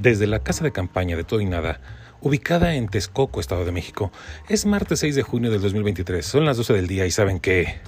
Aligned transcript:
desde 0.00 0.26
la 0.26 0.40
casa 0.40 0.64
de 0.64 0.72
campaña 0.72 1.16
de 1.16 1.24
Todo 1.24 1.40
y 1.40 1.46
Nada, 1.46 1.80
ubicada 2.20 2.74
en 2.74 2.88
Texcoco, 2.88 3.40
Estado 3.40 3.64
de 3.64 3.72
México. 3.72 4.10
Es 4.48 4.66
martes 4.66 5.00
6 5.00 5.14
de 5.14 5.22
junio 5.22 5.50
del 5.50 5.60
2023. 5.60 6.24
Son 6.24 6.44
las 6.44 6.56
12 6.56 6.72
del 6.72 6.86
día 6.86 7.06
y 7.06 7.10
saben 7.10 7.38
que 7.38 7.80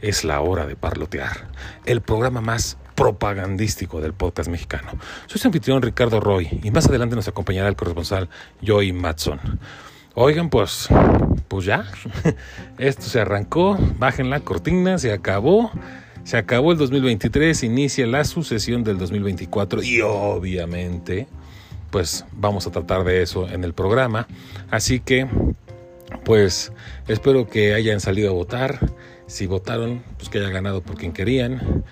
es 0.00 0.24
la 0.24 0.40
hora 0.40 0.66
de 0.66 0.76
parlotear. 0.76 1.48
El 1.84 2.00
programa 2.00 2.40
más 2.40 2.78
propagandístico 2.94 4.00
del 4.00 4.12
podcast 4.12 4.50
mexicano. 4.50 4.90
Soy 5.26 5.40
su 5.40 5.48
anfitrión 5.48 5.80
Ricardo 5.82 6.20
Roy 6.20 6.60
y 6.62 6.70
más 6.70 6.86
adelante 6.88 7.16
nos 7.16 7.28
acompañará 7.28 7.68
el 7.68 7.76
corresponsal 7.76 8.28
Joey 8.66 8.92
Matson. 8.92 9.40
Oigan, 10.14 10.50
pues, 10.50 10.88
pues 11.48 11.64
ya, 11.64 11.86
esto 12.78 13.02
se 13.02 13.20
arrancó, 13.20 13.78
bajen 13.98 14.30
la 14.30 14.40
cortina, 14.40 14.98
se 14.98 15.12
acabó. 15.12 15.70
Se 16.24 16.36
acabó 16.36 16.70
el 16.70 16.78
2023, 16.78 17.64
inicia 17.64 18.06
la 18.06 18.22
sucesión 18.22 18.84
del 18.84 18.96
2024 18.96 19.82
y 19.82 20.02
obviamente 20.02 21.26
pues 21.92 22.24
vamos 22.32 22.66
a 22.66 22.72
tratar 22.72 23.04
de 23.04 23.22
eso 23.22 23.48
en 23.48 23.62
el 23.62 23.74
programa. 23.74 24.26
Así 24.70 24.98
que 24.98 25.28
pues 26.24 26.72
espero 27.06 27.48
que 27.48 27.74
hayan 27.74 28.00
salido 28.00 28.30
a 28.30 28.32
votar. 28.32 28.80
Si 29.26 29.46
votaron, 29.46 30.02
pues 30.16 30.28
que 30.28 30.38
hayan 30.38 30.52
ganado 30.52 30.82
por 30.82 30.96
quien 30.96 31.12
querían. 31.12 31.84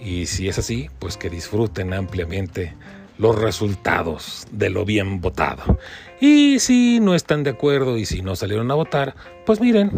Y 0.00 0.26
si 0.26 0.48
es 0.48 0.58
así, 0.58 0.88
pues 0.98 1.16
que 1.16 1.28
disfruten 1.28 1.92
ampliamente 1.92 2.74
los 3.18 3.36
resultados 3.36 4.46
de 4.52 4.70
lo 4.70 4.84
bien 4.84 5.20
votado. 5.20 5.78
Y 6.20 6.60
si 6.60 7.00
no 7.00 7.14
están 7.14 7.42
de 7.42 7.50
acuerdo 7.50 7.98
y 7.98 8.06
si 8.06 8.22
no 8.22 8.36
salieron 8.36 8.70
a 8.70 8.74
votar, 8.74 9.16
pues 9.44 9.60
miren, 9.60 9.90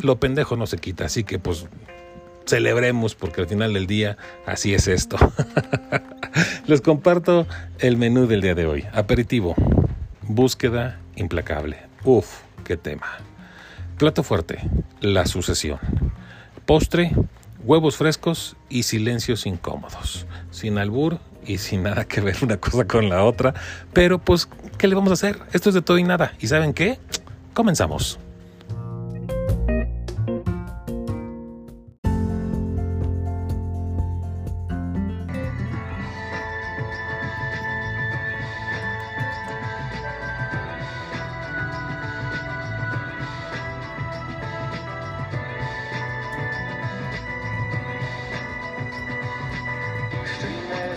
lo 0.00 0.18
pendejo 0.18 0.56
no 0.56 0.66
se 0.66 0.78
quita. 0.78 1.06
Así 1.06 1.24
que 1.24 1.38
pues 1.38 1.66
celebremos 2.46 3.14
porque 3.14 3.40
al 3.40 3.46
final 3.46 3.74
del 3.74 3.86
día 3.86 4.16
así 4.46 4.74
es 4.74 4.88
esto. 4.88 5.16
Les 6.66 6.80
comparto 6.80 7.46
el 7.78 7.96
menú 7.96 8.26
del 8.26 8.40
día 8.40 8.54
de 8.54 8.66
hoy. 8.66 8.84
Aperitivo, 8.92 9.54
búsqueda 10.22 10.98
implacable. 11.16 11.78
Uf, 12.04 12.40
qué 12.64 12.76
tema. 12.76 13.06
Plato 13.98 14.22
fuerte, 14.22 14.58
la 15.00 15.26
sucesión. 15.26 15.78
Postre, 16.66 17.12
huevos 17.64 17.96
frescos 17.96 18.56
y 18.68 18.84
silencios 18.84 19.46
incómodos. 19.46 20.26
Sin 20.50 20.78
albur 20.78 21.18
y 21.44 21.58
sin 21.58 21.82
nada 21.82 22.04
que 22.04 22.20
ver 22.20 22.36
una 22.42 22.56
cosa 22.56 22.86
con 22.86 23.08
la 23.08 23.24
otra. 23.24 23.54
Pero 23.92 24.18
pues, 24.18 24.48
¿qué 24.78 24.88
le 24.88 24.94
vamos 24.94 25.10
a 25.10 25.14
hacer? 25.14 25.38
Esto 25.52 25.68
es 25.68 25.74
de 25.74 25.82
todo 25.82 25.98
y 25.98 26.04
nada. 26.04 26.32
¿Y 26.40 26.46
saben 26.46 26.72
qué? 26.72 26.98
Comenzamos. 27.54 28.18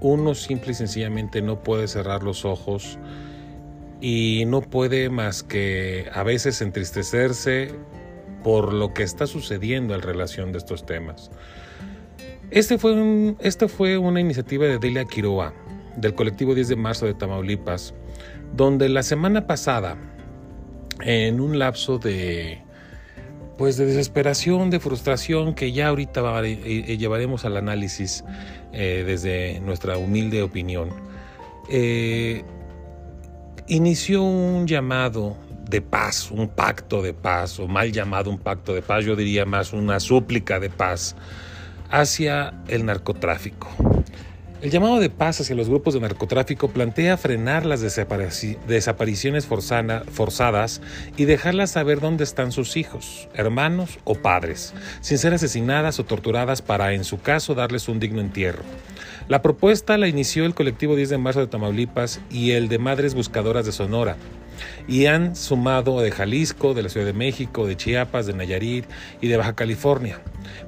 uno 0.00 0.34
simple 0.34 0.72
y 0.72 0.74
sencillamente 0.74 1.42
no 1.42 1.62
puede 1.62 1.88
cerrar 1.88 2.22
los 2.22 2.44
ojos 2.44 2.98
y 4.00 4.44
no 4.46 4.62
puede 4.62 5.10
más 5.10 5.42
que 5.42 6.08
a 6.12 6.22
veces 6.22 6.62
entristecerse 6.62 7.74
por 8.42 8.72
lo 8.72 8.94
que 8.94 9.02
está 9.02 9.26
sucediendo 9.26 9.94
en 9.94 10.02
relación 10.02 10.52
de 10.52 10.58
estos 10.58 10.86
temas. 10.86 11.30
Este 12.50 12.78
fue, 12.78 12.92
un, 12.92 13.36
este 13.40 13.68
fue 13.68 13.98
una 13.98 14.20
iniciativa 14.20 14.66
de 14.66 14.78
Delia 14.78 15.04
Quiroa, 15.04 15.54
del 15.96 16.14
colectivo 16.14 16.54
10 16.54 16.68
de 16.68 16.76
marzo 16.76 17.06
de 17.06 17.14
Tamaulipas, 17.14 17.94
donde 18.56 18.88
la 18.88 19.02
semana 19.02 19.46
pasada, 19.46 19.96
en 21.00 21.40
un 21.40 21.58
lapso 21.58 21.98
de 21.98 22.62
pues 23.60 23.76
de 23.76 23.84
desesperación, 23.84 24.70
de 24.70 24.80
frustración 24.80 25.54
que 25.54 25.70
ya 25.70 25.88
ahorita 25.88 26.22
eh, 26.46 26.96
llevaremos 26.96 27.44
al 27.44 27.58
análisis 27.58 28.24
eh, 28.72 29.04
desde 29.06 29.60
nuestra 29.60 29.98
humilde 29.98 30.40
opinión, 30.40 30.88
eh, 31.68 32.42
inició 33.68 34.22
un 34.22 34.66
llamado 34.66 35.36
de 35.68 35.82
paz, 35.82 36.30
un 36.30 36.48
pacto 36.48 37.02
de 37.02 37.12
paz, 37.12 37.60
o 37.60 37.68
mal 37.68 37.92
llamado 37.92 38.30
un 38.30 38.38
pacto 38.38 38.72
de 38.72 38.80
paz, 38.80 39.04
yo 39.04 39.14
diría 39.14 39.44
más 39.44 39.74
una 39.74 40.00
súplica 40.00 40.58
de 40.58 40.70
paz 40.70 41.14
hacia 41.90 42.54
el 42.66 42.86
narcotráfico. 42.86 43.68
El 44.62 44.70
llamado 44.70 45.00
de 45.00 45.08
paz 45.08 45.40
hacia 45.40 45.56
los 45.56 45.70
grupos 45.70 45.94
de 45.94 46.00
narcotráfico 46.00 46.68
plantea 46.68 47.16
frenar 47.16 47.64
las 47.64 47.80
desapariciones 47.80 49.46
forzadas 49.46 50.82
y 51.16 51.24
dejarlas 51.24 51.70
saber 51.70 52.00
dónde 52.00 52.24
están 52.24 52.52
sus 52.52 52.76
hijos, 52.76 53.26
hermanos 53.32 53.98
o 54.04 54.16
padres, 54.16 54.74
sin 55.00 55.16
ser 55.16 55.32
asesinadas 55.32 55.98
o 55.98 56.04
torturadas 56.04 56.60
para, 56.60 56.92
en 56.92 57.04
su 57.04 57.22
caso, 57.22 57.54
darles 57.54 57.88
un 57.88 58.00
digno 58.00 58.20
entierro. 58.20 58.62
La 59.28 59.40
propuesta 59.40 59.96
la 59.96 60.08
inició 60.08 60.44
el 60.44 60.54
colectivo 60.54 60.94
10 60.94 61.08
de 61.08 61.18
marzo 61.18 61.40
de 61.40 61.46
Tamaulipas 61.46 62.20
y 62.30 62.50
el 62.50 62.68
de 62.68 62.78
Madres 62.78 63.14
Buscadoras 63.14 63.64
de 63.64 63.72
Sonora, 63.72 64.18
y 64.86 65.06
han 65.06 65.36
sumado 65.36 66.02
de 66.02 66.10
Jalisco, 66.10 66.74
de 66.74 66.82
la 66.82 66.90
Ciudad 66.90 67.06
de 67.06 67.14
México, 67.14 67.66
de 67.66 67.78
Chiapas, 67.78 68.26
de 68.26 68.34
Nayarit 68.34 68.84
y 69.22 69.28
de 69.28 69.38
Baja 69.38 69.54
California. 69.54 70.20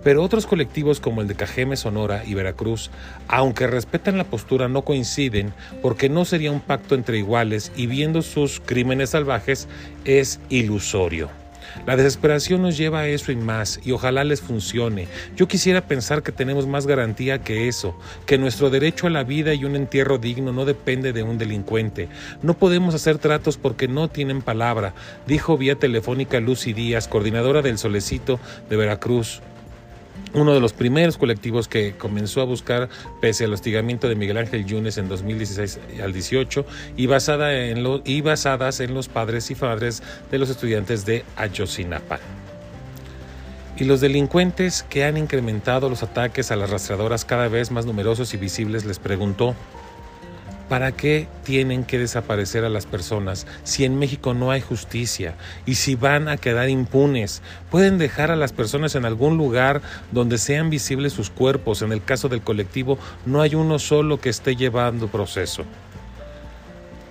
Pero 0.02 0.22
otros 0.22 0.46
colectivos 0.46 1.00
como 1.00 1.20
el 1.20 1.28
de 1.28 1.34
Cajeme, 1.34 1.76
Sonora 1.76 2.24
y 2.26 2.34
Veracruz, 2.34 2.90
aunque 3.28 3.66
respetan 3.66 4.18
la 4.18 4.24
postura, 4.24 4.68
no 4.68 4.82
coinciden 4.82 5.52
porque 5.80 6.08
no 6.08 6.24
sería 6.24 6.52
un 6.52 6.60
pacto 6.60 6.94
entre 6.94 7.18
iguales 7.18 7.72
y 7.76 7.86
viendo 7.86 8.22
sus 8.22 8.60
crímenes 8.60 9.10
salvajes 9.10 9.68
es 10.04 10.40
ilusorio. 10.48 11.30
La 11.86 11.96
desesperación 11.96 12.62
nos 12.62 12.76
lleva 12.76 13.00
a 13.00 13.08
eso 13.08 13.32
y 13.32 13.36
más, 13.36 13.80
y 13.82 13.92
ojalá 13.92 14.24
les 14.24 14.40
funcione. 14.40 15.08
Yo 15.36 15.48
quisiera 15.48 15.80
pensar 15.80 16.22
que 16.22 16.32
tenemos 16.32 16.66
más 16.66 16.86
garantía 16.86 17.42
que 17.42 17.66
eso, 17.68 17.98
que 18.26 18.38
nuestro 18.38 18.70
derecho 18.70 19.06
a 19.06 19.10
la 19.10 19.24
vida 19.24 19.54
y 19.54 19.64
un 19.64 19.74
entierro 19.74 20.18
digno 20.18 20.52
no 20.52 20.64
depende 20.64 21.12
de 21.12 21.22
un 21.22 21.38
delincuente. 21.38 22.08
No 22.42 22.54
podemos 22.54 22.94
hacer 22.94 23.18
tratos 23.18 23.56
porque 23.56 23.88
no 23.88 24.08
tienen 24.08 24.42
palabra, 24.42 24.94
dijo 25.26 25.56
vía 25.56 25.76
telefónica 25.76 26.40
Lucy 26.40 26.72
Díaz, 26.72 27.08
coordinadora 27.08 27.62
del 27.62 27.78
Solecito 27.78 28.38
de 28.68 28.76
Veracruz 28.76 29.40
uno 30.34 30.54
de 30.54 30.60
los 30.60 30.72
primeros 30.72 31.18
colectivos 31.18 31.68
que 31.68 31.94
comenzó 31.96 32.40
a 32.40 32.44
buscar, 32.44 32.88
pese 33.20 33.44
al 33.44 33.52
hostigamiento 33.52 34.08
de 34.08 34.14
Miguel 34.14 34.38
Ángel 34.38 34.64
Yunes 34.64 34.98
en 34.98 35.08
2016 35.08 35.80
al 36.02 36.12
18, 36.12 36.64
y, 36.96 37.06
basada 37.06 37.54
en 37.54 37.82
lo, 37.82 38.02
basadas 38.22 38.80
en 38.80 38.94
los 38.94 39.08
padres 39.08 39.50
y 39.50 39.54
padres 39.54 40.02
de 40.30 40.38
los 40.38 40.50
estudiantes 40.50 41.04
de 41.04 41.24
Ayotzinapa. 41.36 42.18
Y 43.76 43.84
los 43.84 44.00
delincuentes 44.00 44.84
que 44.88 45.04
han 45.04 45.16
incrementado 45.16 45.88
los 45.88 46.02
ataques 46.02 46.50
a 46.50 46.56
las 46.56 46.70
rastreadoras 46.70 47.24
cada 47.24 47.48
vez 47.48 47.70
más 47.70 47.86
numerosos 47.86 48.32
y 48.34 48.36
visibles 48.36 48.84
les 48.84 48.98
preguntó, 48.98 49.56
¿Para 50.72 50.92
qué 50.92 51.28
tienen 51.44 51.84
que 51.84 51.98
desaparecer 51.98 52.64
a 52.64 52.70
las 52.70 52.86
personas 52.86 53.46
si 53.62 53.84
en 53.84 53.98
México 53.98 54.32
no 54.32 54.50
hay 54.50 54.62
justicia 54.62 55.34
y 55.66 55.74
si 55.74 55.96
van 55.96 56.28
a 56.28 56.38
quedar 56.38 56.70
impunes? 56.70 57.42
Pueden 57.70 57.98
dejar 57.98 58.30
a 58.30 58.36
las 58.36 58.54
personas 58.54 58.94
en 58.94 59.04
algún 59.04 59.36
lugar 59.36 59.82
donde 60.12 60.38
sean 60.38 60.70
visibles 60.70 61.12
sus 61.12 61.28
cuerpos. 61.28 61.82
En 61.82 61.92
el 61.92 62.02
caso 62.02 62.30
del 62.30 62.40
colectivo 62.40 62.96
no 63.26 63.42
hay 63.42 63.54
uno 63.54 63.78
solo 63.78 64.18
que 64.18 64.30
esté 64.30 64.56
llevando 64.56 65.08
proceso. 65.08 65.66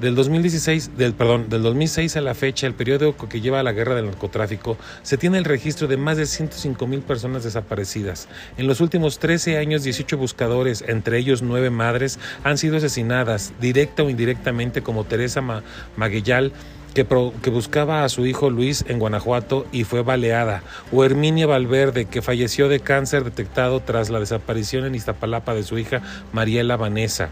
Del 0.02 0.16
2016, 0.16 0.98
del, 0.98 1.14
perdón, 1.14 1.48
del 1.48 1.62
2006 1.62 2.18
a 2.18 2.22
la 2.22 2.34
fecha, 2.34 2.66
el 2.66 2.74
periodo 2.74 3.16
que 3.16 3.40
lleva 3.40 3.60
a 3.60 3.64
la 3.64 3.72
guerra 3.72 3.94
del 3.94 4.08
narcotráfico, 4.08 4.76
se 5.04 5.16
tiene 5.16 5.38
el 5.38 5.46
registro 5.46 5.88
de 5.88 5.96
más 5.96 6.18
de 6.18 6.26
105 6.26 6.88
mil 6.88 7.02
personas 7.02 7.44
desaparecidas. 7.44 8.28
En 8.58 8.66
los 8.66 8.82
últimos 8.82 9.20
13 9.20 9.60
años, 9.60 9.84
18 9.84 10.18
buscadores, 10.18 10.84
entre 10.88 11.20
ellos 11.20 11.44
9 11.44 11.70
madres, 11.70 12.18
han 12.44 12.58
sido 12.58 12.78
asesinadas, 12.78 13.54
directa 13.62 14.02
o 14.02 14.10
indirectamente, 14.10 14.82
como 14.82 15.04
Teresa 15.04 15.44
Maguellal, 15.96 16.52
que, 16.96 17.06
que, 17.44 17.50
buscaba 17.52 18.04
a 18.04 18.10
su 18.10 18.26
hijo 18.26 18.50
Luis 18.50 18.84
en 18.88 18.98
Guanajuato 18.98 19.68
y 19.72 19.84
fue 19.84 20.02
baleada, 20.02 20.64
o 20.92 21.06
Herminia 21.06 21.46
Valverde, 21.46 22.06
que 22.06 22.24
falleció 22.24 22.70
de 22.70 22.80
cáncer 22.80 23.24
detectado 23.24 23.82
tras 23.82 24.10
la 24.10 24.20
desaparición 24.20 24.84
en 24.86 24.96
Iztapalapa 24.96 25.54
de 25.54 25.62
su 25.62 25.78
hija 25.78 26.02
Mariela 26.34 26.76
Vanessa. 26.76 27.30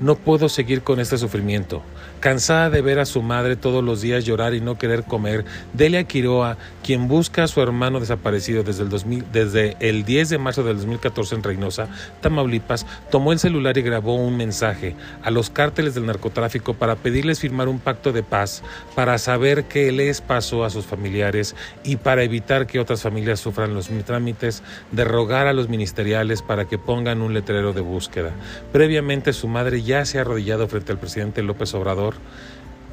No 0.00 0.14
puedo 0.16 0.48
seguir 0.48 0.82
con 0.82 0.98
este 0.98 1.18
sufrimiento. 1.18 1.82
Cansada 2.20 2.68
de 2.68 2.82
ver 2.82 2.98
a 2.98 3.06
su 3.06 3.22
madre 3.22 3.56
todos 3.56 3.82
los 3.82 4.02
días 4.02 4.26
llorar 4.26 4.52
y 4.52 4.60
no 4.60 4.76
querer 4.76 5.04
comer, 5.04 5.46
Delia 5.72 6.04
Quiroa, 6.04 6.58
quien 6.84 7.08
busca 7.08 7.44
a 7.44 7.48
su 7.48 7.62
hermano 7.62 7.98
desaparecido 7.98 8.62
desde 8.62 8.82
el, 8.82 9.24
desde 9.32 9.76
el 9.80 10.04
10 10.04 10.28
de 10.28 10.38
marzo 10.38 10.62
del 10.62 10.76
2014 10.76 11.36
en 11.36 11.42
Reynosa, 11.42 11.88
Tamaulipas, 12.20 12.86
tomó 13.10 13.32
el 13.32 13.38
celular 13.38 13.78
y 13.78 13.82
grabó 13.82 14.16
un 14.16 14.36
mensaje 14.36 14.96
a 15.22 15.30
los 15.30 15.48
cárteles 15.48 15.94
del 15.94 16.04
narcotráfico 16.04 16.74
para 16.74 16.96
pedirles 16.96 17.40
firmar 17.40 17.68
un 17.68 17.78
pacto 17.78 18.12
de 18.12 18.22
paz, 18.22 18.62
para 18.94 19.16
saber 19.16 19.64
qué 19.64 19.90
les 19.90 20.20
pasó 20.20 20.66
a 20.66 20.70
sus 20.70 20.84
familiares 20.84 21.56
y 21.84 21.96
para 21.96 22.22
evitar 22.22 22.66
que 22.66 22.80
otras 22.80 23.00
familias 23.00 23.40
sufran 23.40 23.72
los 23.72 23.88
trámites 24.04 24.62
de 24.92 25.04
rogar 25.04 25.46
a 25.46 25.54
los 25.54 25.70
ministeriales 25.70 26.42
para 26.42 26.66
que 26.66 26.76
pongan 26.76 27.22
un 27.22 27.32
letrero 27.32 27.72
de 27.72 27.80
búsqueda. 27.80 28.32
Previamente 28.72 29.32
su 29.32 29.48
madre 29.48 29.82
ya 29.82 30.04
se 30.04 30.18
ha 30.18 30.20
arrodillado 30.20 30.68
frente 30.68 30.92
al 30.92 30.98
presidente 30.98 31.42
López 31.42 31.72
Obrador. 31.72 32.09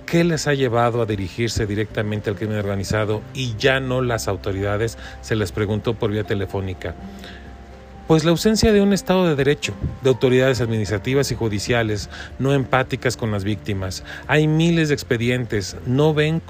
¿Qué 0.06 0.24
les 0.24 0.48
ha 0.48 0.54
llevado 0.54 1.02
a 1.02 1.06
dirigirse 1.06 1.68
directamente 1.68 2.30
al 2.30 2.38
crimen 2.38 2.60
organizado 2.60 3.22
y 3.34 3.56
ya 3.58 3.82
no 3.82 4.02
las 4.02 4.28
autoridades? 4.30 4.98
Se 5.22 5.36
les 5.36 5.52
preguntó 5.52 5.96
por 5.96 6.12
vía 6.12 6.24
telefónica. 6.24 6.96
Pues 8.08 8.24
la 8.24 8.32
ausencia 8.32 8.72
de 8.72 8.80
un 8.80 8.94
Estado 8.94 9.28
de 9.28 9.36
Derecho, 9.36 9.74
de 10.02 10.10
autoridades 10.10 10.62
administrativas 10.62 11.30
y 11.34 11.36
judiciales 11.36 12.10
no 12.40 12.54
empáticas 12.54 13.18
con 13.18 13.32
las 13.32 13.44
víctimas. 13.44 14.06
Hay 14.28 14.48
miles 14.48 14.88
de 14.88 14.94
expedientes, 14.94 15.76
no 15.86 16.14
ven 16.14 16.42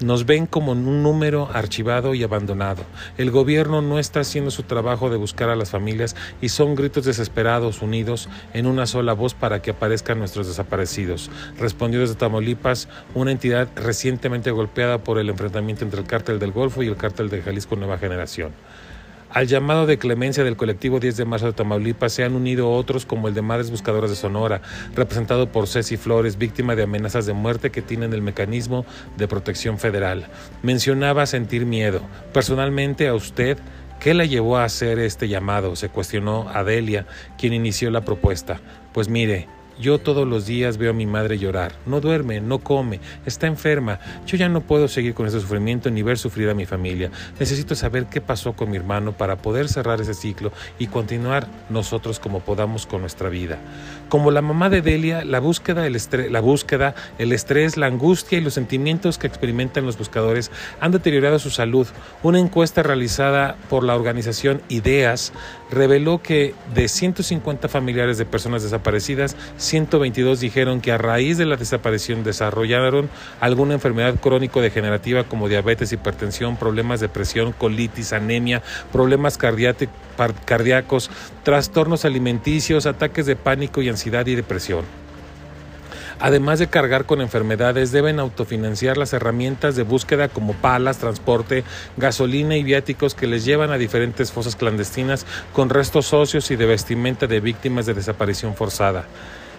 nos 0.00 0.26
ven 0.26 0.46
como 0.46 0.72
un 0.72 1.02
número 1.02 1.48
archivado 1.52 2.14
y 2.14 2.22
abandonado. 2.22 2.82
El 3.16 3.30
gobierno 3.30 3.82
no 3.82 3.98
está 3.98 4.20
haciendo 4.20 4.50
su 4.50 4.62
trabajo 4.62 5.10
de 5.10 5.16
buscar 5.16 5.48
a 5.48 5.56
las 5.56 5.70
familias 5.70 6.16
y 6.40 6.50
son 6.50 6.74
gritos 6.74 7.04
desesperados 7.04 7.82
unidos 7.82 8.28
en 8.52 8.66
una 8.66 8.86
sola 8.86 9.12
voz 9.12 9.34
para 9.34 9.62
que 9.62 9.70
aparezcan 9.70 10.18
nuestros 10.18 10.46
desaparecidos. 10.46 11.30
Respondió 11.58 12.00
desde 12.00 12.14
Tamaulipas, 12.14 12.88
una 13.14 13.32
entidad 13.32 13.68
recientemente 13.76 14.50
golpeada 14.50 14.98
por 14.98 15.18
el 15.18 15.30
enfrentamiento 15.30 15.84
entre 15.84 16.00
el 16.00 16.06
cártel 16.06 16.38
del 16.38 16.52
Golfo 16.52 16.82
y 16.82 16.88
el 16.88 16.96
cártel 16.96 17.28
de 17.28 17.42
Jalisco 17.42 17.76
Nueva 17.76 17.98
Generación. 17.98 18.52
Al 19.30 19.46
llamado 19.48 19.86
de 19.86 19.98
clemencia 19.98 20.44
del 20.44 20.56
colectivo 20.56 21.00
10 21.00 21.16
de 21.16 21.24
marzo 21.24 21.46
de 21.46 21.52
Tamaulipas 21.52 22.12
se 22.12 22.24
han 22.24 22.34
unido 22.34 22.70
otros 22.70 23.04
como 23.04 23.28
el 23.28 23.34
de 23.34 23.42
Madres 23.42 23.70
Buscadoras 23.70 24.08
de 24.08 24.16
Sonora, 24.16 24.62
representado 24.94 25.50
por 25.50 25.66
Ceci 25.66 25.96
Flores, 25.96 26.38
víctima 26.38 26.76
de 26.76 26.84
amenazas 26.84 27.26
de 27.26 27.32
muerte 27.32 27.70
que 27.70 27.82
tienen 27.82 28.12
el 28.12 28.22
mecanismo 28.22 28.86
de 29.16 29.28
protección 29.28 29.78
federal. 29.78 30.28
Mencionaba 30.62 31.26
sentir 31.26 31.66
miedo. 31.66 32.00
Personalmente 32.32 33.08
a 33.08 33.14
usted, 33.14 33.58
¿qué 34.00 34.14
la 34.14 34.24
llevó 34.24 34.56
a 34.58 34.64
hacer 34.64 34.98
este 34.98 35.28
llamado? 35.28 35.76
Se 35.76 35.88
cuestionó 35.88 36.48
Adelia, 36.48 37.06
quien 37.36 37.52
inició 37.52 37.90
la 37.90 38.04
propuesta. 38.04 38.60
Pues 38.92 39.08
mire, 39.08 39.48
yo 39.78 39.98
todos 39.98 40.26
los 40.26 40.46
días 40.46 40.78
veo 40.78 40.90
a 40.90 40.94
mi 40.94 41.06
madre 41.06 41.38
llorar. 41.38 41.72
No 41.86 42.00
duerme, 42.00 42.40
no 42.40 42.58
come, 42.58 43.00
está 43.24 43.46
enferma. 43.46 43.98
Yo 44.26 44.36
ya 44.36 44.48
no 44.48 44.60
puedo 44.60 44.88
seguir 44.88 45.14
con 45.14 45.26
ese 45.26 45.40
sufrimiento 45.40 45.90
ni 45.90 46.02
ver 46.02 46.18
sufrir 46.18 46.48
a 46.48 46.54
mi 46.54 46.66
familia. 46.66 47.10
Necesito 47.38 47.74
saber 47.74 48.06
qué 48.06 48.20
pasó 48.20 48.54
con 48.54 48.70
mi 48.70 48.76
hermano 48.76 49.12
para 49.12 49.36
poder 49.36 49.68
cerrar 49.68 50.00
ese 50.00 50.14
ciclo 50.14 50.52
y 50.78 50.86
continuar 50.86 51.46
nosotros 51.68 52.18
como 52.18 52.40
podamos 52.40 52.86
con 52.86 53.00
nuestra 53.00 53.28
vida. 53.28 53.58
Como 54.08 54.30
la 54.30 54.42
mamá 54.42 54.70
de 54.70 54.82
Delia, 54.82 55.24
la 55.24 55.40
búsqueda, 55.40 55.86
el 55.86 55.96
estrés, 55.96 56.30
la 56.30 56.40
búsqueda, 56.40 56.94
el 57.18 57.32
estrés, 57.32 57.76
la 57.76 57.86
angustia 57.86 58.38
y 58.38 58.40
los 58.40 58.54
sentimientos 58.54 59.18
que 59.18 59.26
experimentan 59.26 59.84
los 59.84 59.98
buscadores 59.98 60.50
han 60.80 60.92
deteriorado 60.92 61.38
su 61.38 61.50
salud. 61.50 61.86
Una 62.22 62.38
encuesta 62.38 62.82
realizada 62.82 63.56
por 63.68 63.82
la 63.82 63.96
organización 63.96 64.62
Ideas 64.68 65.32
reveló 65.70 66.22
que 66.22 66.54
de 66.74 66.88
150 66.88 67.68
familiares 67.68 68.18
de 68.18 68.24
personas 68.24 68.62
desaparecidas, 68.62 69.36
122 69.56 70.40
dijeron 70.40 70.80
que 70.80 70.92
a 70.92 70.98
raíz 70.98 71.38
de 71.38 71.46
la 71.46 71.56
desaparición 71.56 72.22
desarrollaron 72.22 73.10
alguna 73.40 73.74
enfermedad 73.74 74.14
crónico-degenerativa 74.20 75.24
como 75.24 75.48
diabetes, 75.48 75.92
hipertensión, 75.92 76.56
problemas 76.56 77.00
de 77.00 77.08
presión, 77.08 77.52
colitis, 77.52 78.12
anemia, 78.12 78.62
problemas 78.92 79.36
cardíacos, 79.36 79.88
trastornos 81.42 82.04
alimenticios, 82.04 82.86
ataques 82.86 83.26
de 83.26 83.36
pánico 83.36 83.82
y 83.82 83.88
ansiedad 83.88 84.26
y 84.26 84.34
depresión. 84.34 84.84
Además 86.18 86.58
de 86.58 86.68
cargar 86.68 87.04
con 87.04 87.20
enfermedades, 87.20 87.92
deben 87.92 88.18
autofinanciar 88.20 88.96
las 88.96 89.12
herramientas 89.12 89.76
de 89.76 89.82
búsqueda 89.82 90.28
como 90.28 90.54
palas, 90.54 90.98
transporte, 90.98 91.62
gasolina 91.98 92.56
y 92.56 92.62
viáticos 92.62 93.14
que 93.14 93.26
les 93.26 93.44
llevan 93.44 93.70
a 93.70 93.78
diferentes 93.78 94.32
fosas 94.32 94.56
clandestinas 94.56 95.26
con 95.52 95.68
restos 95.68 96.14
óseos 96.14 96.50
y 96.50 96.56
de 96.56 96.64
vestimenta 96.64 97.26
de 97.26 97.40
víctimas 97.40 97.84
de 97.84 97.94
desaparición 97.94 98.54
forzada 98.54 99.04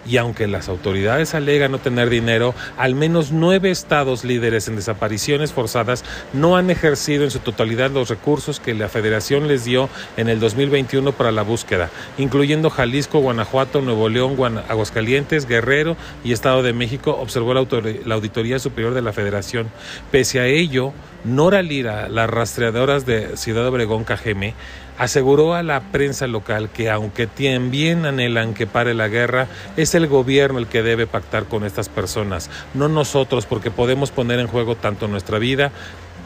y 0.08 0.16
aunque 0.16 0.46
las 0.46 0.68
autoridades 0.68 1.34
alegan 1.34 1.72
no 1.72 1.78
tener 1.78 2.08
dinero, 2.08 2.54
al 2.76 2.94
menos 2.94 3.30
nueve 3.30 3.70
estados 3.70 4.24
líderes 4.24 4.68
en 4.68 4.76
desapariciones 4.76 5.52
forzadas 5.52 6.04
no 6.32 6.56
han 6.56 6.70
ejercido 6.70 7.24
en 7.24 7.30
su 7.30 7.40
totalidad 7.40 7.90
los 7.90 8.08
recursos 8.08 8.60
que 8.60 8.74
la 8.74 8.88
Federación 8.88 9.48
les 9.48 9.64
dio 9.64 9.88
en 10.16 10.28
el 10.28 10.40
2021 10.40 11.12
para 11.12 11.32
la 11.32 11.42
búsqueda, 11.42 11.90
incluyendo 12.16 12.70
Jalisco, 12.70 13.20
Guanajuato, 13.20 13.82
Nuevo 13.82 14.08
León, 14.08 14.36
Aguascalientes, 14.68 15.46
Guerrero 15.46 15.96
y 16.24 16.32
Estado 16.32 16.62
de 16.62 16.72
México, 16.72 17.16
observó 17.20 17.54
la, 17.54 17.66
la 18.04 18.14
Auditoría 18.14 18.58
Superior 18.58 18.94
de 18.94 19.02
la 19.02 19.12
Federación. 19.12 19.68
Pese 20.10 20.40
a 20.40 20.46
ello, 20.46 20.92
Nora 21.24 21.62
Lira, 21.62 22.08
las 22.08 22.30
rastreadoras 22.30 23.04
de 23.04 23.36
Ciudad 23.36 23.66
Obregón 23.66 24.04
KGM, 24.04 24.54
aseguró 24.98 25.54
a 25.54 25.62
la 25.62 25.80
prensa 25.80 26.26
local 26.26 26.70
que 26.70 26.90
aunque 26.90 27.26
también 27.26 28.04
anhelan 28.04 28.52
que 28.52 28.66
pare 28.66 28.94
la 28.94 29.08
guerra, 29.08 29.46
es 29.76 29.94
el 29.94 30.08
gobierno 30.08 30.58
el 30.58 30.66
que 30.66 30.82
debe 30.82 31.06
pactar 31.06 31.44
con 31.44 31.64
estas 31.64 31.88
personas, 31.88 32.50
no 32.74 32.88
nosotros, 32.88 33.46
porque 33.46 33.70
podemos 33.70 34.10
poner 34.10 34.40
en 34.40 34.48
juego 34.48 34.74
tanto 34.74 35.08
nuestra 35.08 35.38
vida 35.38 35.70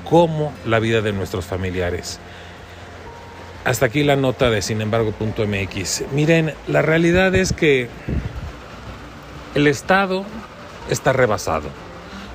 como 0.09 0.53
la 0.67 0.79
vida 0.79 1.03
de 1.03 1.13
nuestros 1.13 1.45
familiares. 1.45 2.19
Hasta 3.65 3.87
aquí 3.87 4.03
la 4.03 4.17
nota 4.17 4.51
de 4.51 4.61
sin 4.61 4.81
embargo.mx. 4.81 6.05
Miren, 6.13 6.55
la 6.67 6.83
realidad 6.83 7.35
es 7.35 7.53
que 7.53 7.89
el 9.55 9.67
Estado 9.69 10.25
está 10.91 11.13
rebasado. 11.13 11.69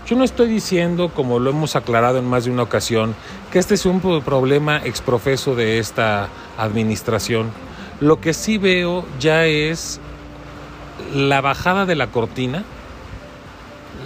Yo 0.07 0.15
no 0.15 0.24
estoy 0.24 0.48
diciendo, 0.48 1.12
como 1.13 1.38
lo 1.38 1.50
hemos 1.50 1.75
aclarado 1.75 2.18
en 2.18 2.25
más 2.25 2.45
de 2.45 2.51
una 2.51 2.63
ocasión, 2.63 3.13
que 3.51 3.59
este 3.59 3.74
es 3.74 3.86
un 3.86 3.99
problema 3.99 4.78
exprofeso 4.78 5.54
de 5.54 5.80
esta 5.80 6.30
administración. 6.57 7.52
Lo 7.99 8.21
que 8.21 8.33
sí 8.33 8.57
veo 8.57 9.04
ya 9.19 9.45
es 9.47 9.99
la 11.14 11.42
bajada 11.42 11.85
de 11.85 11.95
la 11.95 12.07
cortina, 12.07 12.64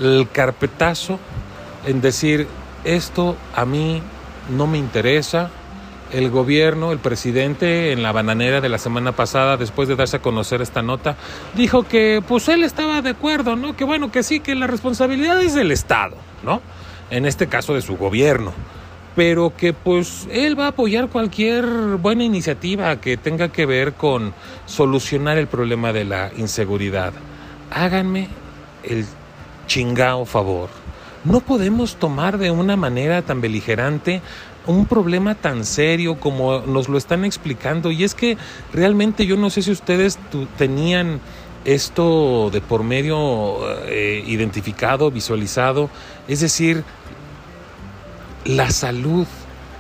el 0.01 0.27
carpetazo 0.31 1.20
en 1.86 2.01
decir, 2.01 2.48
esto 2.84 3.36
a 3.55 3.65
mí 3.65 4.01
no 4.50 4.65
me 4.65 4.79
interesa, 4.79 5.51
el 6.12 6.30
gobierno, 6.30 6.91
el 6.91 7.00
presidente, 7.00 7.91
en 7.91 8.03
la 8.03 8.12
bananera 8.12 8.62
de 8.62 8.70
la 8.70 8.77
semana 8.77 9.12
pasada, 9.13 9.58
después 9.58 9.88
de 9.88 9.96
darse 9.96 10.18
a 10.18 10.22
conocer 10.22 10.62
esta 10.62 10.82
nota, 10.82 11.15
dijo 11.56 11.84
que 11.84 12.24
pues 12.27 12.48
él 12.50 12.63
estaba 12.63 13.01
de 13.01 13.12
acuerdo, 13.12 13.56
¿no? 13.56 13.75
Que 13.75 13.84
bueno, 13.84 14.12
que 14.12 14.24
sí, 14.24 14.39
que 14.39 14.56
la 14.56 14.68
responsabilidad 14.68 15.41
es 15.41 15.53
del 15.53 15.72
Estado, 15.72 16.15
¿no? 16.44 16.62
En 17.10 17.25
este 17.25 17.48
caso 17.48 17.74
de 17.74 17.82
su 17.82 17.98
gobierno. 17.98 18.53
Pero 19.15 19.53
que 19.58 19.74
pues 19.74 20.27
él 20.32 20.58
va 20.58 20.65
a 20.65 20.70
apoyar 20.70 21.10
cualquier 21.10 21.65
buena 21.65 22.24
iniciativa 22.24 22.96
que 23.01 23.18
tenga 23.18 23.50
que 23.50 23.65
ver 23.65 23.94
con 23.94 24.34
solucionar 24.65 25.38
el 25.38 25.48
problema 25.48 25.91
de 25.91 26.06
la 26.06 26.32
inseguridad. 26.38 27.12
Háganme 27.70 28.30
el 28.84 29.06
chingao 29.68 30.25
favor. 30.25 30.80
No 31.23 31.39
podemos 31.41 31.95
tomar 31.95 32.37
de 32.37 32.51
una 32.51 32.75
manera 32.75 33.21
tan 33.21 33.41
beligerante 33.41 34.21
un 34.65 34.85
problema 34.85 35.35
tan 35.35 35.65
serio 35.65 36.19
como 36.19 36.59
nos 36.61 36.89
lo 36.89 36.97
están 36.97 37.25
explicando. 37.25 37.91
Y 37.91 38.03
es 38.03 38.15
que 38.15 38.37
realmente 38.73 39.25
yo 39.25 39.37
no 39.37 39.49
sé 39.49 39.61
si 39.61 39.71
ustedes 39.71 40.19
tenían 40.57 41.19
esto 41.65 42.49
de 42.51 42.61
por 42.61 42.83
medio 42.83 43.59
eh, 43.85 44.23
identificado, 44.25 45.11
visualizado, 45.11 45.89
es 46.27 46.39
decir, 46.39 46.83
la 48.45 48.71
salud 48.71 49.27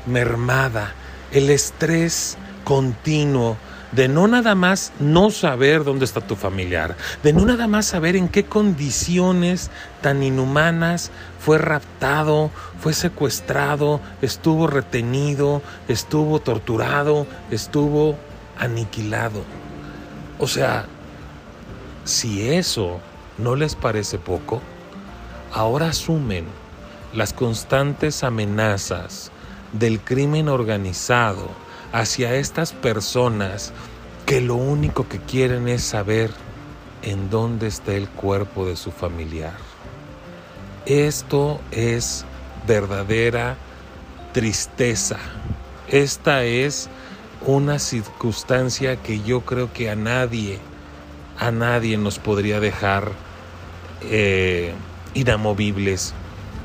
mermada, 0.05 0.93
el 1.31 1.49
estrés 1.49 2.37
continuo, 2.63 3.57
de 3.91 4.07
no 4.07 4.27
nada 4.27 4.55
más 4.55 4.93
no 4.99 5.31
saber 5.31 5.83
dónde 5.83 6.05
está 6.05 6.21
tu 6.21 6.35
familiar, 6.35 6.95
de 7.23 7.33
no 7.33 7.45
nada 7.45 7.67
más 7.67 7.85
saber 7.85 8.15
en 8.15 8.29
qué 8.29 8.45
condiciones 8.45 9.69
tan 10.01 10.23
inhumanas 10.23 11.11
fue 11.39 11.57
raptado, 11.57 12.51
fue 12.79 12.93
secuestrado, 12.93 13.99
estuvo 14.21 14.67
retenido, 14.67 15.61
estuvo 15.87 16.39
torturado, 16.39 17.27
estuvo 17.49 18.15
aniquilado. 18.57 19.43
O 20.39 20.47
sea, 20.47 20.85
si 22.03 22.49
eso 22.49 22.99
no 23.37 23.55
les 23.55 23.75
parece 23.75 24.17
poco, 24.17 24.61
ahora 25.53 25.89
asumen 25.89 26.45
las 27.13 27.33
constantes 27.33 28.23
amenazas 28.23 29.31
del 29.73 29.99
crimen 29.99 30.47
organizado, 30.47 31.49
hacia 31.91 32.35
estas 32.35 32.71
personas 32.73 33.73
que 34.25 34.41
lo 34.41 34.55
único 34.55 35.07
que 35.07 35.19
quieren 35.19 35.67
es 35.67 35.83
saber 35.83 36.31
en 37.01 37.29
dónde 37.29 37.67
está 37.67 37.93
el 37.93 38.07
cuerpo 38.07 38.65
de 38.65 38.75
su 38.75 38.91
familiar. 38.91 39.57
Esto 40.85 41.59
es 41.71 42.25
verdadera 42.67 43.57
tristeza. 44.33 45.17
Esta 45.87 46.43
es 46.43 46.89
una 47.45 47.79
circunstancia 47.79 48.95
que 48.97 49.21
yo 49.21 49.41
creo 49.41 49.73
que 49.73 49.89
a 49.89 49.95
nadie, 49.95 50.59
a 51.39 51.51
nadie 51.51 51.97
nos 51.97 52.19
podría 52.19 52.59
dejar 52.59 53.11
eh, 54.03 54.73
inamovibles 55.13 56.13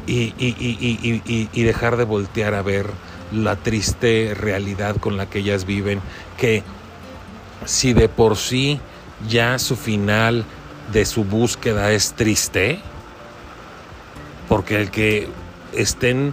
y, 0.07 0.35
y, 0.39 1.63
dejar 1.65 1.97
de 1.97 2.05
voltear 2.05 2.55
a 2.55 2.63
ver 2.63 2.87
la 3.33 3.57
triste 3.57 4.35
realidad 4.39 4.97
con 4.97 5.17
la 5.17 5.27
que 5.27 5.41
ellas 5.41 5.65
viven, 5.65 6.01
que 6.37 6.63
si 7.65 7.93
de 7.93 8.09
por 8.09 8.37
sí 8.37 8.81
ya 9.29 9.59
su 9.59 9.77
final 9.77 10.45
de 10.93 11.05
su 11.05 11.25
búsqueda 11.25 11.93
es 11.93 12.13
triste, 12.13 12.81
porque 14.49 14.81
el 14.81 14.91
que 14.91 15.29
estén 15.73 16.33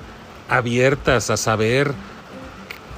abiertas 0.49 1.29
a 1.29 1.37
saber 1.37 1.93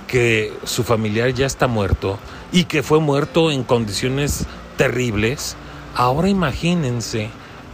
que 0.07 0.53
su 0.63 0.83
familiar 0.83 1.33
ya 1.33 1.45
está 1.45 1.67
muerto 1.67 2.19
y 2.51 2.65
que 2.65 2.83
fue 2.83 2.99
muerto 2.99 3.51
en 3.51 3.63
condiciones 3.63 4.45
terribles, 4.77 5.55
ahora 5.95 6.29
imagínense 6.29 7.29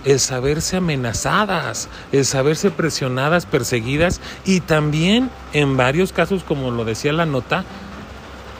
el 0.05 0.20
saberse 0.20 0.77
amenazadas, 0.77 1.89
el 2.12 2.25
saberse 2.25 2.72
presionadas, 2.72 3.46
perseguidas 3.46 4.22
y 4.46 4.62
también 4.62 5.29
en 5.53 5.77
varios 5.77 6.12
casos, 6.12 6.43
como 6.43 6.72
lo 6.72 6.86
decía 6.86 7.13
la 7.13 7.25
nota, 7.25 7.63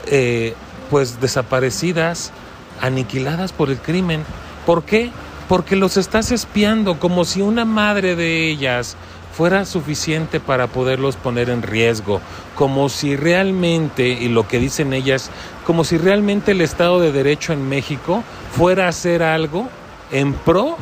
eh, 0.06 0.54
pues 0.90 1.20
desaparecidas, 1.20 2.32
aniquiladas 2.80 3.52
por 3.52 3.70
el 3.70 3.78
crimen. 3.78 4.24
¿Por 4.66 4.84
qué? 4.84 5.10
Porque 5.48 5.76
los 5.76 5.96
estás 5.96 6.30
espiando 6.30 6.98
como 6.98 7.24
si 7.24 7.42
una 7.42 7.64
madre 7.64 8.16
de 8.16 8.48
ellas 8.48 8.96
fuera 9.32 9.64
suficiente 9.64 10.40
para 10.40 10.66
poderlos 10.66 11.16
poner 11.16 11.48
en 11.48 11.62
riesgo, 11.62 12.20
como 12.54 12.88
si 12.88 13.16
realmente, 13.16 14.08
y 14.08 14.28
lo 14.28 14.46
que 14.46 14.58
dicen 14.58 14.92
ellas, 14.92 15.30
como 15.66 15.84
si 15.84 15.96
realmente 15.96 16.52
el 16.52 16.60
Estado 16.60 17.00
de 17.00 17.12
Derecho 17.12 17.52
en 17.52 17.68
México 17.68 18.22
fuera 18.54 18.86
a 18.86 18.88
hacer 18.88 19.22
algo 19.22 19.68
en 20.10 20.34
pro 20.34 20.76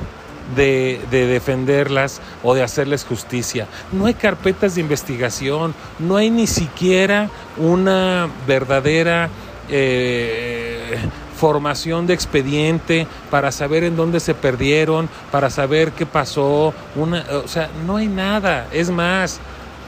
de, 0.56 1.00
defenderlas 1.10 2.20
o 2.42 2.54
de 2.54 2.62
hacerles 2.62 3.04
justicia. 3.04 3.66
No 3.92 4.06
hay 4.06 4.14
carpetas 4.14 4.74
de 4.74 4.80
investigación, 4.80 5.74
no 5.98 6.16
hay 6.16 6.30
ni 6.30 6.46
siquiera 6.46 7.28
una 7.56 8.28
verdadera 8.46 9.28
eh, 9.68 10.98
formación 11.36 12.06
de 12.06 12.14
expediente 12.14 13.06
para 13.30 13.50
saber 13.50 13.84
en 13.84 13.96
dónde 13.96 14.20
se 14.20 14.34
perdieron, 14.34 15.08
para 15.30 15.48
saber 15.48 15.92
qué 15.92 16.04
pasó. 16.04 16.74
Una, 16.94 17.24
o 17.44 17.48
sea, 17.48 17.70
no 17.86 17.96
hay 17.96 18.08
nada. 18.08 18.66
Es 18.72 18.90
más, 18.90 19.40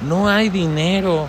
no 0.09 0.28
hay 0.28 0.49
dinero. 0.49 1.28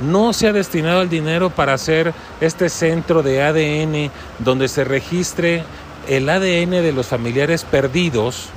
No 0.00 0.32
se 0.32 0.46
ha 0.46 0.52
destinado 0.52 1.02
el 1.02 1.08
dinero 1.08 1.50
para 1.50 1.74
hacer 1.74 2.12
este 2.40 2.68
centro 2.68 3.22
de 3.22 3.42
ADN 3.42 4.12
donde 4.38 4.68
se 4.68 4.84
registre 4.84 5.64
el 6.08 6.28
ADN 6.28 6.70
de 6.70 6.92
los 6.92 7.06
familiares 7.06 7.64
perdidos 7.64 8.48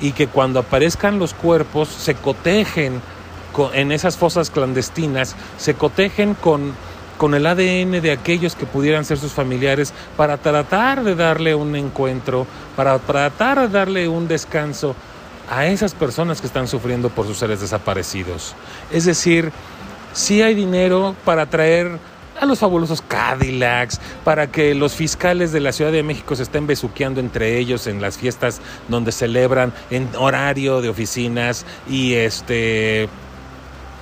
y 0.00 0.12
que 0.12 0.26
cuando 0.26 0.60
aparezcan 0.60 1.18
los 1.18 1.34
cuerpos 1.34 1.88
se 1.88 2.14
cotejen 2.14 3.00
en 3.72 3.92
esas 3.92 4.16
fosas 4.16 4.50
clandestinas, 4.50 5.34
se 5.56 5.74
cotejen 5.74 6.34
con 6.34 6.74
con 7.16 7.34
el 7.34 7.46
ADN 7.46 8.02
de 8.02 8.12
aquellos 8.12 8.54
que 8.54 8.66
pudieran 8.66 9.04
ser 9.04 9.18
sus 9.18 9.32
familiares 9.32 9.92
para 10.16 10.36
tratar 10.36 11.02
de 11.02 11.14
darle 11.14 11.54
un 11.54 11.74
encuentro, 11.74 12.46
para 12.76 12.98
tratar 12.98 13.60
de 13.60 13.68
darle 13.68 14.08
un 14.08 14.28
descanso 14.28 14.94
a 15.50 15.66
esas 15.66 15.94
personas 15.94 16.40
que 16.40 16.46
están 16.46 16.68
sufriendo 16.68 17.08
por 17.08 17.26
sus 17.26 17.38
seres 17.38 17.60
desaparecidos. 17.60 18.54
Es 18.90 19.04
decir, 19.04 19.52
si 20.12 20.42
hay 20.42 20.54
dinero 20.54 21.14
para 21.24 21.46
traer 21.46 21.98
a 22.40 22.46
los 22.46 22.58
fabulosos 22.58 23.02
Cadillacs, 23.02 24.00
para 24.24 24.48
que 24.48 24.74
los 24.74 24.94
fiscales 24.94 25.52
de 25.52 25.60
la 25.60 25.72
Ciudad 25.72 25.92
de 25.92 26.02
México 26.02 26.36
se 26.36 26.42
estén 26.42 26.66
besuqueando 26.66 27.20
entre 27.20 27.58
ellos 27.58 27.86
en 27.86 28.00
las 28.00 28.18
fiestas 28.18 28.60
donde 28.88 29.12
celebran 29.12 29.72
en 29.90 30.08
horario 30.16 30.80
de 30.80 30.88
oficinas 30.88 31.66
y 31.88 32.14
este 32.14 33.08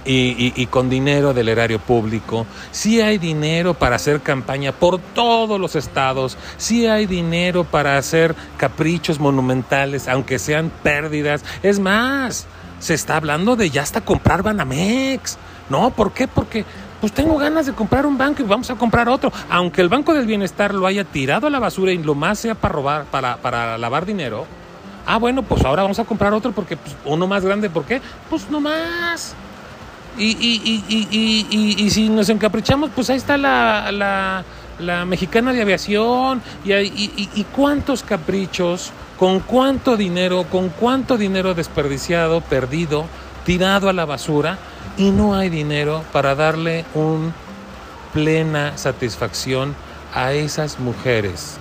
y, 0.06 0.66
con 0.66 0.90
dinero 0.90 1.32
del 1.32 1.48
erario 1.48 1.78
público, 1.78 2.46
si 2.70 3.00
hay 3.00 3.18
dinero 3.18 3.74
para 3.74 3.96
hacer 3.96 4.20
campaña 4.20 4.72
por 4.72 4.98
todos 4.98 5.58
los 5.58 5.76
estados, 5.76 6.36
si 6.56 6.86
hay 6.86 7.06
dinero 7.06 7.64
para 7.64 7.96
hacer 7.96 8.34
caprichos 8.56 9.18
monumentales, 9.18 10.08
aunque 10.08 10.38
sean 10.38 10.70
pérdidas. 10.82 11.42
Es 11.62 11.78
más, 11.78 12.46
se 12.80 12.94
está 12.94 13.16
hablando 13.16 13.56
de 13.56 13.70
ya 13.70 13.82
hasta 13.82 14.02
comprar 14.02 14.42
Banamex. 14.42 15.38
No, 15.70 15.90
¿por 15.90 16.12
qué? 16.12 16.28
Porque 16.28 16.64
pues 17.04 17.12
tengo 17.12 17.37
ganas 17.37 17.66
de 17.66 17.75
comprar 17.75 18.06
un 18.06 18.16
banco 18.16 18.40
y 18.40 18.46
vamos 18.46 18.70
a 18.70 18.76
comprar 18.76 19.11
otro. 19.11 19.30
Aunque 19.50 19.82
el 19.82 19.90
Banco 19.90 20.14
del 20.14 20.25
Bienestar 20.25 20.73
lo 20.73 20.87
haya 20.87 21.04
tirado 21.04 21.49
a 21.49 21.50
la 21.50 21.58
basura 21.58 21.92
y 21.92 21.99
lo 21.99 22.14
más 22.14 22.38
sea 22.38 22.54
para 22.54 22.73
robar, 22.73 23.04
para, 23.04 23.37
para 23.37 23.76
lavar 23.76 24.06
dinero. 24.06 24.46
Ah, 25.04 25.18
bueno, 25.18 25.42
pues 25.42 25.62
ahora 25.66 25.82
vamos 25.82 25.99
a 25.99 26.04
comprar 26.04 26.32
otro 26.32 26.52
porque 26.52 26.78
pues, 26.78 26.96
uno 27.04 27.26
más 27.26 27.44
grande, 27.44 27.68
¿por 27.68 27.84
qué? 27.84 28.00
Pues 28.30 28.49
no 28.49 28.58
más. 28.58 29.34
Y, 30.16 30.28
y, 30.28 30.82
y, 30.88 31.84
y, 31.84 31.90
si 31.90 32.08
nos 32.08 32.30
encaprichamos, 32.30 32.88
pues 32.94 33.11
ahí 33.11 33.18
está 33.18 33.37
la, 33.37 33.92
la, 33.92 34.42
la 34.78 35.04
mexicana 35.04 35.52
de 35.52 35.61
aviación 35.61 36.40
y, 36.64 36.73
y, 36.73 37.46
cuántos 37.54 38.02
caprichos, 38.02 38.92
con 39.18 39.40
cuánto 39.40 39.99
dinero, 39.99 40.46
con 40.50 40.70
cuánto 40.70 41.18
dinero 41.18 41.52
desperdiciado, 41.52 42.40
perdido, 42.40 43.04
tirado 43.44 43.90
a 43.90 43.92
la 43.92 44.06
basura 44.06 44.56
y 44.96 45.10
no 45.10 45.34
hay 45.34 45.48
dinero 45.48 46.04
para 46.12 46.34
darle 46.34 46.84
un 46.94 47.32
plena 48.12 48.78
satisfacción 48.78 49.74
a 50.14 50.32
esas 50.32 50.78
mujeres, 50.78 51.56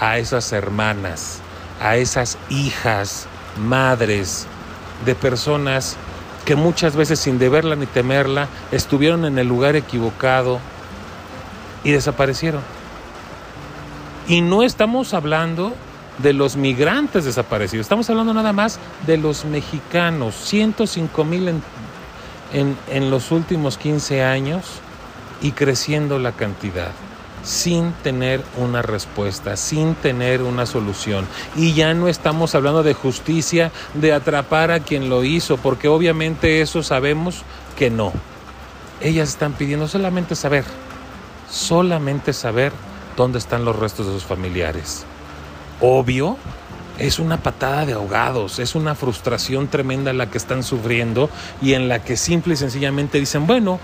a 0.00 0.18
esas 0.18 0.52
hermanas, 0.52 1.40
a 1.80 1.96
esas 1.96 2.38
hijas, 2.48 3.26
madres 3.58 4.46
de 5.04 5.14
personas 5.14 5.96
que 6.44 6.56
muchas 6.56 6.96
veces 6.96 7.18
sin 7.18 7.38
deberla 7.38 7.76
ni 7.76 7.86
temerla 7.86 8.48
estuvieron 8.72 9.24
en 9.24 9.38
el 9.38 9.46
lugar 9.46 9.76
equivocado 9.76 10.58
y 11.84 11.92
desaparecieron. 11.92 12.62
Y 14.26 14.40
no 14.40 14.62
estamos 14.62 15.12
hablando 15.14 15.74
de 16.18 16.32
los 16.32 16.56
migrantes 16.56 17.24
desaparecidos, 17.24 17.84
estamos 17.84 18.08
hablando 18.08 18.32
nada 18.32 18.52
más 18.52 18.78
de 19.06 19.16
los 19.16 19.44
mexicanos, 19.44 20.34
105 20.34 21.24
mil 21.24 21.48
en, 21.48 21.62
en, 22.54 22.78
en 22.90 23.10
los 23.10 23.30
últimos 23.30 23.76
15 23.76 24.22
años 24.22 24.64
y 25.42 25.52
creciendo 25.52 26.18
la 26.18 26.32
cantidad 26.32 26.92
sin 27.44 27.92
tener 28.02 28.42
una 28.56 28.82
respuesta, 28.82 29.56
sin 29.56 29.94
tener 29.94 30.42
una 30.42 30.66
solución. 30.66 31.26
Y 31.56 31.74
ya 31.74 31.94
no 31.94 32.08
estamos 32.08 32.54
hablando 32.54 32.82
de 32.82 32.94
justicia, 32.94 33.70
de 33.92 34.12
atrapar 34.12 34.70
a 34.70 34.80
quien 34.80 35.08
lo 35.08 35.24
hizo, 35.24 35.58
porque 35.58 35.88
obviamente 35.88 36.62
eso 36.62 36.82
sabemos 36.82 37.42
que 37.76 37.90
no. 37.90 38.12
Ellas 39.00 39.28
están 39.28 39.52
pidiendo 39.52 39.86
solamente 39.86 40.34
saber, 40.34 40.64
solamente 41.50 42.32
saber 42.32 42.72
dónde 43.16 43.38
están 43.38 43.64
los 43.64 43.76
restos 43.76 44.06
de 44.06 44.12
sus 44.12 44.24
familiares. 44.24 45.04
Obvio, 45.80 46.38
es 46.98 47.18
una 47.18 47.38
patada 47.38 47.86
de 47.86 47.94
ahogados, 47.94 48.58
es 48.58 48.74
una 48.74 48.94
frustración 48.94 49.68
tremenda 49.68 50.12
la 50.12 50.30
que 50.30 50.38
están 50.38 50.62
sufriendo 50.62 51.30
y 51.60 51.74
en 51.74 51.88
la 51.88 52.02
que 52.02 52.16
simple 52.16 52.54
y 52.54 52.56
sencillamente 52.56 53.18
dicen, 53.18 53.46
bueno, 53.46 53.80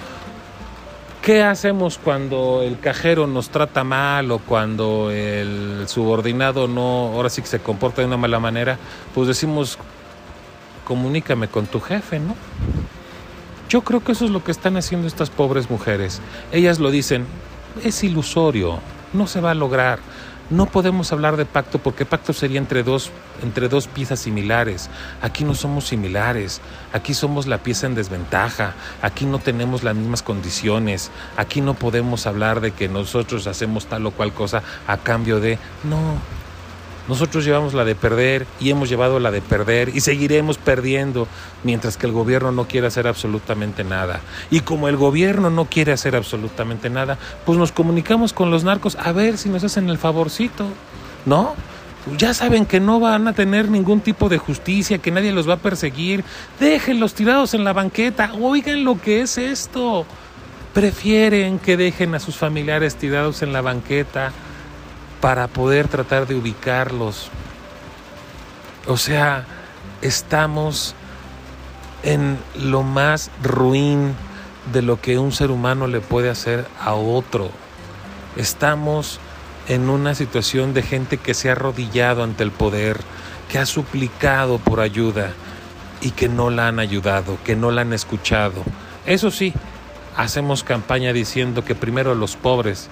¿Qué 1.22 1.42
hacemos 1.42 1.98
cuando 2.02 2.62
el 2.62 2.80
cajero 2.80 3.26
nos 3.26 3.50
trata 3.50 3.84
mal 3.84 4.30
o 4.30 4.38
cuando 4.38 5.10
el 5.10 5.84
subordinado 5.86 6.66
no, 6.66 7.12
ahora 7.14 7.28
sí 7.28 7.42
que 7.42 7.48
se 7.48 7.60
comporta 7.60 8.00
de 8.00 8.06
una 8.06 8.16
mala 8.16 8.40
manera? 8.40 8.78
Pues 9.14 9.28
decimos, 9.28 9.76
comunícame 10.86 11.48
con 11.48 11.66
tu 11.66 11.78
jefe, 11.78 12.18
¿no? 12.18 12.34
Yo 13.68 13.82
creo 13.82 14.02
que 14.02 14.12
eso 14.12 14.24
es 14.24 14.30
lo 14.30 14.42
que 14.42 14.50
están 14.50 14.78
haciendo 14.78 15.06
estas 15.06 15.28
pobres 15.28 15.68
mujeres. 15.68 16.22
Ellas 16.52 16.78
lo 16.78 16.90
dicen, 16.90 17.26
es 17.84 18.02
ilusorio, 18.02 18.78
no 19.12 19.26
se 19.26 19.42
va 19.42 19.50
a 19.50 19.54
lograr. 19.54 19.98
No 20.50 20.66
podemos 20.66 21.12
hablar 21.12 21.36
de 21.36 21.46
pacto 21.46 21.78
porque 21.78 22.04
pacto 22.04 22.32
sería 22.32 22.58
entre 22.58 22.82
dos, 22.82 23.12
entre 23.40 23.68
dos 23.68 23.86
piezas 23.86 24.18
similares. 24.18 24.90
Aquí 25.22 25.44
no 25.44 25.54
somos 25.54 25.86
similares, 25.86 26.60
aquí 26.92 27.14
somos 27.14 27.46
la 27.46 27.58
pieza 27.58 27.86
en 27.86 27.94
desventaja, 27.94 28.74
aquí 29.00 29.26
no 29.26 29.38
tenemos 29.38 29.84
las 29.84 29.94
mismas 29.94 30.22
condiciones, 30.22 31.12
aquí 31.36 31.60
no 31.60 31.74
podemos 31.74 32.26
hablar 32.26 32.60
de 32.60 32.72
que 32.72 32.88
nosotros 32.88 33.46
hacemos 33.46 33.86
tal 33.86 34.06
o 34.06 34.10
cual 34.10 34.32
cosa 34.32 34.62
a 34.88 34.96
cambio 34.96 35.38
de... 35.38 35.56
No, 35.84 36.18
nosotros 37.08 37.44
llevamos 37.44 37.74
la 37.74 37.84
de 37.84 37.94
perder 37.94 38.46
y 38.60 38.70
hemos 38.70 38.88
llevado 38.88 39.18
la 39.18 39.30
de 39.30 39.40
perder 39.40 39.90
y 39.94 40.00
seguiremos 40.00 40.58
perdiendo 40.58 41.26
mientras 41.64 41.96
que 41.96 42.06
el 42.06 42.12
gobierno 42.12 42.52
no 42.52 42.66
quiere 42.66 42.86
hacer 42.86 43.06
absolutamente 43.06 43.84
nada. 43.84 44.20
Y 44.50 44.60
como 44.60 44.88
el 44.88 44.96
gobierno 44.96 45.50
no 45.50 45.64
quiere 45.64 45.92
hacer 45.92 46.16
absolutamente 46.16 46.90
nada, 46.90 47.18
pues 47.44 47.58
nos 47.58 47.72
comunicamos 47.72 48.32
con 48.32 48.50
los 48.50 48.64
narcos 48.64 48.96
a 48.96 49.12
ver 49.12 49.38
si 49.38 49.48
nos 49.48 49.64
hacen 49.64 49.88
el 49.88 49.98
favorcito, 49.98 50.66
¿no? 51.26 51.54
Ya 52.16 52.32
saben 52.32 52.64
que 52.64 52.80
no 52.80 52.98
van 52.98 53.28
a 53.28 53.34
tener 53.34 53.70
ningún 53.70 54.00
tipo 54.00 54.28
de 54.28 54.38
justicia, 54.38 54.98
que 54.98 55.10
nadie 55.10 55.32
los 55.32 55.48
va 55.48 55.54
a 55.54 55.58
perseguir. 55.58 56.24
Déjenlos 56.58 57.14
tirados 57.14 57.52
en 57.52 57.62
la 57.62 57.74
banqueta. 57.74 58.32
Oigan 58.40 58.84
lo 58.84 58.98
que 59.00 59.20
es 59.20 59.36
esto. 59.36 60.06
Prefieren 60.72 61.58
que 61.58 61.76
dejen 61.76 62.14
a 62.14 62.20
sus 62.20 62.36
familiares 62.36 62.96
tirados 62.96 63.42
en 63.42 63.52
la 63.52 63.60
banqueta 63.60 64.32
para 65.20 65.48
poder 65.48 65.88
tratar 65.88 66.26
de 66.26 66.34
ubicarlos. 66.34 67.30
O 68.86 68.96
sea, 68.96 69.44
estamos 70.02 70.94
en 72.02 72.38
lo 72.54 72.82
más 72.82 73.30
ruin 73.42 74.14
de 74.72 74.82
lo 74.82 75.00
que 75.00 75.18
un 75.18 75.32
ser 75.32 75.50
humano 75.50 75.86
le 75.86 76.00
puede 76.00 76.30
hacer 76.30 76.66
a 76.80 76.94
otro. 76.94 77.50
Estamos 78.36 79.20
en 79.68 79.88
una 79.88 80.14
situación 80.14 80.74
de 80.74 80.82
gente 80.82 81.18
que 81.18 81.34
se 81.34 81.48
ha 81.48 81.52
arrodillado 81.52 82.22
ante 82.22 82.42
el 82.42 82.50
poder, 82.50 82.98
que 83.48 83.58
ha 83.58 83.66
suplicado 83.66 84.58
por 84.58 84.80
ayuda 84.80 85.32
y 86.00 86.12
que 86.12 86.28
no 86.28 86.50
la 86.50 86.68
han 86.68 86.78
ayudado, 86.78 87.36
que 87.44 87.56
no 87.56 87.70
la 87.70 87.82
han 87.82 87.92
escuchado. 87.92 88.62
Eso 89.06 89.30
sí, 89.30 89.52
hacemos 90.16 90.64
campaña 90.64 91.12
diciendo 91.12 91.64
que 91.64 91.74
primero 91.74 92.14
los 92.14 92.36
pobres, 92.36 92.88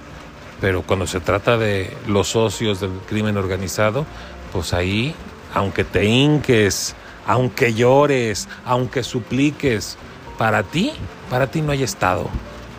pero 0.60 0.82
cuando 0.82 1.06
se 1.06 1.20
trata 1.20 1.56
de 1.56 1.96
los 2.06 2.28
socios 2.28 2.80
del 2.80 2.92
crimen 3.06 3.36
organizado, 3.36 4.06
pues 4.52 4.72
ahí, 4.72 5.14
aunque 5.54 5.84
te 5.84 6.04
hinques, 6.04 6.94
aunque 7.26 7.74
llores, 7.74 8.48
aunque 8.64 9.02
supliques, 9.02 9.96
para 10.38 10.62
ti, 10.62 10.92
para 11.30 11.48
ti 11.48 11.62
no 11.62 11.72
hay 11.72 11.82
Estado, 11.82 12.28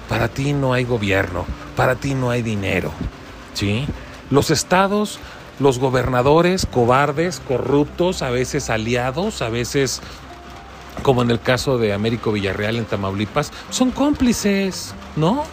para 0.07 0.27
ti 0.27 0.53
no 0.53 0.73
hay 0.73 0.85
gobierno, 0.85 1.45
para 1.75 1.95
ti 1.95 2.15
no 2.15 2.29
hay 2.31 2.41
dinero. 2.41 2.91
¿Sí? 3.53 3.85
Los 4.29 4.51
estados, 4.51 5.19
los 5.59 5.79
gobernadores 5.79 6.65
cobardes, 6.65 7.41
corruptos, 7.47 8.21
a 8.21 8.29
veces 8.29 8.69
aliados, 8.69 9.41
a 9.41 9.49
veces 9.49 10.01
como 11.03 11.21
en 11.21 11.31
el 11.31 11.39
caso 11.39 11.77
de 11.77 11.93
Américo 11.93 12.31
Villarreal 12.31 12.77
en 12.77 12.85
Tamaulipas, 12.85 13.51
son 13.69 13.91
cómplices, 13.91 14.93
¿no? 15.15 15.45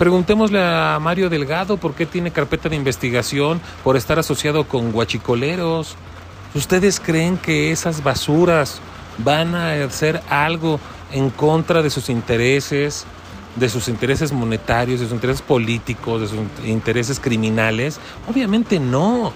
Preguntémosle 0.00 0.58
a 0.64 0.98
Mario 0.98 1.28
Delgado 1.28 1.76
por 1.76 1.92
qué 1.92 2.06
tiene 2.06 2.30
carpeta 2.30 2.70
de 2.70 2.76
investigación 2.76 3.60
por 3.84 3.98
estar 3.98 4.18
asociado 4.18 4.66
con 4.66 4.92
guachicoleros. 4.92 5.94
¿Ustedes 6.54 6.98
creen 6.98 7.36
que 7.36 7.70
esas 7.70 8.02
basuras 8.02 8.80
van 9.18 9.54
a 9.54 9.72
hacer 9.84 10.22
algo 10.30 10.80
en 11.12 11.28
contra 11.28 11.82
de 11.82 11.90
sus 11.90 12.08
intereses, 12.08 13.04
de 13.56 13.68
sus 13.68 13.88
intereses 13.88 14.32
monetarios, 14.32 15.00
de 15.00 15.04
sus 15.04 15.12
intereses 15.12 15.42
políticos, 15.42 16.22
de 16.22 16.28
sus 16.28 16.38
intereses 16.64 17.20
criminales? 17.20 18.00
Obviamente 18.26 18.80
no, 18.80 19.34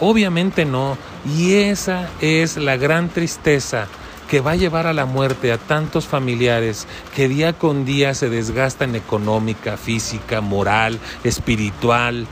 obviamente 0.00 0.66
no. 0.66 0.98
Y 1.34 1.54
esa 1.54 2.10
es 2.20 2.58
la 2.58 2.76
gran 2.76 3.08
tristeza 3.08 3.88
que 4.28 4.40
va 4.40 4.52
a 4.52 4.56
llevar 4.56 4.86
a 4.86 4.92
la 4.92 5.06
muerte 5.06 5.52
a 5.52 5.58
tantos 5.58 6.06
familiares 6.06 6.86
que 7.14 7.28
día 7.28 7.52
con 7.52 7.84
día 7.84 8.14
se 8.14 8.28
desgastan 8.28 8.94
económica, 8.94 9.76
física, 9.76 10.40
moral, 10.40 10.98
espiritual, 11.24 12.26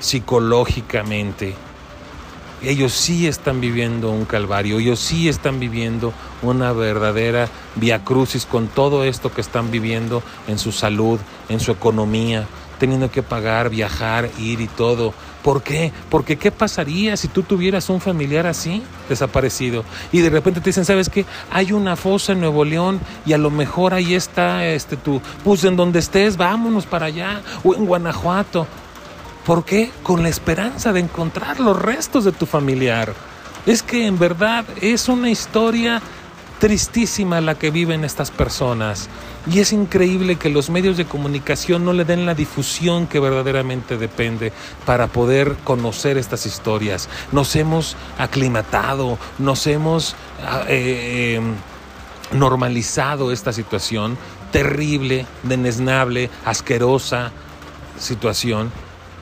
psicológicamente. 0.00 1.54
Ellos 2.62 2.92
sí 2.92 3.26
están 3.26 3.60
viviendo 3.60 4.10
un 4.10 4.24
calvario, 4.24 4.78
ellos 4.78 4.98
sí 4.98 5.28
están 5.28 5.60
viviendo 5.60 6.12
una 6.42 6.72
verdadera 6.72 7.48
via 7.74 8.02
crucis 8.02 8.46
con 8.46 8.68
todo 8.68 9.04
esto 9.04 9.32
que 9.32 9.42
están 9.42 9.70
viviendo 9.70 10.22
en 10.48 10.58
su 10.58 10.72
salud, 10.72 11.20
en 11.48 11.60
su 11.60 11.70
economía, 11.70 12.46
teniendo 12.78 13.10
que 13.10 13.22
pagar, 13.22 13.68
viajar, 13.68 14.30
ir 14.38 14.60
y 14.60 14.68
todo. 14.68 15.12
¿Por 15.46 15.62
qué? 15.62 15.92
Porque 16.10 16.36
¿qué 16.38 16.50
pasaría 16.50 17.16
si 17.16 17.28
tú 17.28 17.44
tuvieras 17.44 17.88
un 17.88 18.00
familiar 18.00 18.48
así, 18.48 18.82
desaparecido? 19.08 19.84
Y 20.10 20.18
de 20.18 20.28
repente 20.28 20.60
te 20.60 20.70
dicen, 20.70 20.84
¿sabes 20.84 21.08
qué? 21.08 21.24
Hay 21.52 21.70
una 21.70 21.94
fosa 21.94 22.32
en 22.32 22.40
Nuevo 22.40 22.64
León 22.64 22.98
y 23.24 23.32
a 23.32 23.38
lo 23.38 23.52
mejor 23.52 23.94
ahí 23.94 24.16
está 24.16 24.66
este 24.66 24.96
tú. 24.96 25.22
Pues 25.44 25.62
en 25.62 25.76
donde 25.76 26.00
estés, 26.00 26.36
vámonos 26.36 26.84
para 26.84 27.06
allá. 27.06 27.42
O 27.62 27.76
en 27.76 27.86
Guanajuato. 27.86 28.66
¿Por 29.46 29.64
qué? 29.64 29.92
Con 30.02 30.24
la 30.24 30.30
esperanza 30.30 30.92
de 30.92 30.98
encontrar 30.98 31.60
los 31.60 31.80
restos 31.80 32.24
de 32.24 32.32
tu 32.32 32.44
familiar. 32.44 33.14
Es 33.66 33.84
que 33.84 34.04
en 34.08 34.18
verdad 34.18 34.64
es 34.80 35.08
una 35.08 35.30
historia 35.30 36.02
tristísima 36.58 37.40
la 37.40 37.56
que 37.56 37.70
viven 37.70 38.04
estas 38.04 38.30
personas. 38.30 39.08
Y 39.50 39.60
es 39.60 39.72
increíble 39.72 40.36
que 40.36 40.48
los 40.48 40.70
medios 40.70 40.96
de 40.96 41.04
comunicación 41.04 41.84
no 41.84 41.92
le 41.92 42.04
den 42.04 42.26
la 42.26 42.34
difusión 42.34 43.06
que 43.06 43.20
verdaderamente 43.20 43.96
depende 43.96 44.52
para 44.84 45.06
poder 45.06 45.54
conocer 45.64 46.18
estas 46.18 46.46
historias. 46.46 47.08
Nos 47.32 47.54
hemos 47.56 47.96
aclimatado, 48.18 49.18
nos 49.38 49.66
hemos 49.66 50.16
ah, 50.44 50.64
eh, 50.68 51.36
em, 51.36 51.54
normalizado 52.36 53.30
esta 53.30 53.52
situación 53.52 54.18
terrible, 54.50 55.26
denesnable, 55.42 56.30
asquerosa 56.44 57.32
situación 57.98 58.70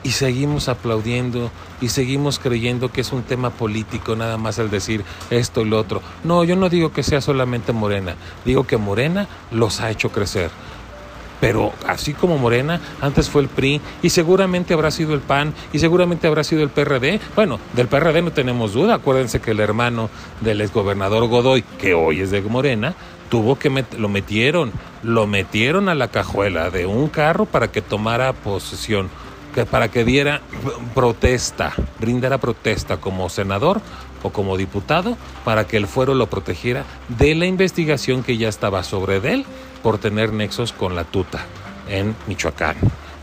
y 0.03 0.11
seguimos 0.11 0.69
aplaudiendo 0.69 1.51
y 1.85 1.89
seguimos 1.89 2.39
creyendo 2.39 2.91
que 2.91 3.01
es 3.01 3.11
un 3.11 3.21
tema 3.21 3.51
político 3.51 4.15
nada 4.15 4.39
más 4.39 4.57
el 4.57 4.71
decir 4.71 5.05
esto 5.29 5.61
y 5.61 5.65
lo 5.65 5.79
otro. 5.79 6.01
No, 6.23 6.43
yo 6.43 6.55
no 6.55 6.67
digo 6.67 6.91
que 6.91 7.03
sea 7.03 7.21
solamente 7.21 7.73
Morena, 7.73 8.15
digo 8.43 8.65
que 8.65 8.77
Morena 8.77 9.27
los 9.51 9.81
ha 9.81 9.91
hecho 9.91 10.09
crecer. 10.09 10.49
Pero 11.39 11.73
así 11.85 12.15
como 12.15 12.39
Morena, 12.39 12.81
antes 13.01 13.29
fue 13.29 13.43
el 13.43 13.49
PRI 13.49 13.81
y 14.01 14.09
seguramente 14.09 14.73
habrá 14.73 14.89
sido 14.89 15.13
el 15.13 15.19
PAN 15.19 15.53
y 15.73 15.77
seguramente 15.77 16.25
habrá 16.25 16.43
sido 16.43 16.63
el 16.63 16.69
PRD. 16.69 17.19
Bueno, 17.35 17.59
del 17.73 17.87
PRD 17.87 18.23
no 18.23 18.31
tenemos 18.31 18.73
duda. 18.73 18.95
Acuérdense 18.95 19.39
que 19.39 19.51
el 19.51 19.59
hermano 19.59 20.09
del 20.41 20.61
exgobernador 20.61 21.27
Godoy, 21.27 21.61
que 21.77 21.93
hoy 21.93 22.21
es 22.21 22.31
de 22.31 22.41
Morena, 22.41 22.95
tuvo 23.29 23.59
que 23.59 23.85
lo 23.99 24.09
metieron, 24.09 24.71
lo 25.03 25.27
metieron 25.27 25.87
a 25.87 25.93
la 25.93 26.07
cajuela 26.07 26.71
de 26.71 26.87
un 26.87 27.09
carro 27.09 27.45
para 27.45 27.67
que 27.67 27.83
tomara 27.83 28.33
posesión 28.33 29.11
que 29.55 29.65
para 29.65 29.89
que 29.89 30.03
diera 30.03 30.41
protesta, 30.93 31.73
brindara 31.99 32.37
protesta 32.37 32.97
como 32.97 33.29
senador 33.29 33.81
o 34.21 34.29
como 34.29 34.57
diputado 34.57 35.17
para 35.45 35.65
que 35.65 35.77
el 35.77 35.87
fuero 35.87 36.13
lo 36.13 36.29
protegiera 36.29 36.83
de 37.07 37.33
la 37.35 37.45
investigación 37.45 38.21
que 38.21 38.37
ya 38.37 38.49
estaba 38.49 38.83
sobre 38.83 39.15
él 39.17 39.45
por 39.81 39.97
tener 39.97 40.33
nexos 40.33 40.73
con 40.73 40.93
la 40.93 41.05
tuta 41.05 41.45
en 41.87 42.15
Michoacán. 42.27 42.75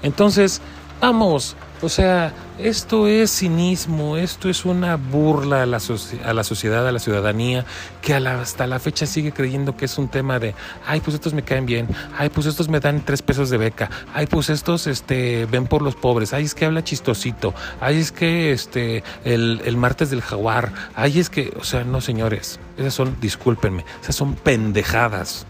Entonces, 0.02 0.62
vamos, 1.02 1.54
o 1.82 1.88
sea, 1.88 2.32
esto 2.58 3.08
es 3.08 3.30
cinismo, 3.30 4.16
esto 4.16 4.48
es 4.48 4.64
una 4.64 4.96
burla 4.96 5.64
a 5.64 5.66
la, 5.66 5.78
a 6.24 6.32
la 6.32 6.44
sociedad, 6.44 6.86
a 6.86 6.92
la 6.92 6.98
ciudadanía, 7.00 7.64
que 8.00 8.14
hasta 8.14 8.68
la 8.68 8.78
fecha 8.78 9.04
sigue 9.04 9.32
creyendo 9.32 9.76
que 9.76 9.86
es 9.86 9.98
un 9.98 10.08
tema 10.08 10.38
de, 10.38 10.54
ay, 10.86 11.00
pues 11.00 11.14
estos 11.14 11.34
me 11.34 11.42
caen 11.42 11.66
bien, 11.66 11.88
ay, 12.16 12.28
pues 12.28 12.46
estos 12.46 12.68
me 12.68 12.78
dan 12.78 13.04
tres 13.04 13.20
pesos 13.20 13.50
de 13.50 13.58
beca, 13.58 13.90
ay, 14.14 14.26
pues 14.26 14.48
estos 14.48 14.86
este, 14.86 15.46
ven 15.46 15.66
por 15.66 15.82
los 15.82 15.96
pobres, 15.96 16.32
ay, 16.32 16.44
es 16.44 16.54
que 16.54 16.66
habla 16.66 16.84
chistosito, 16.84 17.52
ay, 17.80 17.98
es 17.98 18.12
que 18.12 18.52
este, 18.52 19.02
el, 19.24 19.60
el 19.64 19.76
martes 19.76 20.10
del 20.10 20.22
jaguar, 20.22 20.72
ay, 20.94 21.18
es 21.18 21.30
que, 21.30 21.52
o 21.58 21.64
sea, 21.64 21.82
no 21.82 22.00
señores, 22.00 22.60
esas 22.76 22.94
son, 22.94 23.16
discúlpenme, 23.20 23.84
esas 24.00 24.14
son 24.14 24.34
pendejadas. 24.34 25.46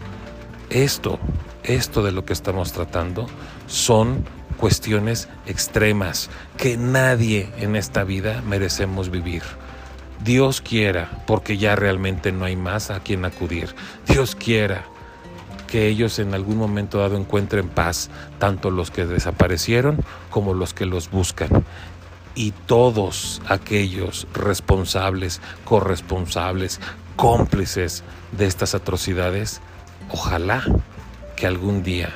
Esto, 0.71 1.18
esto 1.64 2.03
de 2.03 2.12
lo 2.12 2.25
que 2.25 2.33
estamos 2.33 2.73
tratando 2.73 3.27
son 3.66 4.25
cuestiones 4.62 5.29
extremas 5.44 6.31
que 6.57 6.77
nadie 6.77 7.51
en 7.59 7.75
esta 7.75 8.05
vida 8.05 8.42
merecemos 8.42 9.11
vivir. 9.11 9.42
Dios 10.22 10.61
quiera, 10.61 11.11
porque 11.27 11.59
ya 11.59 11.75
realmente 11.75 12.31
no 12.31 12.44
hay 12.44 12.55
más 12.55 12.92
a 12.92 13.01
quien 13.01 13.25
acudir. 13.25 13.75
Dios 14.07 14.37
quiera 14.37 14.85
que 15.66 15.88
ellos 15.88 16.20
en 16.20 16.33
algún 16.33 16.59
momento 16.59 16.98
dado 16.98 17.16
encuentren 17.16 17.68
paz, 17.70 18.09
tanto 18.38 18.70
los 18.70 18.92
que 18.92 19.05
desaparecieron 19.05 19.98
como 20.31 20.55
los 20.55 20.75
que 20.75 20.87
los 20.87 21.11
buscan. 21.11 21.64
Y 22.37 22.53
todos 22.53 23.42
aquellos 23.48 24.29
responsables, 24.33 25.40
corresponsables, 25.64 26.81
cómplices 27.16 28.05
de 28.31 28.46
estas 28.46 28.77
atrocidades, 28.77 29.61
ojalá 30.09 30.62
que 31.35 31.48
algún 31.48 31.83
día 31.83 32.11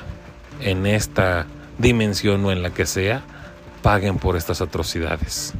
en 0.61 0.85
esta 0.85 1.45
dimensión 1.77 2.43
o 2.45 2.51
en 2.51 2.61
la 2.61 2.71
que 2.71 2.85
sea, 2.85 3.21
paguen 3.81 4.17
por 4.17 4.35
estas 4.35 4.61
atrocidades. 4.61 5.53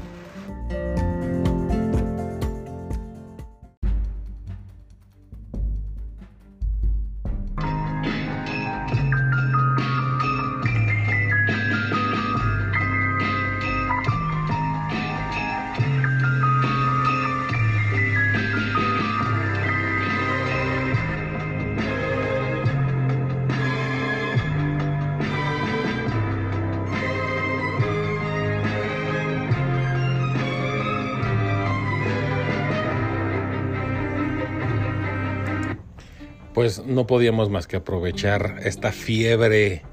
Pues 36.58 36.84
no 36.84 37.06
podíamos 37.06 37.52
más 37.52 37.67
que 37.67 37.76
aprovechar 37.76 38.62
esta 38.63 38.91
fiebre 38.91 39.84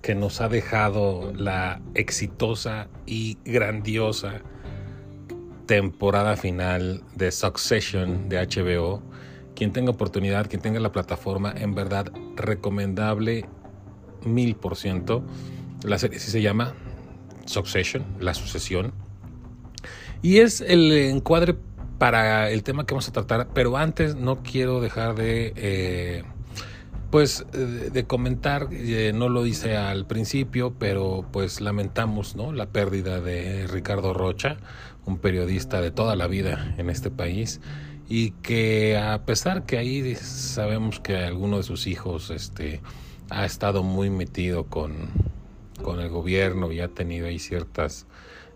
que 0.00 0.14
nos 0.14 0.40
ha 0.40 0.48
dejado 0.48 1.34
la 1.36 1.82
exitosa 1.92 2.88
y 3.04 3.36
grandiosa 3.44 4.40
temporada 5.66 6.38
final 6.38 7.02
de 7.14 7.30
Succession 7.30 8.30
de 8.30 8.38
HBO. 8.38 9.02
Quien 9.54 9.74
tenga 9.74 9.90
oportunidad, 9.90 10.48
quien 10.48 10.62
tenga 10.62 10.80
la 10.80 10.92
plataforma, 10.92 11.52
en 11.54 11.74
verdad 11.74 12.10
recomendable 12.36 13.44
mil 14.24 14.56
por 14.56 14.76
ciento. 14.76 15.22
La 15.82 15.98
serie 15.98 16.18
sí 16.20 16.30
se 16.30 16.40
llama 16.40 16.72
Succession, 17.44 18.02
la 18.18 18.32
sucesión. 18.32 18.94
Y 20.22 20.38
es 20.38 20.62
el 20.62 20.90
encuadre 20.90 21.54
para 22.04 22.50
el 22.50 22.62
tema 22.62 22.84
que 22.84 22.92
vamos 22.92 23.08
a 23.08 23.12
tratar, 23.12 23.48
pero 23.54 23.78
antes 23.78 24.14
no 24.14 24.42
quiero 24.42 24.82
dejar 24.82 25.14
de... 25.14 25.54
Eh, 25.56 26.24
pues 27.10 27.46
de 27.50 28.04
comentar, 28.04 28.68
eh, 28.72 29.12
no 29.14 29.30
lo 29.30 29.46
hice 29.46 29.78
al 29.78 30.06
principio, 30.06 30.74
pero 30.78 31.24
pues 31.32 31.62
lamentamos 31.62 32.36
¿no? 32.36 32.52
la 32.52 32.66
pérdida 32.66 33.22
de 33.22 33.66
Ricardo 33.68 34.12
Rocha, 34.12 34.58
un 35.06 35.16
periodista 35.16 35.80
de 35.80 35.92
toda 35.92 36.14
la 36.14 36.26
vida 36.26 36.74
en 36.76 36.90
este 36.90 37.10
país 37.10 37.62
y 38.06 38.32
que 38.32 38.98
a 38.98 39.24
pesar 39.24 39.64
que 39.64 39.78
ahí 39.78 40.14
sabemos 40.16 41.00
que 41.00 41.16
alguno 41.16 41.56
de 41.56 41.62
sus 41.62 41.86
hijos 41.86 42.28
este, 42.28 42.82
ha 43.30 43.46
estado 43.46 43.82
muy 43.82 44.10
metido 44.10 44.64
con, 44.64 45.08
con 45.82 46.00
el 46.00 46.10
gobierno 46.10 46.70
y 46.70 46.80
ha 46.80 46.88
tenido 46.88 47.28
ahí 47.28 47.38
ciertas 47.38 48.06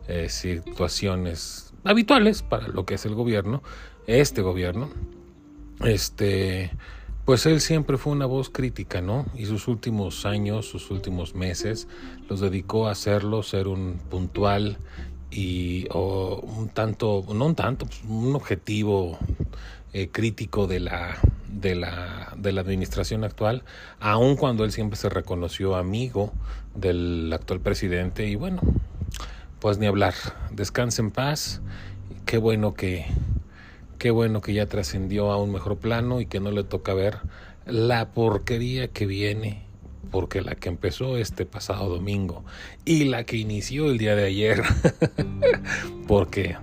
eh, 0.07 0.29
situaciones 0.29 1.68
habituales 1.85 2.43
para 2.43 2.69
lo 2.69 2.85
que 2.85 2.95
es 2.95 3.07
el 3.07 3.15
gobierno, 3.15 3.63
este 4.07 4.43
gobierno, 4.43 4.89
este 5.85 6.73
pues 7.29 7.45
él 7.45 7.61
siempre 7.61 7.99
fue 7.99 8.15
una 8.15 8.25
voz 8.25 8.49
crítica, 8.49 9.03
¿no? 9.03 9.27
Y 9.35 9.45
sus 9.45 9.69
últimos 9.69 10.25
años, 10.25 10.65
sus 10.65 10.91
últimos 10.91 11.35
meses, 11.35 11.87
los 12.27 12.41
dedicó 12.41 12.89
a 12.89 12.93
hacerlo, 12.93 13.43
ser 13.43 13.69
un 13.69 14.01
puntual 14.09 14.79
y 15.31 15.87
un 15.93 16.71
tanto, 16.73 17.23
no 17.35 17.45
un 17.45 17.55
tanto, 17.55 17.85
pues, 17.85 18.03
un 18.09 18.35
objetivo 18.35 19.19
eh, 19.93 20.09
crítico 20.09 20.67
de 20.67 20.81
la, 20.81 21.19
de, 21.53 21.75
la, 21.75 22.33
de 22.35 22.53
la 22.53 22.63
administración 22.63 23.25
actual, 23.25 23.63
aun 24.01 24.37
cuando 24.37 24.65
él 24.65 24.73
siempre 24.73 24.97
se 24.97 25.11
reconoció 25.11 25.77
amigo 25.77 26.33
del 26.75 27.31
actual 27.31 27.61
presidente. 27.61 28.27
Y 28.27 28.37
bueno, 28.37 28.63
pues 29.61 29.79
ni 29.79 29.87
hablar. 29.87 30.15
Descanse 30.51 31.03
en 31.03 31.11
paz. 31.11 31.61
Qué 32.27 32.39
bueno 32.39 32.75
que 32.75 33.07
Qué 33.99 34.13
bueno 34.13 34.41
que 34.41 34.55
ya 34.55 34.67
trascendió 34.67 35.33
a 35.33 35.43
un 35.43 35.51
mejor 35.51 35.77
plano 35.79 36.21
y 36.21 36.27
que 36.27 36.39
no 36.39 36.53
le 36.53 36.63
toca 36.63 36.95
ver 36.95 37.19
la 37.67 38.13
porquería 38.13 38.87
que 38.89 39.07
viene, 39.07 39.65
porque 40.13 40.41
la 40.41 40.55
que 40.55 40.69
empezó 40.69 41.17
este 41.17 41.45
pasado 41.47 41.89
domingo 41.89 42.45
y 42.85 43.07
la 43.07 43.25
que 43.25 43.39
inició 43.39 43.91
el 43.91 43.99
día 43.99 44.15
de 44.15 44.27
ayer, 44.27 44.63
porque, 46.07 46.57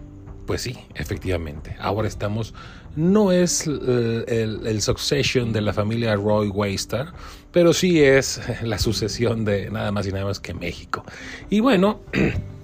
pues 0.47 0.61
sí, 0.61 0.77
efectivamente, 0.95 1.75
ahora 1.77 2.07
estamos, 2.07 2.53
no 2.95 3.33
es 3.33 3.67
el, 3.67 4.61
el, 4.65 4.81
succession 4.81 5.51
de 5.51 5.59
la 5.59 5.73
familia 5.73 6.15
Roy 6.15 6.47
Waster, 6.47 7.07
pero 7.51 7.73
sí 7.73 8.01
es 8.01 8.39
la 8.63 8.79
sucesión 8.79 9.43
de 9.43 9.69
nada 9.69 9.91
más 9.91 10.07
y 10.07 10.13
nada 10.13 10.23
más 10.23 10.39
que 10.39 10.53
México. 10.53 11.03
Y 11.49 11.59
bueno, 11.59 11.99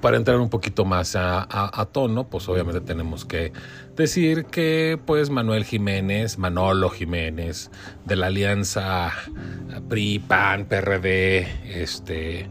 para 0.00 0.16
entrar 0.16 0.38
un 0.38 0.48
poquito 0.48 0.84
más 0.84 1.14
a, 1.16 1.88
tono, 1.92 2.28
pues 2.28 2.48
obviamente 2.48 2.80
tenemos 2.80 3.24
que 3.24 3.52
decir 3.96 4.46
que 4.46 4.98
pues 5.04 5.30
Manuel 5.30 5.64
Jiménez, 5.64 6.38
Manolo 6.38 6.90
Jiménez, 6.90 7.70
de 8.04 8.16
la 8.16 8.26
alianza 8.26 9.12
PRI, 9.88 10.18
PAN, 10.20 10.66
PRD, 10.66 11.46
este, 11.82 12.48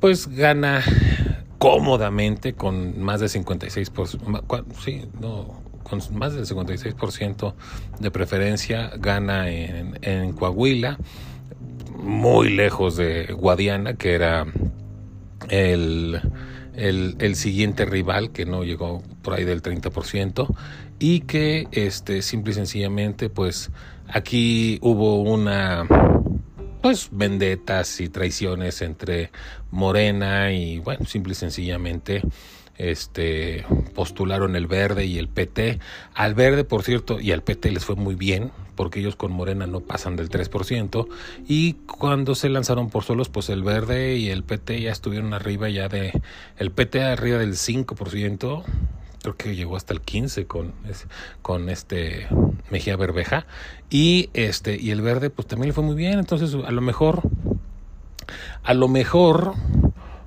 pues 0.00 0.28
gana 0.28 0.82
cómodamente 1.58 2.54
con 2.54 3.00
más 3.00 3.20
de 3.20 3.26
56%, 3.26 4.64
sí, 4.82 5.06
no, 5.20 5.62
con 5.82 6.00
más 6.14 6.34
del 6.34 6.46
56% 6.46 7.54
de 8.00 8.10
preferencia, 8.10 8.90
gana 8.96 9.50
en, 9.50 9.98
en 10.02 10.32
Coahuila, 10.32 10.98
muy 11.98 12.50
lejos 12.50 12.96
de 12.96 13.32
Guadiana, 13.32 13.94
que 13.94 14.14
era 14.14 14.46
el, 15.48 16.20
el, 16.74 17.36
siguiente 17.36 17.84
rival 17.84 18.32
que 18.32 18.46
no 18.46 18.64
llegó 18.64 19.02
por 19.22 19.34
ahí 19.34 19.44
del 19.44 19.62
30% 19.62 20.54
y 20.98 21.20
que 21.20 21.68
este 21.72 22.22
simple 22.22 22.52
y 22.52 22.54
sencillamente 22.54 23.28
pues 23.28 23.70
aquí 24.08 24.78
hubo 24.82 25.20
una 25.20 25.86
pues 26.80 27.08
vendetas 27.12 28.00
y 28.00 28.08
traiciones 28.08 28.82
entre 28.82 29.30
Morena 29.70 30.52
y 30.52 30.78
bueno 30.78 31.06
simple 31.06 31.32
y 31.32 31.36
sencillamente 31.36 32.22
este 32.76 33.64
postularon 33.94 34.56
el 34.56 34.66
verde 34.66 35.04
y 35.04 35.18
el 35.18 35.28
PT 35.28 35.78
al 36.14 36.34
verde 36.34 36.64
por 36.64 36.82
cierto 36.82 37.20
y 37.20 37.32
al 37.32 37.42
PT 37.42 37.70
les 37.70 37.84
fue 37.84 37.96
muy 37.96 38.14
bien 38.14 38.50
porque 38.74 39.00
ellos 39.00 39.16
con 39.16 39.32
Morena 39.32 39.66
no 39.66 39.80
pasan 39.80 40.16
del 40.16 40.30
3%, 40.30 41.06
y 41.46 41.74
cuando 41.74 42.34
se 42.34 42.48
lanzaron 42.48 42.90
por 42.90 43.04
solos, 43.04 43.28
pues 43.28 43.48
el 43.48 43.62
Verde 43.62 44.16
y 44.16 44.30
el 44.30 44.42
PT 44.44 44.80
ya 44.80 44.92
estuvieron 44.92 45.34
arriba 45.34 45.68
ya 45.68 45.88
de, 45.88 46.20
el 46.56 46.70
PT 46.70 47.02
arriba 47.02 47.38
del 47.38 47.54
5%, 47.54 48.64
creo 49.22 49.36
que 49.36 49.54
llegó 49.54 49.76
hasta 49.76 49.94
el 49.94 50.00
15 50.00 50.46
con, 50.46 50.72
con 51.42 51.68
este 51.68 52.26
Mejía 52.70 52.96
Berbeja, 52.96 53.46
y 53.90 54.30
este, 54.34 54.80
y 54.80 54.90
el 54.90 55.00
Verde 55.00 55.30
pues 55.30 55.46
también 55.46 55.68
le 55.68 55.74
fue 55.74 55.84
muy 55.84 55.94
bien, 55.94 56.18
entonces 56.18 56.54
a 56.54 56.70
lo 56.70 56.80
mejor, 56.80 57.22
a 58.62 58.74
lo 58.74 58.88
mejor, 58.88 59.54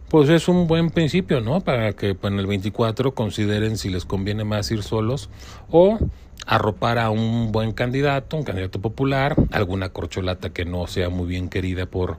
pues 0.09 0.29
es 0.29 0.47
un 0.47 0.67
buen 0.67 0.91
principio, 0.91 1.41
¿no? 1.41 1.61
Para 1.61 1.93
que 1.93 2.15
en 2.21 2.39
el 2.39 2.47
24 2.47 3.13
consideren 3.13 3.77
si 3.77 3.89
les 3.89 4.05
conviene 4.05 4.43
más 4.43 4.69
ir 4.71 4.83
solos 4.83 5.29
o 5.69 5.99
arropar 6.45 6.99
a 6.99 7.09
un 7.09 7.51
buen 7.51 7.71
candidato, 7.71 8.37
un 8.37 8.43
candidato 8.43 8.79
popular, 8.79 9.35
alguna 9.51 9.89
corcholata 9.89 10.51
que 10.51 10.65
no 10.65 10.87
sea 10.87 11.09
muy 11.09 11.27
bien 11.27 11.49
querida 11.49 11.85
por 11.85 12.17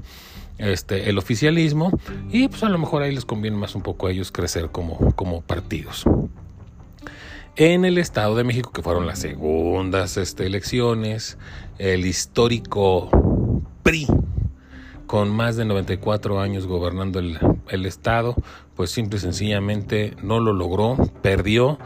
este 0.59 1.11
el 1.11 1.19
oficialismo 1.19 1.91
y 2.31 2.49
pues 2.49 2.62
a 2.62 2.71
lo 2.71 2.79
mejor 2.79 3.03
ahí 3.03 3.15
les 3.15 3.27
conviene 3.27 3.57
más 3.59 3.75
un 3.75 3.83
poco 3.83 4.07
a 4.07 4.11
ellos 4.11 4.33
crecer 4.33 4.71
como, 4.71 5.12
como 5.15 5.43
partidos. 5.43 6.05
En 7.59 7.87
el 7.87 7.97
Estado 7.97 8.37
de 8.37 8.45
México, 8.45 8.71
que 8.71 8.83
fueron 8.83 9.07
las 9.07 9.19
segundas 9.19 10.19
este, 10.19 10.45
elecciones, 10.45 11.39
el 11.79 12.05
histórico 12.05 13.09
PRI, 13.83 14.07
con 15.07 15.31
más 15.31 15.57
de 15.57 15.65
94 15.65 16.39
años 16.39 16.67
gobernando 16.67 17.19
el, 17.19 17.39
el 17.71 17.87
Estado, 17.87 18.35
pues 18.75 18.91
simple 18.91 19.17
y 19.17 19.21
sencillamente 19.21 20.15
no 20.23 20.39
lo 20.39 20.53
logró, 20.53 20.97
perdió 21.23 21.79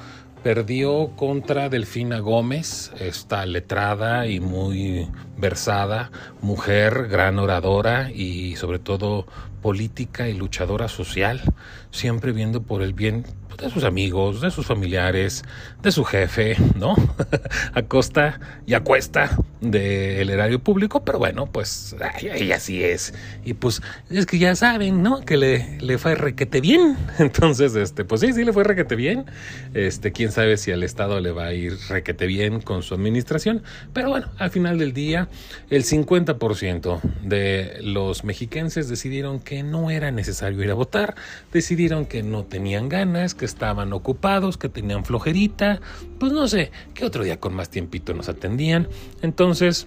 Perdió 0.43 1.11
contra 1.17 1.69
Delfina 1.69 2.19
Gómez, 2.21 2.93
esta 2.99 3.45
letrada 3.45 4.27
y 4.27 4.41
muy 4.41 5.07
versada, 5.37 6.11
mujer, 6.41 7.09
gran 7.09 7.39
oradora 7.39 8.11
y 8.11 8.57
sobre 8.57 8.79
todo 8.79 9.27
política 9.61 10.31
y 10.31 10.35
luchadora 10.35 10.89
social, 10.89 11.43
siempre 11.91 12.33
viendo 12.33 12.63
por 12.63 12.83
el 12.83 12.93
bien 12.93 13.25
de 13.61 13.71
sus 13.71 13.85
amigos, 13.85 14.41
de 14.41 14.51
sus 14.51 14.67
familiares, 14.67 15.45
de 15.83 15.93
su 15.93 16.05
jefe, 16.05 16.57
¿no? 16.77 16.95
a 17.75 17.83
costa 17.83 18.41
y 18.67 18.75
a 18.75 18.81
cuesta 18.81 19.37
del 19.61 20.31
erario 20.31 20.61
público, 20.61 21.05
pero 21.05 21.19
bueno, 21.19 21.47
pues 21.47 21.95
ahí 22.01 22.53
así 22.53 22.83
es. 22.83 23.13
Y 23.45 23.55
pues 23.55 23.83
es 24.09 24.25
que 24.27 24.39
ya 24.39 24.57
saben, 24.57 25.03
¿no? 25.03 25.21
Que 25.21 25.37
le, 25.37 25.79
le 25.81 25.99
fue 25.99 26.15
requete 26.15 26.61
bien. 26.61 26.97
Entonces, 27.19 27.75
este, 27.75 28.05
pues 28.05 28.23
sí, 28.23 28.33
sí 28.33 28.45
le 28.45 28.53
fue 28.53 28.65
requete 28.65 28.97
bien. 28.97 29.27
Este, 29.75 30.13
quién 30.13 30.33
sabe 30.33 30.57
si 30.57 30.73
al 30.73 30.83
Estado 30.83 31.21
le 31.21 31.33
va 31.33 31.47
a 31.47 31.53
ir 31.53 31.77
requete 31.89 32.27
bien 32.27 32.61
con 32.61 32.83
su 32.83 32.95
administración. 32.95 33.63
Pero 33.93 34.09
bueno, 34.09 34.29
al 34.39 34.51
final 34.51 34.79
del 34.79 34.95
día, 34.95 35.29
el 35.69 35.85
50% 35.85 37.01
de 37.23 37.79
los 37.83 38.25
mexiquenses 38.25 38.89
decidieron 38.89 39.41
que 39.41 39.63
no 39.63 39.91
era 39.91 40.11
necesario 40.11 40.63
ir 40.63 40.71
a 40.71 40.75
votar, 40.75 41.15
decidieron 41.53 41.80
que 42.09 42.23
no 42.23 42.45
tenían 42.45 42.91
ganas, 42.91 43.35
que 43.35 43.47
estaban 43.47 43.95
ocupados, 43.95 44.59
que 44.59 44.69
tenían 44.69 45.05
flojerita, 45.05 45.81
pues 46.19 46.31
no 46.31 46.47
sé, 46.47 46.73
que 46.93 47.07
otro 47.07 47.25
día 47.25 47.41
con 47.41 47.55
más 47.55 47.71
tiempito 47.71 48.13
nos 48.13 48.29
atendían. 48.29 48.87
Entonces, 49.23 49.87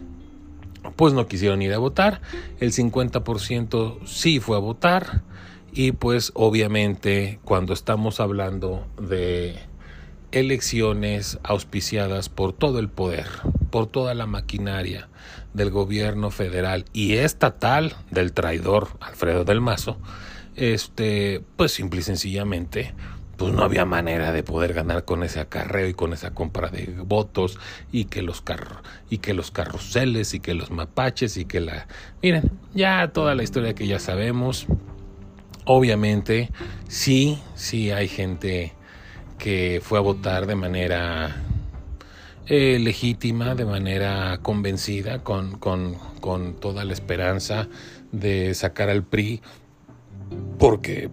pues 0.95 1.13
no 1.13 1.27
quisieron 1.27 1.61
ir 1.61 1.71
a 1.71 1.77
votar, 1.77 2.21
el 2.59 2.71
50% 2.71 4.07
sí 4.07 4.39
fue 4.39 4.57
a 4.57 4.59
votar. 4.59 5.21
Y 5.71 5.91
pues 5.91 6.31
obviamente 6.33 7.39
cuando 7.43 7.73
estamos 7.73 8.19
hablando 8.19 8.87
de 8.99 9.55
elecciones 10.31 11.37
auspiciadas 11.43 12.29
por 12.29 12.53
todo 12.53 12.79
el 12.79 12.89
poder, 12.89 13.27
por 13.69 13.85
toda 13.85 14.15
la 14.15 14.25
maquinaria 14.25 15.09
del 15.53 15.69
gobierno 15.69 16.31
federal 16.31 16.85
y 16.91 17.13
estatal 17.13 17.95
del 18.09 18.33
traidor 18.33 18.89
Alfredo 18.99 19.45
del 19.45 19.61
Mazo, 19.61 19.97
este, 20.55 21.41
pues 21.55 21.71
simple 21.71 22.01
y 22.01 22.03
sencillamente 22.03 22.93
pues 23.37 23.53
no 23.53 23.63
había 23.63 23.85
manera 23.85 24.31
de 24.31 24.43
poder 24.43 24.73
ganar 24.73 25.05
con 25.05 25.23
ese 25.23 25.39
acarreo 25.39 25.87
y 25.87 25.93
con 25.93 26.13
esa 26.13 26.31
compra 26.31 26.69
de 26.69 26.93
votos 27.03 27.59
y 27.91 28.05
que 28.05 28.21
los 28.21 28.41
carros 28.41 28.77
y 29.09 29.17
que 29.17 29.33
los 29.33 29.51
carruseles 29.51 30.33
y 30.33 30.39
que 30.39 30.53
los 30.53 30.69
mapaches 30.71 31.37
y 31.37 31.45
que 31.45 31.59
la 31.59 31.87
miren 32.21 32.51
ya 32.73 33.11
toda 33.11 33.35
la 33.35 33.43
historia 33.43 33.73
que 33.73 33.87
ya 33.87 33.99
sabemos. 33.99 34.67
Obviamente 35.65 36.51
sí 36.87 37.39
sí 37.55 37.91
hay 37.91 38.07
gente 38.07 38.73
que 39.39 39.81
fue 39.83 39.97
a 39.97 40.01
votar 40.01 40.45
de 40.45 40.55
manera 40.55 41.35
eh, 42.45 42.77
legítima 42.79 43.55
de 43.55 43.65
manera 43.65 44.37
convencida 44.41 45.23
con, 45.23 45.57
con, 45.57 45.95
con 46.19 46.53
toda 46.59 46.85
la 46.85 46.93
esperanza 46.93 47.67
de 48.11 48.53
sacar 48.53 48.89
al 48.89 49.03
PRI 49.03 49.41
porque 50.59 51.09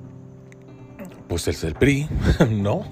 pues 1.28 1.46
es 1.46 1.62
el 1.62 1.74
PRI, 1.74 2.08
¿no? 2.50 2.90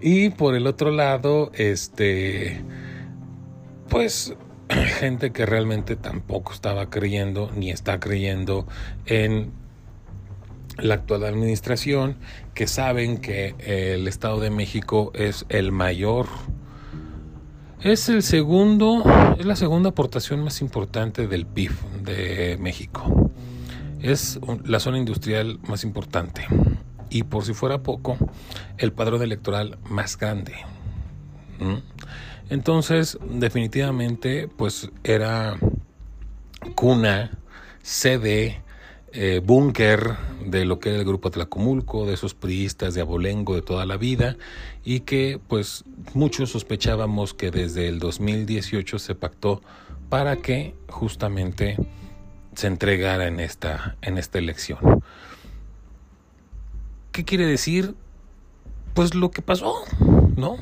y 0.00 0.30
por 0.30 0.56
el 0.56 0.66
otro 0.66 0.90
lado, 0.90 1.52
este, 1.54 2.60
pues 3.88 4.34
gente 4.98 5.30
que 5.30 5.46
realmente 5.46 5.94
tampoco 5.96 6.52
estaba 6.52 6.90
creyendo 6.90 7.50
ni 7.54 7.70
está 7.70 8.00
creyendo 8.00 8.66
en 9.06 9.52
la 10.78 10.94
actual 10.94 11.24
administración, 11.24 12.16
que 12.54 12.66
saben 12.66 13.18
que 13.18 13.54
el 13.60 14.08
Estado 14.08 14.40
de 14.40 14.50
México 14.50 15.12
es 15.14 15.44
el 15.48 15.70
mayor, 15.70 16.26
es 17.82 18.08
el 18.08 18.22
segundo, 18.22 19.04
es 19.38 19.44
la 19.44 19.56
segunda 19.56 19.90
aportación 19.90 20.42
más 20.42 20.60
importante 20.62 21.26
del 21.26 21.46
PIB 21.46 21.72
de 22.04 22.56
México. 22.60 23.30
Es 24.02 24.40
la 24.64 24.80
zona 24.80 24.98
industrial 24.98 25.58
más 25.66 25.84
importante 25.84 26.46
y 27.12 27.24
por 27.24 27.44
si 27.44 27.52
fuera 27.52 27.82
poco, 27.82 28.16
el 28.78 28.92
padrón 28.92 29.22
electoral 29.22 29.78
más 29.88 30.18
grande. 30.18 30.54
Entonces, 32.48 33.18
definitivamente, 33.30 34.48
pues 34.48 34.90
era 35.04 35.58
cuna, 36.74 37.38
sede, 37.82 38.62
eh, 39.12 39.42
búnker 39.44 40.16
de 40.46 40.64
lo 40.64 40.78
que 40.80 40.88
era 40.88 40.98
el 40.98 41.04
grupo 41.04 41.30
Tlacomulco, 41.30 42.06
de 42.06 42.14
esos 42.14 42.34
priistas 42.34 42.94
de 42.94 43.02
abolengo 43.02 43.54
de 43.54 43.62
toda 43.62 43.84
la 43.84 43.98
vida, 43.98 44.36
y 44.84 45.00
que 45.00 45.38
pues 45.48 45.84
muchos 46.14 46.50
sospechábamos 46.50 47.34
que 47.34 47.50
desde 47.50 47.88
el 47.88 47.98
2018 47.98 48.98
se 48.98 49.14
pactó 49.14 49.60
para 50.08 50.36
que 50.36 50.74
justamente 50.88 51.76
se 52.54 52.66
entregara 52.66 53.26
en 53.26 53.40
esta, 53.40 53.96
en 54.02 54.18
esta 54.18 54.38
elección. 54.38 55.02
¿Qué 57.12 57.24
quiere 57.24 57.46
decir? 57.46 57.94
Pues 58.94 59.14
lo 59.14 59.30
que 59.30 59.42
pasó, 59.42 59.74
¿no? 60.36 60.56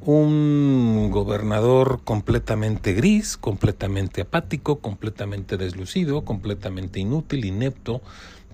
Un 0.00 1.10
gobernador 1.12 2.00
completamente 2.04 2.92
gris, 2.92 3.36
completamente 3.36 4.22
apático, 4.22 4.80
completamente 4.80 5.56
deslucido, 5.56 6.24
completamente 6.24 6.98
inútil, 7.00 7.44
inepto, 7.44 8.02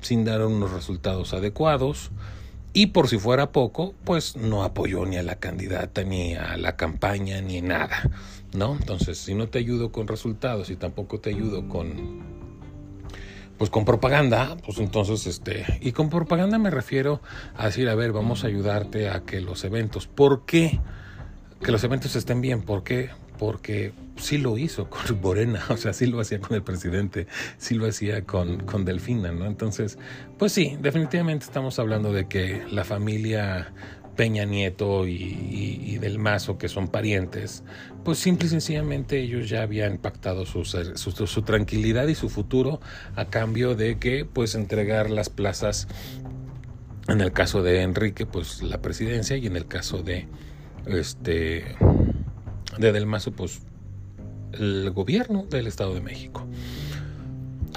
sin 0.03 0.25
dar 0.25 0.45
unos 0.45 0.73
resultados 0.73 1.33
adecuados. 1.33 2.11
Y 2.75 2.89
por 2.89 3.09
si 3.09 3.19
fuera 3.19 3.51
poco, 3.51 3.95
pues 4.05 4.37
no 4.37 4.63
apoyó 4.63 5.07
ni 5.07 5.17
a 5.17 5.23
la 5.23 5.37
candidata, 5.37 6.05
ni 6.05 6.35
a 6.35 6.59
la 6.59 6.77
campaña, 6.77 7.41
ni 7.41 7.63
nada, 7.63 8.11
¿no? 8.55 8.77
Entonces, 8.77 9.19
si 9.19 9.35
no 9.35 9.49
te 9.49 9.59
ayudo 9.59 9.91
con 9.91 10.07
resultados 10.07 10.69
y 10.69 10.77
tampoco 10.77 11.19
te 11.19 11.31
ayudo 11.31 11.67
con 11.69 12.39
pues 13.59 13.71
con 13.71 13.85
propaganda, 13.85 14.57
pues 14.65 14.79
entonces, 14.79 15.27
este, 15.27 15.79
y 15.81 15.93
con 15.93 16.09
propaganda 16.09 16.59
me 16.59 16.71
refiero 16.71 17.21
a 17.57 17.67
decir, 17.67 17.89
a 17.89 17.95
ver, 17.97 18.13
vamos 18.13 18.45
a 18.45 18.47
ayudarte 18.47 19.09
a 19.11 19.25
que 19.25 19.41
los 19.41 19.65
eventos, 19.65 20.07
¿por 20.07 20.47
qué? 20.47 20.81
Que 21.61 21.73
los 21.73 21.83
eventos 21.83 22.15
estén 22.15 22.41
bien, 22.41 22.63
¿por 22.63 22.85
qué? 22.85 23.11
Porque 23.37 23.93
sí 24.17 24.39
lo 24.39 24.59
hizo 24.59 24.89
con 24.89 25.21
Morena, 25.21 25.61
o 25.71 25.77
sea, 25.77 25.93
sí 25.93 26.07
lo 26.07 26.21
hacía 26.21 26.41
con 26.41 26.55
el 26.55 26.63
presidente, 26.63 27.27
sí 27.59 27.75
lo 27.75 27.87
hacía 27.87 28.25
con, 28.25 28.61
con 28.61 28.85
Delfina, 28.85 29.33
¿no? 29.33 29.47
Entonces, 29.47 29.99
pues 30.39 30.53
sí, 30.53 30.79
definitivamente 30.81 31.45
estamos 31.45 31.81
hablando 31.81 32.13
de 32.13 32.29
que 32.29 32.65
la 32.71 32.85
familia 32.85 33.73
Peña 34.19 34.45
Nieto 34.45 35.07
y, 35.07 35.97
del 35.99 36.19
Mazo, 36.19 36.59
que 36.59 36.69
son 36.69 36.89
parientes, 36.89 37.63
pues 38.05 38.19
simple 38.19 38.49
y 38.49 38.51
sencillamente 38.51 39.21
ellos 39.21 39.49
ya 39.49 39.63
habían 39.63 39.99
pactado 39.99 40.45
su, 40.45 40.65
su, 40.65 41.43
tranquilidad 41.43 42.09
y 42.09 42.17
su 42.17 42.29
futuro 42.29 42.81
a 43.15 43.27
cambio 43.27 43.77
de 43.77 43.99
que 43.99 44.25
pues 44.25 44.57
entregar 44.57 45.09
las 45.09 45.31
plazas, 45.31 45.87
en 47.07 47.21
el 47.21 47.31
caso 47.31 47.63
de 47.63 47.83
Enrique, 47.83 48.27
pues 48.27 48.61
la 48.61 48.83
presidencia 48.83 49.37
y 49.37 49.47
en 49.47 49.57
el 49.57 49.67
caso 49.67 50.03
de 50.03 50.27
este 50.87 51.77
de 52.77 52.93
Del 52.93 53.07
Mazo, 53.07 53.31
pues 53.31 53.61
el 54.53 54.91
gobierno 54.91 55.45
del 55.45 55.69
Estado 55.69 55.95
de 55.95 56.01
México. 56.01 56.45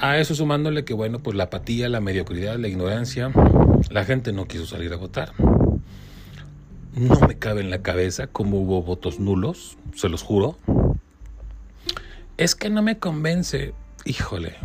A 0.00 0.18
eso 0.18 0.34
sumándole 0.34 0.84
que 0.84 0.94
bueno, 0.94 1.20
pues 1.20 1.36
la 1.36 1.44
apatía, 1.44 1.88
la 1.88 2.00
mediocridad, 2.00 2.58
la 2.58 2.66
ignorancia, 2.66 3.30
la 3.90 4.04
gente 4.04 4.32
no 4.32 4.48
quiso 4.48 4.66
salir 4.66 4.92
a 4.92 4.96
votar. 4.96 5.32
No 6.94 7.18
me 7.20 7.38
cabe 7.38 7.62
en 7.62 7.70
la 7.70 7.82
cabeza 7.82 8.26
cómo 8.26 8.60
hubo 8.60 8.82
votos 8.82 9.18
nulos, 9.18 9.78
se 9.94 10.10
los 10.10 10.22
juro. 10.22 10.58
Es 12.36 12.54
que 12.54 12.68
no 12.68 12.82
me 12.82 12.98
convence. 12.98 13.72
Híjole. 14.04 14.56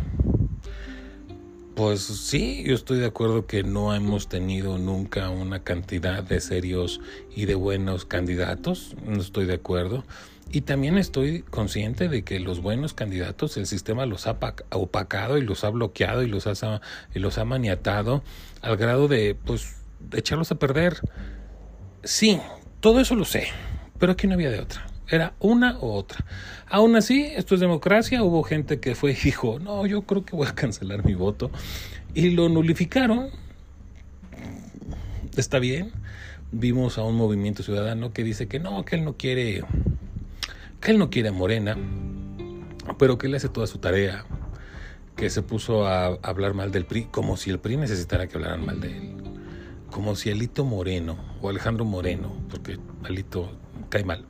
Pues 1.74 2.02
sí, 2.02 2.64
yo 2.66 2.74
estoy 2.74 2.98
de 2.98 3.06
acuerdo 3.06 3.46
que 3.46 3.62
no 3.62 3.94
hemos 3.94 4.28
tenido 4.28 4.76
nunca 4.76 5.30
una 5.30 5.62
cantidad 5.62 6.22
de 6.22 6.40
serios 6.40 7.00
y 7.34 7.46
de 7.46 7.54
buenos 7.54 8.04
candidatos. 8.04 8.94
No 9.06 9.20
estoy 9.20 9.46
de 9.46 9.54
acuerdo. 9.54 10.04
Y 10.50 10.62
también 10.62 10.98
estoy 10.98 11.42
consciente 11.42 12.08
de 12.08 12.24
que 12.24 12.40
los 12.40 12.60
buenos 12.60 12.92
candidatos 12.92 13.56
el 13.56 13.66
sistema 13.66 14.04
los 14.04 14.26
ha 14.26 14.38
opacado 14.72 15.38
y 15.38 15.42
los 15.42 15.64
ha 15.64 15.70
bloqueado 15.70 16.22
y 16.22 16.26
los 16.26 16.46
ha, 16.46 16.80
y 17.14 17.18
los 17.20 17.38
ha 17.38 17.44
maniatado 17.44 18.22
al 18.60 18.76
grado 18.76 19.08
de 19.08 19.34
pues 19.34 19.76
echarlos 20.12 20.50
a 20.50 20.56
perder. 20.56 21.00
Sí, 22.08 22.40
todo 22.80 23.00
eso 23.00 23.14
lo 23.14 23.26
sé, 23.26 23.48
pero 23.98 24.12
aquí 24.12 24.26
no 24.26 24.32
había 24.32 24.48
de 24.48 24.60
otra. 24.60 24.86
Era 25.10 25.34
una 25.40 25.78
u 25.78 25.90
otra. 25.90 26.24
Aún 26.66 26.96
así, 26.96 27.26
esto 27.36 27.54
es 27.54 27.60
democracia. 27.60 28.22
Hubo 28.22 28.42
gente 28.44 28.80
que 28.80 28.94
fue 28.94 29.12
y 29.12 29.14
dijo, 29.14 29.58
no, 29.58 29.84
yo 29.84 30.00
creo 30.00 30.24
que 30.24 30.34
voy 30.34 30.46
a 30.46 30.54
cancelar 30.54 31.04
mi 31.04 31.12
voto. 31.12 31.50
Y 32.14 32.30
lo 32.30 32.48
nulificaron. 32.48 33.28
Está 35.36 35.58
bien. 35.58 35.92
Vimos 36.50 36.96
a 36.96 37.02
un 37.02 37.14
movimiento 37.14 37.62
ciudadano 37.62 38.10
que 38.14 38.24
dice 38.24 38.48
que 38.48 38.58
no, 38.58 38.86
que 38.86 38.96
él 38.96 39.04
no 39.04 39.18
quiere, 39.18 39.64
que 40.80 40.92
él 40.92 40.98
no 40.98 41.10
quiere 41.10 41.28
a 41.28 41.32
Morena, 41.32 41.76
pero 42.98 43.18
que 43.18 43.26
él 43.26 43.34
hace 43.34 43.50
toda 43.50 43.66
su 43.66 43.80
tarea, 43.80 44.24
que 45.14 45.28
se 45.28 45.42
puso 45.42 45.86
a 45.86 46.06
hablar 46.22 46.54
mal 46.54 46.72
del 46.72 46.86
PRI, 46.86 47.04
como 47.10 47.36
si 47.36 47.50
el 47.50 47.58
PRI 47.58 47.76
necesitara 47.76 48.28
que 48.28 48.36
hablaran 48.36 48.64
mal 48.64 48.80
de 48.80 48.96
él 48.96 49.27
como 49.90 50.16
si 50.16 50.30
Alito 50.30 50.64
Moreno 50.64 51.16
o 51.40 51.48
Alejandro 51.48 51.84
Moreno, 51.84 52.32
porque 52.50 52.78
Alito 53.04 53.50
cae 53.90 54.04
mal, 54.04 54.26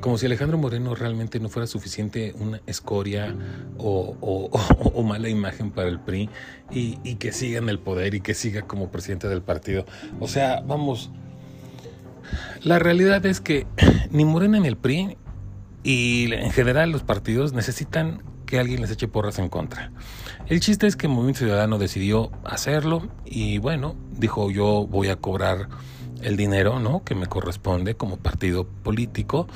como 0.00 0.18
si 0.18 0.26
Alejandro 0.26 0.58
Moreno 0.58 0.94
realmente 0.94 1.40
no 1.40 1.48
fuera 1.48 1.66
suficiente 1.66 2.34
una 2.38 2.60
escoria 2.66 3.34
o, 3.78 5.02
mala 5.04 5.28
imagen 5.28 5.70
para 5.70 5.88
el 5.88 5.98
PRI 5.98 6.30
y, 6.70 7.14
que 7.16 7.32
siga 7.32 7.58
en 7.58 7.68
el 7.68 7.78
poder 7.78 8.14
y 8.14 8.20
que 8.20 8.34
siga 8.34 8.62
como 8.62 8.90
presidente 8.90 9.28
del 9.28 9.42
partido. 9.42 9.86
O 10.20 10.28
sea, 10.28 10.62
vamos, 10.66 11.10
la 12.62 12.78
realidad 12.78 13.24
es 13.26 13.40
que 13.40 13.66
ni 14.10 14.24
Morena 14.24 14.60
ni 14.60 14.68
el 14.68 14.76
PRI 14.76 15.16
y 15.82 16.32
en 16.32 16.50
general 16.50 16.90
los 16.90 17.02
partidos 17.02 17.52
necesitan 17.52 18.22
que 18.46 18.58
alguien 18.58 18.82
les 18.82 18.90
eche 18.90 19.08
porras 19.08 19.38
en 19.38 19.48
contra. 19.48 19.92
El 20.48 20.60
chiste 20.60 20.86
es 20.86 20.94
que 20.94 21.08
Movimiento 21.08 21.40
Ciudadano 21.40 21.76
decidió 21.76 22.30
hacerlo 22.44 23.08
y 23.24 23.58
bueno, 23.58 23.96
dijo 24.12 24.48
yo 24.52 24.86
voy 24.86 25.08
a 25.08 25.16
cobrar 25.16 25.68
el 26.22 26.36
dinero, 26.36 26.78
¿no? 26.78 27.02
que 27.02 27.16
me 27.16 27.26
corresponde 27.26 27.96
como 27.96 28.16
partido 28.16 28.64
político, 28.64 29.48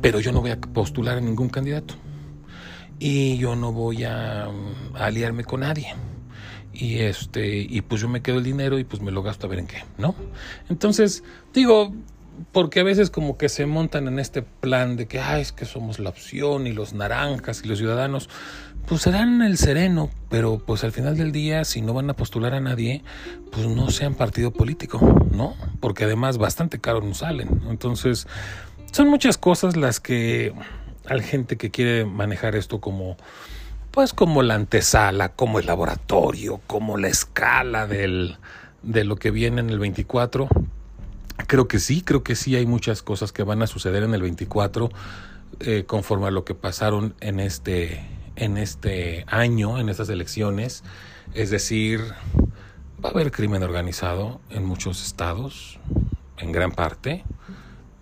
pero 0.00 0.20
yo 0.20 0.30
no 0.30 0.40
voy 0.40 0.52
a 0.52 0.60
postular 0.60 1.18
a 1.18 1.20
ningún 1.20 1.48
candidato 1.48 1.94
y 3.00 3.38
yo 3.38 3.56
no 3.56 3.72
voy 3.72 4.04
a, 4.04 4.48
mm, 4.48 4.96
aliarme 4.96 5.42
con 5.42 5.60
nadie 5.60 5.94
y 6.72 6.98
este 7.00 7.58
y 7.58 7.80
pues 7.80 8.00
yo 8.00 8.08
me 8.08 8.22
quedo 8.22 8.38
el 8.38 8.44
dinero 8.44 8.78
y 8.78 8.84
pues 8.84 9.02
me 9.02 9.10
lo 9.10 9.24
gasto 9.24 9.48
a 9.48 9.50
ver 9.50 9.58
en 9.58 9.66
qué, 9.66 9.82
¿no? 9.98 10.14
Entonces, 10.68 11.24
digo, 11.52 11.92
porque 12.52 12.80
a 12.80 12.84
veces 12.84 13.10
como 13.10 13.36
que 13.36 13.48
se 13.48 13.66
montan 13.66 14.08
en 14.08 14.18
este 14.18 14.42
plan 14.42 14.96
de 14.96 15.06
que, 15.06 15.20
es 15.40 15.52
que 15.52 15.64
somos 15.64 15.98
la 15.98 16.10
opción 16.10 16.66
y 16.66 16.72
los 16.72 16.92
naranjas 16.92 17.62
y 17.64 17.68
los 17.68 17.78
ciudadanos, 17.78 18.28
pues 18.86 19.02
serán 19.02 19.42
el 19.42 19.58
sereno, 19.58 20.10
pero 20.28 20.58
pues 20.58 20.84
al 20.84 20.92
final 20.92 21.16
del 21.16 21.32
día, 21.32 21.64
si 21.64 21.82
no 21.82 21.92
van 21.92 22.08
a 22.10 22.14
postular 22.14 22.54
a 22.54 22.60
nadie, 22.60 23.02
pues 23.50 23.66
no 23.66 23.90
sean 23.90 24.14
partido 24.14 24.52
político, 24.52 25.00
¿no? 25.32 25.54
Porque 25.80 26.04
además 26.04 26.38
bastante 26.38 26.78
caro 26.78 27.00
nos 27.00 27.18
salen. 27.18 27.62
Entonces, 27.68 28.26
son 28.92 29.08
muchas 29.08 29.38
cosas 29.38 29.76
las 29.76 29.98
que 30.00 30.52
hay 31.08 31.20
gente 31.22 31.56
que 31.56 31.70
quiere 31.70 32.04
manejar 32.04 32.54
esto 32.54 32.80
como, 32.80 33.16
pues 33.90 34.12
como 34.12 34.42
la 34.42 34.54
antesala, 34.54 35.30
como 35.30 35.58
el 35.58 35.66
laboratorio, 35.66 36.60
como 36.66 36.96
la 36.96 37.08
escala 37.08 37.86
del 37.86 38.36
de 38.82 39.04
lo 39.04 39.16
que 39.16 39.30
viene 39.30 39.60
en 39.60 39.70
el 39.70 39.78
24. 39.78 40.48
Creo 41.48 41.68
que 41.68 41.78
sí, 41.78 42.02
creo 42.02 42.22
que 42.22 42.36
sí 42.36 42.56
hay 42.56 42.66
muchas 42.66 43.02
cosas 43.02 43.32
que 43.32 43.42
van 43.42 43.62
a 43.62 43.66
suceder 43.66 44.04
en 44.04 44.14
el 44.14 44.22
24 44.22 44.90
eh, 45.60 45.84
conforme 45.86 46.28
a 46.28 46.30
lo 46.30 46.44
que 46.44 46.54
pasaron 46.54 47.14
en 47.20 47.40
este, 47.40 48.04
en 48.36 48.56
este 48.56 49.24
año, 49.26 49.78
en 49.78 49.88
estas 49.88 50.08
elecciones. 50.08 50.84
Es 51.34 51.50
decir, 51.50 52.00
va 53.04 53.08
a 53.08 53.12
haber 53.12 53.30
crimen 53.30 53.62
organizado 53.62 54.40
en 54.50 54.64
muchos 54.64 55.04
estados, 55.04 55.80
en 56.38 56.52
gran 56.52 56.72
parte. 56.72 57.24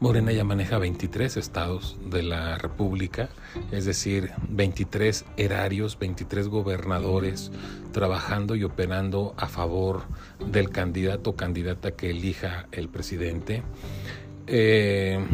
Morena 0.00 0.32
ya 0.32 0.44
maneja 0.44 0.76
23 0.76 1.36
estados 1.38 1.96
de 2.10 2.22
la 2.22 2.58
República, 2.58 3.30
es 3.70 3.86
decir, 3.86 4.32
23 4.50 5.24
erarios, 5.38 5.98
23 5.98 6.48
gobernadores 6.48 7.50
trabajando 7.92 8.54
y 8.54 8.64
operando 8.64 9.34
a 9.38 9.46
favor 9.46 10.02
del 10.46 10.68
candidato 10.68 11.30
o 11.30 11.36
candidata 11.36 11.92
que 11.92 12.10
elija 12.10 12.66
el 12.72 12.90
presidente. 12.90 13.62
Eh, 14.46 15.24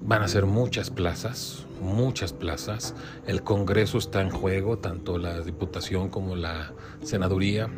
van 0.00 0.22
a 0.22 0.28
ser 0.28 0.46
muchas 0.46 0.90
plazas, 0.90 1.63
muchas 1.80 2.32
plazas. 2.32 2.94
El 3.26 3.42
Congreso 3.42 3.98
está 3.98 4.22
en 4.22 4.30
juego, 4.30 4.78
tanto 4.78 5.18
la 5.18 5.40
Diputación 5.40 6.08
como 6.08 6.36
la 6.36 6.72
Senaduría. 7.02 7.68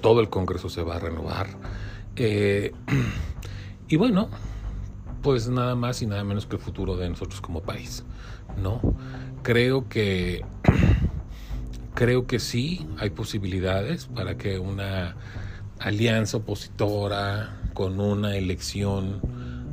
Todo 0.00 0.20
el 0.20 0.28
Congreso 0.28 0.68
se 0.68 0.82
va 0.82 0.96
a 0.96 0.98
renovar. 0.98 1.48
Eh, 2.16 2.72
y 3.88 3.96
bueno, 3.96 4.28
pues 5.22 5.48
nada 5.48 5.74
más 5.74 6.02
y 6.02 6.06
nada 6.06 6.22
menos 6.24 6.46
que 6.46 6.56
el 6.56 6.62
futuro 6.62 6.96
de 6.96 7.08
nosotros 7.08 7.40
como 7.40 7.62
país, 7.62 8.04
¿no? 8.62 8.80
Creo 9.42 9.88
que 9.88 10.44
creo 11.94 12.26
que 12.26 12.38
sí 12.38 12.86
hay 12.98 13.10
posibilidades 13.10 14.06
para 14.06 14.36
que 14.36 14.58
una 14.58 15.16
alianza 15.78 16.38
opositora 16.38 17.60
con 17.72 18.00
una 18.00 18.36
elección 18.36 19.20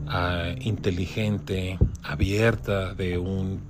uh, 0.07 0.59
inteligente, 0.59 1.77
abierta 2.03 2.93
de 2.93 3.17
un 3.17 3.61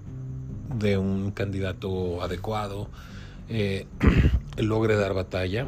de 0.75 0.97
un 0.97 1.31
candidato 1.31 2.21
adecuado 2.23 2.89
eh, 3.49 3.85
logre 4.57 4.95
dar 4.95 5.13
batalla. 5.13 5.67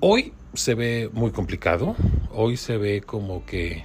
Hoy 0.00 0.32
se 0.54 0.74
ve 0.74 1.08
muy 1.12 1.30
complicado. 1.30 1.94
Hoy 2.32 2.56
se 2.56 2.76
ve 2.76 3.00
como 3.00 3.46
que 3.46 3.84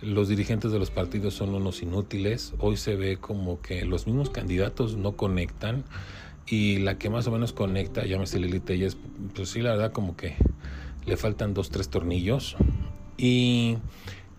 los 0.00 0.28
dirigentes 0.28 0.72
de 0.72 0.78
los 0.78 0.90
partidos 0.90 1.34
son 1.34 1.54
unos 1.54 1.82
inútiles. 1.82 2.54
Hoy 2.58 2.76
se 2.76 2.96
ve 2.96 3.16
como 3.16 3.60
que 3.60 3.84
los 3.84 4.06
mismos 4.06 4.30
candidatos 4.30 4.96
no 4.96 5.16
conectan. 5.16 5.84
Y 6.46 6.78
la 6.78 6.98
que 6.98 7.10
más 7.10 7.26
o 7.26 7.30
menos 7.32 7.52
conecta, 7.52 8.04
llámese 8.04 8.38
Lili 8.38 8.60
Telles, 8.60 8.96
pues 9.34 9.50
sí, 9.50 9.60
la 9.60 9.70
verdad 9.70 9.92
como 9.92 10.16
que 10.16 10.36
le 11.06 11.16
faltan 11.16 11.54
dos, 11.54 11.70
tres 11.70 11.88
tornillos. 11.88 12.56
Y, 13.16 13.78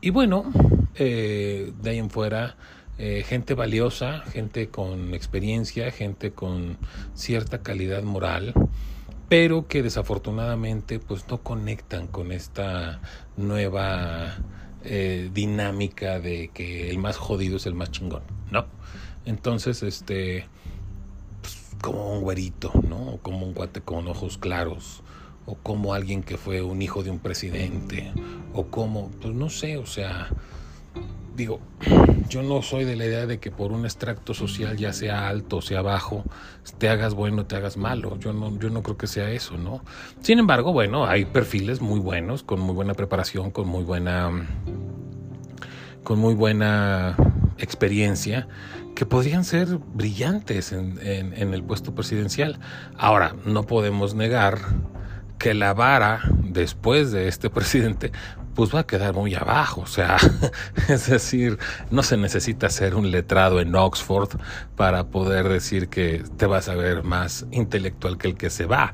y 0.02 0.10
bueno, 0.10 0.52
eh, 0.96 1.72
de 1.82 1.90
ahí 1.90 2.00
en 2.00 2.10
fuera, 2.10 2.56
eh, 2.98 3.24
gente 3.26 3.54
valiosa, 3.54 4.22
gente 4.32 4.70
con 4.70 5.14
experiencia, 5.14 5.92
gente 5.92 6.32
con 6.32 6.78
cierta 7.14 7.62
calidad 7.62 8.04
moral 8.04 8.54
pero 9.34 9.68
que 9.68 9.82
desafortunadamente 9.82 11.00
pues 11.00 11.28
no 11.28 11.42
conectan 11.42 12.06
con 12.06 12.32
esta 12.32 13.02
nueva 13.36 14.36
eh, 14.84 15.32
dinámica 15.34 16.20
de 16.20 16.50
que 16.54 16.92
el 16.92 17.00
más 17.00 17.18
jodido 17.18 17.58
es 17.58 17.66
el 17.66 17.74
más 17.74 17.90
chingón, 17.90 18.22
¿no? 18.52 18.68
Entonces, 19.26 19.82
este, 19.82 20.46
pues, 21.42 21.58
como 21.82 22.14
un 22.14 22.22
güerito, 22.22 22.72
¿no? 22.88 23.14
O 23.14 23.18
como 23.18 23.48
un 23.48 23.56
guate 23.56 23.82
con 23.82 24.08
ojos 24.08 24.38
claros, 24.38 25.02
o 25.48 25.56
como 25.56 25.96
alguien 25.96 26.22
que 26.22 26.38
fue 26.38 26.62
un 26.62 26.84
hijo 26.84 27.02
de 27.02 27.10
un 27.10 27.18
presidente, 27.20 28.12
o 28.54 28.68
como, 28.68 29.10
pues 29.22 29.34
no 29.34 29.50
sé, 29.50 29.78
o 29.78 29.88
sea, 29.88 30.30
digo, 31.36 31.60
yo 32.30 32.44
no 32.44 32.62
soy 32.62 32.86
de 32.86 32.96
la 32.96 33.06
idea 33.06 33.26
de 33.26 33.40
que 33.40 33.52
por 33.52 33.72
un 33.72 33.86
extracto 33.86 34.34
social, 34.34 34.78
ya 34.78 34.94
sea 34.94 35.28
alto 35.28 35.58
o 35.58 35.62
sea 35.62 35.82
bajo, 35.82 36.24
te 36.78 36.90
hagas 36.90 37.14
bueno 37.14 37.44
o 37.44 37.46
te 37.46 37.56
hagas 37.56 37.78
malo. 37.78 38.18
Yo 38.20 38.34
no, 38.34 38.58
yo 38.60 38.70
no 38.70 38.84
creo 38.84 38.98
que 38.98 39.08
sea 39.08 39.32
eso, 39.32 39.58
¿no? 39.58 39.84
Sin 40.22 40.40
embargo, 40.40 40.74
bueno, 40.74 41.06
hay 41.06 41.26
perfiles 41.26 41.82
muy 41.82 42.00
buenos, 42.00 42.44
con 42.44 42.60
muy 42.60 42.74
buena 42.74 42.94
preparación, 42.94 43.52
con 43.52 43.68
muy 43.68 43.84
buena. 43.84 44.32
con 46.04 46.20
muy 46.20 46.34
buena 46.34 47.16
experiencia, 47.58 48.48
que 48.96 49.06
podrían 49.06 49.46
ser 49.46 49.80
brillantes 49.94 50.72
en, 50.74 51.00
en 51.02 51.54
el 51.54 51.64
puesto 51.64 51.96
presidencial. 51.96 52.60
Ahora, 52.98 53.36
no 53.46 53.64
podemos 53.64 54.14
negar 54.14 54.60
que 55.38 55.54
la 55.54 55.74
vara 55.74 56.22
después 56.42 57.12
de 57.12 57.28
este 57.28 57.50
presidente 57.52 58.12
pues 58.56 58.74
va 58.74 58.82
a 58.82 58.88
quedar 58.88 59.14
muy 59.14 59.36
abajo. 59.36 59.82
O 59.82 59.88
sea, 59.88 60.18
es 60.90 61.08
decir, 61.08 61.58
no 61.92 62.04
se 62.04 62.18
necesita 62.18 62.70
ser 62.70 62.96
un 62.96 63.12
letrado 63.12 63.62
en 63.62 63.76
Oxford 63.76 64.30
para 64.76 65.06
poder 65.06 65.50
decir 65.50 65.90
que 65.90 66.24
te 66.38 66.46
vas 66.46 66.70
a 66.70 66.76
ver 66.76 67.04
más 67.04 67.46
intelectual 67.52 68.18
que 68.18 68.28
el 68.30 68.36
que 68.36 68.50
se 68.50 68.66
va. 68.66 68.94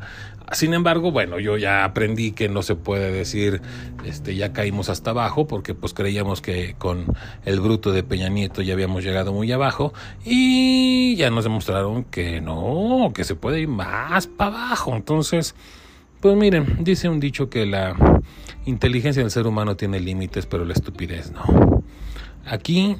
Sin 0.51 0.73
embargo, 0.73 1.11
bueno, 1.11 1.39
yo 1.39 1.57
ya 1.57 1.83
aprendí 1.83 2.31
que 2.31 2.49
no 2.49 2.63
se 2.63 2.75
puede 2.75 3.11
decir, 3.11 3.61
este, 4.03 4.35
ya 4.35 4.51
caímos 4.51 4.89
hasta 4.89 5.11
abajo, 5.11 5.45
porque 5.45 5.75
pues 5.75 5.93
creíamos 5.93 6.41
que 6.41 6.75
con 6.79 7.05
el 7.45 7.59
bruto 7.59 7.91
de 7.91 8.01
Peña 8.01 8.29
Nieto 8.29 8.63
ya 8.63 8.73
habíamos 8.73 9.03
llegado 9.03 9.31
muy 9.31 9.51
abajo 9.51 9.93
y 10.25 11.15
ya 11.17 11.29
nos 11.29 11.43
demostraron 11.43 12.03
que 12.03 12.41
no, 12.41 13.11
que 13.13 13.25
se 13.25 13.35
puede 13.35 13.61
ir 13.61 13.67
más 13.67 14.25
para 14.25 14.65
abajo. 14.65 14.95
Entonces, 14.95 15.53
pues 16.19 16.35
miren, 16.35 16.83
dice 16.83 17.09
un 17.09 17.19
dicho 17.19 17.49
que 17.49 17.67
la 17.67 17.95
inteligencia 18.65 19.21
del 19.21 19.31
ser 19.31 19.47
humano 19.47 19.75
tiene 19.75 19.99
límites, 19.99 20.45
pero 20.45 20.65
la 20.65 20.73
estupidez 20.73 21.31
no. 21.31 21.83
Aquí 22.45 22.97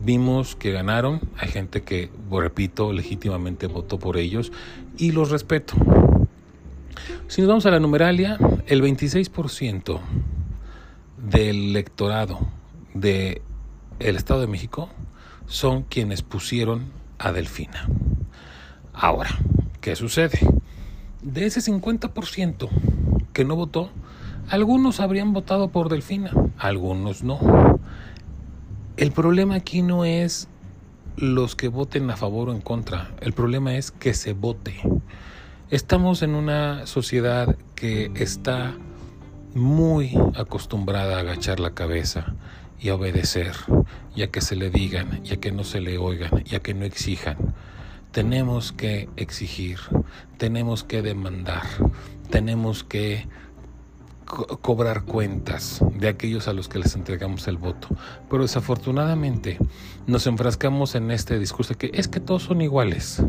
vimos 0.00 0.56
que 0.56 0.72
ganaron, 0.72 1.20
hay 1.38 1.48
gente 1.48 1.82
que, 1.82 2.10
repito, 2.30 2.92
legítimamente 2.92 3.66
votó 3.66 3.98
por 3.98 4.16
ellos 4.16 4.52
y 4.98 5.12
los 5.12 5.30
respeto. 5.30 5.74
Si 7.28 7.40
nos 7.40 7.48
vamos 7.48 7.66
a 7.66 7.70
la 7.70 7.80
numeralia, 7.80 8.38
el 8.66 8.82
26% 8.82 10.00
del 11.16 11.70
electorado 11.70 12.40
del 12.94 13.40
Estado 13.98 14.40
de 14.40 14.46
México 14.46 14.88
son 15.46 15.82
quienes 15.82 16.22
pusieron 16.22 16.92
a 17.18 17.32
Delfina. 17.32 17.88
Ahora, 18.92 19.30
¿qué 19.80 19.96
sucede? 19.96 20.38
De 21.22 21.46
ese 21.46 21.60
50% 21.60 22.68
que 23.32 23.44
no 23.44 23.56
votó, 23.56 23.90
algunos 24.48 25.00
habrían 25.00 25.32
votado 25.32 25.68
por 25.68 25.88
Delfina, 25.88 26.30
algunos 26.58 27.22
no. 27.22 27.78
El 28.96 29.12
problema 29.12 29.54
aquí 29.54 29.82
no 29.82 30.04
es 30.04 30.48
los 31.16 31.56
que 31.56 31.68
voten 31.68 32.10
a 32.10 32.16
favor 32.16 32.48
o 32.48 32.52
en 32.52 32.60
contra, 32.60 33.10
el 33.20 33.32
problema 33.32 33.76
es 33.76 33.90
que 33.90 34.14
se 34.14 34.32
vote. 34.32 34.80
Estamos 35.70 36.22
en 36.22 36.34
una 36.34 36.86
sociedad 36.86 37.56
que 37.74 38.10
está 38.14 38.74
muy 39.54 40.18
acostumbrada 40.34 41.16
a 41.16 41.20
agachar 41.20 41.60
la 41.60 41.74
cabeza 41.74 42.34
y 42.78 42.88
a 42.88 42.94
obedecer, 42.96 43.54
y 44.14 44.22
a 44.22 44.30
que 44.30 44.40
se 44.40 44.56
le 44.56 44.70
digan, 44.70 45.20
y 45.24 45.32
a 45.32 45.36
que 45.40 45.52
no 45.52 45.64
se 45.64 45.80
le 45.80 45.98
oigan, 45.98 46.42
y 46.44 46.56
a 46.56 46.60
que 46.60 46.74
no 46.74 46.84
exijan. 46.84 47.36
Tenemos 48.10 48.72
que 48.72 49.08
exigir, 49.16 49.78
tenemos 50.36 50.82
que 50.84 51.00
demandar, 51.00 51.62
tenemos 52.30 52.82
que 52.82 53.26
cobrar 54.60 55.02
cuentas 55.02 55.80
de 55.94 56.08
aquellos 56.08 56.48
a 56.48 56.52
los 56.52 56.68
que 56.68 56.78
les 56.78 56.94
entregamos 56.94 57.46
el 57.48 57.58
voto. 57.58 57.88
Pero 58.30 58.42
desafortunadamente 58.42 59.58
nos 60.06 60.26
enfrascamos 60.26 60.94
en 60.94 61.10
este 61.10 61.38
discurso 61.38 61.74
de 61.74 61.78
que 61.78 61.90
es 61.98 62.08
que 62.08 62.20
todos 62.20 62.44
son 62.44 62.62
iguales. 62.62 63.22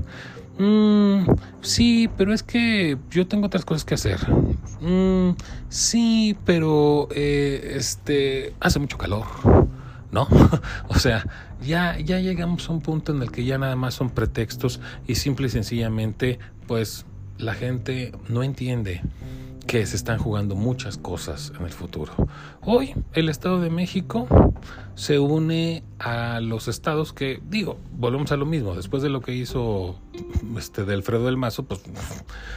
Mm, 0.58 1.26
sí, 1.62 2.10
pero 2.16 2.34
es 2.34 2.44
que 2.44 2.98
yo 3.10 3.28
tengo 3.28 3.48
otras 3.48 3.66
cosas 3.66 3.84
que 3.86 3.96
hacer. 3.96 4.20
Mm, 4.82 5.36
sí, 5.70 6.38
pero 6.46 7.10
eh, 7.12 7.74
este 7.76 8.54
hace 8.60 8.80
mucho 8.80 8.98
calor, 8.98 9.26
¿no? 10.12 10.28
o 10.88 10.96
sea, 10.96 11.26
ya, 11.62 12.00
ya 12.00 12.20
llegamos 12.20 12.70
a 12.70 12.72
un 12.72 12.82
punto 12.82 13.14
en 13.14 13.22
el 13.22 13.32
que 13.32 13.44
ya 13.44 13.58
nada 13.58 13.76
más 13.76 13.96
son 13.96 14.10
pretextos 14.10 14.80
y 15.08 15.16
simple 15.16 15.48
y 15.48 15.50
sencillamente, 15.50 16.40
pues 16.68 17.06
la 17.40 17.56
gente 17.56 18.14
no 18.30 18.44
entiende 18.44 19.02
que 19.66 19.86
se 19.86 19.96
están 19.96 20.20
jugando 20.20 20.56
muchas 20.56 20.98
cosas 20.98 21.52
en 21.58 21.66
el 21.66 21.72
futuro. 21.72 22.14
Hoy 22.62 22.94
el 23.14 23.30
Estado 23.30 23.60
de 23.62 23.70
México 23.70 24.28
se 24.96 25.20
une 25.20 25.84
a 26.00 26.40
los 26.42 26.68
estados 26.68 27.14
que, 27.14 27.42
digo, 27.50 27.78
volvemos 27.98 28.32
a 28.32 28.38
lo 28.38 28.46
mismo, 28.46 28.76
después 28.76 29.02
de 29.04 29.10
lo 29.10 29.22
que 29.22 29.34
hizo 29.34 30.00
este 30.58 30.84
de 30.84 30.94
Alfredo 30.94 31.26
del 31.26 31.38
Mazo, 31.38 31.64
pues, 31.64 31.82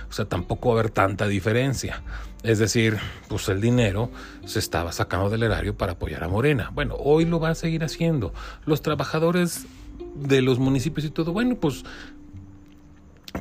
o 0.08 0.12
sea, 0.12 0.26
tampoco 0.26 0.70
va 0.70 0.76
a 0.76 0.80
haber 0.80 0.90
tanta 0.90 1.26
diferencia. 1.26 2.02
Es 2.42 2.58
decir, 2.58 2.98
pues 3.28 3.48
el 3.48 3.60
dinero 3.60 4.10
se 4.44 4.58
estaba 4.58 4.92
sacando 4.92 5.30
del 5.30 5.42
erario 5.42 5.76
para 5.76 5.92
apoyar 5.92 6.22
a 6.24 6.28
Morena. 6.28 6.70
Bueno, 6.74 6.94
hoy 6.98 7.24
lo 7.24 7.40
va 7.40 7.50
a 7.50 7.54
seguir 7.54 7.82
haciendo. 7.82 8.32
Los 8.66 8.82
trabajadores 8.82 9.66
de 10.14 10.42
los 10.42 10.58
municipios 10.58 11.06
y 11.06 11.10
todo, 11.10 11.32
bueno, 11.32 11.56
pues 11.56 11.84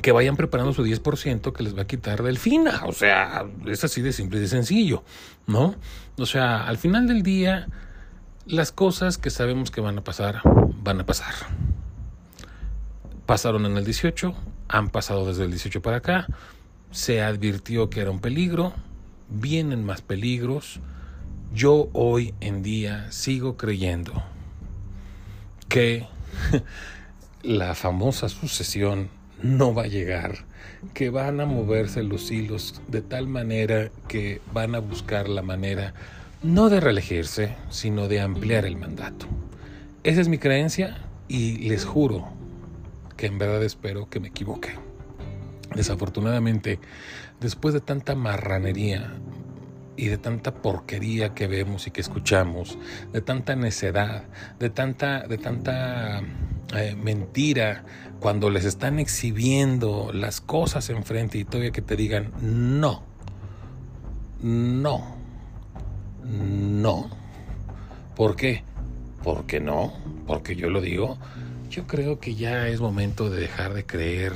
que 0.02 0.12
vayan 0.12 0.36
preparando 0.36 0.72
su 0.72 0.84
10% 0.84 1.52
que 1.52 1.62
les 1.62 1.76
va 1.76 1.82
a 1.82 1.86
quitar 1.86 2.22
Delfina. 2.22 2.82
O 2.86 2.92
sea, 2.92 3.46
es 3.66 3.84
así 3.84 4.02
de 4.02 4.12
simple 4.12 4.38
y 4.38 4.42
de 4.42 4.48
sencillo, 4.48 5.04
¿no? 5.46 5.74
O 6.18 6.26
sea, 6.26 6.66
al 6.66 6.78
final 6.78 7.06
del 7.06 7.22
día, 7.22 7.68
las 8.46 8.72
cosas 8.72 9.18
que 9.18 9.30
sabemos 9.30 9.70
que 9.70 9.80
van 9.80 9.98
a 9.98 10.04
pasar, 10.04 10.40
van 10.82 11.00
a 11.00 11.06
pasar. 11.06 11.34
Pasaron 13.26 13.66
en 13.66 13.76
el 13.76 13.84
18, 13.84 14.34
han 14.68 14.88
pasado 14.88 15.26
desde 15.26 15.44
el 15.44 15.50
18 15.50 15.82
para 15.82 15.98
acá, 15.98 16.26
se 16.90 17.22
advirtió 17.22 17.90
que 17.90 18.00
era 18.00 18.10
un 18.10 18.20
peligro, 18.20 18.72
vienen 19.28 19.84
más 19.84 20.00
peligros. 20.00 20.80
Yo 21.52 21.88
hoy 21.92 22.34
en 22.40 22.62
día 22.62 23.10
sigo 23.10 23.56
creyendo 23.56 24.22
que 25.68 26.06
la 27.42 27.74
famosa 27.74 28.28
sucesión 28.28 29.10
no 29.46 29.74
va 29.74 29.82
a 29.82 29.88
llegar, 29.88 30.44
que 30.94 31.10
van 31.10 31.40
a 31.40 31.46
moverse 31.46 32.02
los 32.02 32.30
hilos 32.30 32.80
de 32.88 33.02
tal 33.02 33.28
manera 33.28 33.90
que 34.08 34.40
van 34.52 34.74
a 34.74 34.80
buscar 34.80 35.28
la 35.28 35.42
manera 35.42 35.94
no 36.42 36.68
de 36.68 36.80
reelegirse, 36.80 37.56
sino 37.70 38.08
de 38.08 38.20
ampliar 38.20 38.66
el 38.66 38.76
mandato. 38.76 39.26
Esa 40.04 40.20
es 40.20 40.28
mi 40.28 40.38
creencia 40.38 40.98
y 41.28 41.68
les 41.68 41.84
juro 41.84 42.28
que 43.16 43.26
en 43.26 43.38
verdad 43.38 43.62
espero 43.62 44.08
que 44.08 44.20
me 44.20 44.28
equivoque. 44.28 44.70
Desafortunadamente, 45.74 46.78
después 47.40 47.74
de 47.74 47.80
tanta 47.80 48.14
marranería 48.14 49.12
y 49.96 50.06
de 50.06 50.18
tanta 50.18 50.54
porquería 50.54 51.34
que 51.34 51.46
vemos 51.46 51.86
y 51.86 51.90
que 51.90 52.00
escuchamos, 52.00 52.78
de 53.12 53.20
tanta 53.22 53.56
necedad, 53.56 54.24
de 54.58 54.70
tanta, 54.70 55.26
de 55.26 55.38
tanta 55.38 56.22
eh, 56.74 56.94
mentira, 56.96 57.84
cuando 58.20 58.50
les 58.50 58.64
están 58.64 58.98
exhibiendo 58.98 60.10
las 60.12 60.40
cosas 60.40 60.90
enfrente 60.90 61.38
y 61.38 61.44
todavía 61.44 61.70
que 61.70 61.82
te 61.82 61.96
digan 61.96 62.32
no, 62.40 63.02
no, 64.42 65.16
no. 66.24 67.10
¿Por 68.14 68.36
qué? 68.36 68.64
Porque 69.22 69.60
no, 69.60 69.92
porque 70.26 70.56
yo 70.56 70.70
lo 70.70 70.80
digo. 70.80 71.18
Yo 71.70 71.86
creo 71.86 72.20
que 72.20 72.34
ya 72.34 72.68
es 72.68 72.80
momento 72.80 73.28
de 73.28 73.40
dejar 73.40 73.74
de 73.74 73.84
creer 73.84 74.32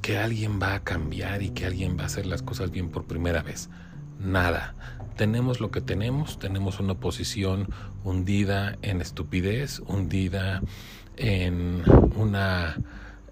que 0.00 0.18
alguien 0.18 0.60
va 0.60 0.74
a 0.74 0.84
cambiar 0.84 1.42
y 1.42 1.50
que 1.50 1.66
alguien 1.66 1.98
va 1.98 2.02
a 2.02 2.06
hacer 2.06 2.26
las 2.26 2.42
cosas 2.42 2.70
bien 2.70 2.90
por 2.90 3.04
primera 3.04 3.42
vez. 3.42 3.70
Nada. 4.18 4.74
Tenemos 5.16 5.60
lo 5.60 5.70
que 5.70 5.80
tenemos, 5.80 6.38
tenemos 6.38 6.80
una 6.80 6.94
posición 6.94 7.68
hundida 8.02 8.76
en 8.82 9.00
estupidez, 9.00 9.80
hundida 9.80 10.60
en 11.16 11.82
una 12.16 12.76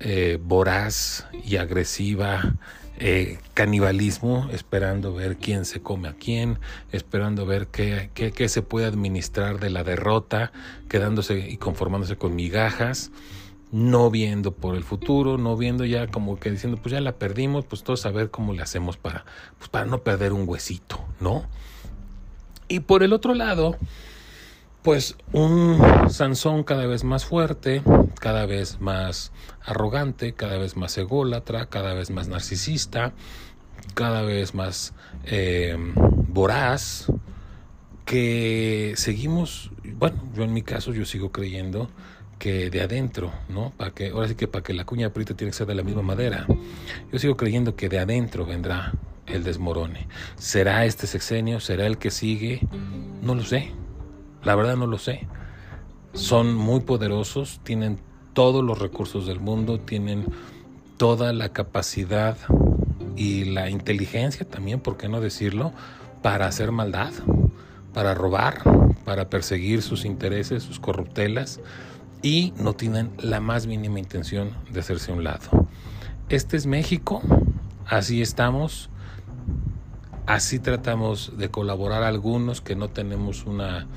eh, 0.00 0.38
voraz 0.42 1.26
y 1.44 1.56
agresiva 1.56 2.54
eh, 2.98 3.38
canibalismo, 3.54 4.48
esperando 4.52 5.12
ver 5.12 5.36
quién 5.36 5.64
se 5.64 5.80
come 5.80 6.08
a 6.08 6.12
quién, 6.12 6.58
esperando 6.92 7.46
ver 7.46 7.66
qué, 7.66 8.10
qué, 8.14 8.30
qué, 8.30 8.48
se 8.48 8.62
puede 8.62 8.86
administrar 8.86 9.58
de 9.58 9.70
la 9.70 9.82
derrota, 9.82 10.52
quedándose 10.88 11.48
y 11.48 11.56
conformándose 11.56 12.16
con 12.16 12.36
migajas, 12.36 13.10
no 13.72 14.10
viendo 14.10 14.52
por 14.52 14.76
el 14.76 14.84
futuro, 14.84 15.38
no 15.38 15.56
viendo 15.56 15.84
ya 15.84 16.06
como 16.06 16.38
que 16.38 16.50
diciendo, 16.50 16.78
pues 16.80 16.92
ya 16.92 17.00
la 17.00 17.16
perdimos, 17.16 17.64
pues 17.64 17.82
todos 17.82 18.06
a 18.06 18.10
ver 18.10 18.30
cómo 18.30 18.52
le 18.52 18.62
hacemos 18.62 18.96
para, 18.98 19.24
pues 19.58 19.68
para 19.68 19.86
no 19.86 20.02
perder 20.02 20.32
un 20.32 20.48
huesito, 20.48 21.02
¿no? 21.18 21.46
Y 22.68 22.80
por 22.80 23.02
el 23.02 23.12
otro 23.12 23.34
lado, 23.34 23.76
pues 24.82 25.16
un 25.32 25.80
Sansón 26.08 26.64
cada 26.64 26.86
vez 26.86 27.04
más 27.04 27.24
fuerte, 27.24 27.82
cada 28.18 28.46
vez 28.46 28.80
más 28.80 29.32
arrogante, 29.64 30.32
cada 30.32 30.58
vez 30.58 30.76
más 30.76 30.96
ególatra, 30.98 31.66
cada 31.66 31.94
vez 31.94 32.10
más 32.10 32.28
narcisista, 32.28 33.12
cada 33.94 34.22
vez 34.22 34.54
más 34.54 34.92
eh, 35.24 35.76
voraz, 36.28 37.06
que 38.04 38.94
seguimos, 38.96 39.70
bueno, 39.96 40.16
yo 40.34 40.42
en 40.42 40.52
mi 40.52 40.62
caso 40.62 40.92
yo 40.92 41.04
sigo 41.04 41.30
creyendo 41.30 41.88
que 42.38 42.70
de 42.70 42.82
adentro, 42.82 43.32
¿no? 43.48 43.72
Para 43.76 43.92
que, 43.92 44.08
ahora 44.08 44.26
sí 44.26 44.34
que 44.34 44.48
para 44.48 44.64
que 44.64 44.74
la 44.74 44.84
cuña 44.84 45.06
aprita 45.06 45.34
tiene 45.34 45.52
que 45.52 45.56
ser 45.56 45.68
de 45.68 45.76
la 45.76 45.84
misma 45.84 46.02
madera. 46.02 46.46
Yo 47.12 47.18
sigo 47.20 47.36
creyendo 47.36 47.76
que 47.76 47.88
de 47.88 48.00
adentro 48.00 48.44
vendrá 48.44 48.92
el 49.26 49.44
desmorone. 49.44 50.08
¿Será 50.36 50.84
este 50.84 51.06
sexenio? 51.06 51.60
¿Será 51.60 51.86
el 51.86 51.98
que 51.98 52.10
sigue? 52.10 52.66
No 53.22 53.36
lo 53.36 53.44
sé. 53.44 53.72
La 54.44 54.54
verdad 54.54 54.76
no 54.76 54.86
lo 54.86 54.98
sé. 54.98 55.26
Son 56.14 56.54
muy 56.54 56.80
poderosos, 56.80 57.60
tienen 57.62 57.98
todos 58.32 58.64
los 58.64 58.78
recursos 58.78 59.26
del 59.26 59.40
mundo, 59.40 59.78
tienen 59.78 60.26
toda 60.96 61.32
la 61.32 61.50
capacidad 61.50 62.36
y 63.16 63.44
la 63.44 63.70
inteligencia 63.70 64.48
también, 64.48 64.80
¿por 64.80 64.96
qué 64.96 65.08
no 65.08 65.20
decirlo?, 65.20 65.72
para 66.22 66.46
hacer 66.46 66.70
maldad, 66.70 67.12
para 67.92 68.14
robar, 68.14 68.62
para 69.04 69.28
perseguir 69.28 69.82
sus 69.82 70.04
intereses, 70.04 70.62
sus 70.62 70.78
corruptelas, 70.78 71.60
y 72.22 72.54
no 72.56 72.74
tienen 72.74 73.10
la 73.18 73.40
más 73.40 73.66
mínima 73.66 73.98
intención 73.98 74.50
de 74.70 74.80
hacerse 74.80 75.10
a 75.10 75.14
un 75.16 75.24
lado. 75.24 75.66
Este 76.28 76.56
es 76.56 76.66
México, 76.66 77.20
así 77.86 78.22
estamos, 78.22 78.88
así 80.26 80.60
tratamos 80.60 81.36
de 81.36 81.50
colaborar 81.50 82.04
algunos 82.04 82.60
que 82.60 82.76
no 82.76 82.88
tenemos 82.88 83.44
una 83.44 83.88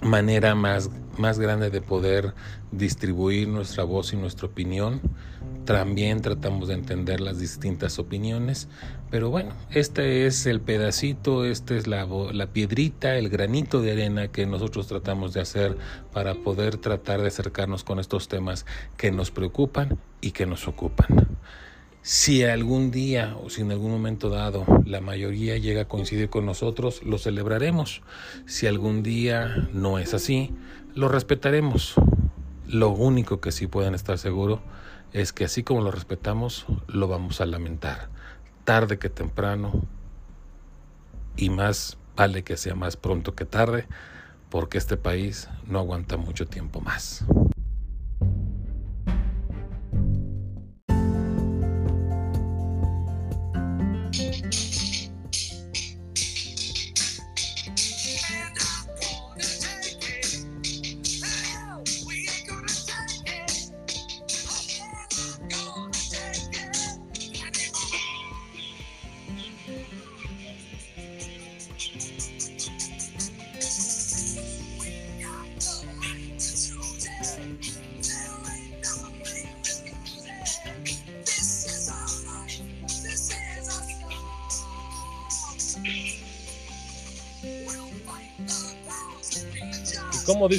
manera 0.00 0.54
más, 0.54 0.90
más 1.18 1.38
grande 1.38 1.70
de 1.70 1.80
poder 1.80 2.34
distribuir 2.72 3.48
nuestra 3.48 3.84
voz 3.84 4.12
y 4.12 4.16
nuestra 4.16 4.46
opinión. 4.46 5.00
También 5.64 6.22
tratamos 6.22 6.68
de 6.68 6.74
entender 6.74 7.20
las 7.20 7.38
distintas 7.38 7.98
opiniones, 7.98 8.68
pero 9.10 9.30
bueno, 9.30 9.52
este 9.70 10.26
es 10.26 10.46
el 10.46 10.60
pedacito, 10.60 11.44
esta 11.44 11.76
es 11.76 11.86
la, 11.86 12.06
la 12.32 12.46
piedrita, 12.46 13.16
el 13.16 13.28
granito 13.28 13.80
de 13.80 13.92
arena 13.92 14.28
que 14.28 14.46
nosotros 14.46 14.88
tratamos 14.88 15.32
de 15.32 15.40
hacer 15.42 15.76
para 16.12 16.34
poder 16.34 16.78
tratar 16.78 17.20
de 17.20 17.28
acercarnos 17.28 17.84
con 17.84 18.00
estos 18.00 18.26
temas 18.26 18.66
que 18.96 19.12
nos 19.12 19.30
preocupan 19.30 19.98
y 20.20 20.32
que 20.32 20.46
nos 20.46 20.66
ocupan. 20.66 21.28
Si 22.02 22.44
algún 22.44 22.90
día 22.90 23.36
o 23.44 23.50
si 23.50 23.60
en 23.60 23.72
algún 23.72 23.90
momento 23.90 24.30
dado 24.30 24.64
la 24.86 25.02
mayoría 25.02 25.58
llega 25.58 25.82
a 25.82 25.88
coincidir 25.88 26.30
con 26.30 26.46
nosotros, 26.46 27.02
lo 27.02 27.18
celebraremos. 27.18 28.00
Si 28.46 28.66
algún 28.66 29.02
día 29.02 29.68
no 29.74 29.98
es 29.98 30.14
así, 30.14 30.50
lo 30.94 31.08
respetaremos. 31.08 31.94
Lo 32.66 32.88
único 32.88 33.40
que 33.40 33.52
sí 33.52 33.66
pueden 33.66 33.94
estar 33.94 34.16
seguros 34.16 34.60
es 35.12 35.34
que 35.34 35.44
así 35.44 35.62
como 35.62 35.82
lo 35.82 35.90
respetamos, 35.90 36.64
lo 36.86 37.06
vamos 37.06 37.42
a 37.42 37.46
lamentar. 37.46 38.08
Tarde 38.64 38.98
que 38.98 39.10
temprano, 39.10 39.82
y 41.36 41.50
más 41.50 41.98
vale 42.16 42.44
que 42.44 42.56
sea 42.56 42.74
más 42.74 42.96
pronto 42.96 43.34
que 43.34 43.44
tarde, 43.44 43.86
porque 44.48 44.78
este 44.78 44.96
país 44.96 45.48
no 45.66 45.78
aguanta 45.78 46.16
mucho 46.16 46.46
tiempo 46.46 46.80
más. 46.80 47.24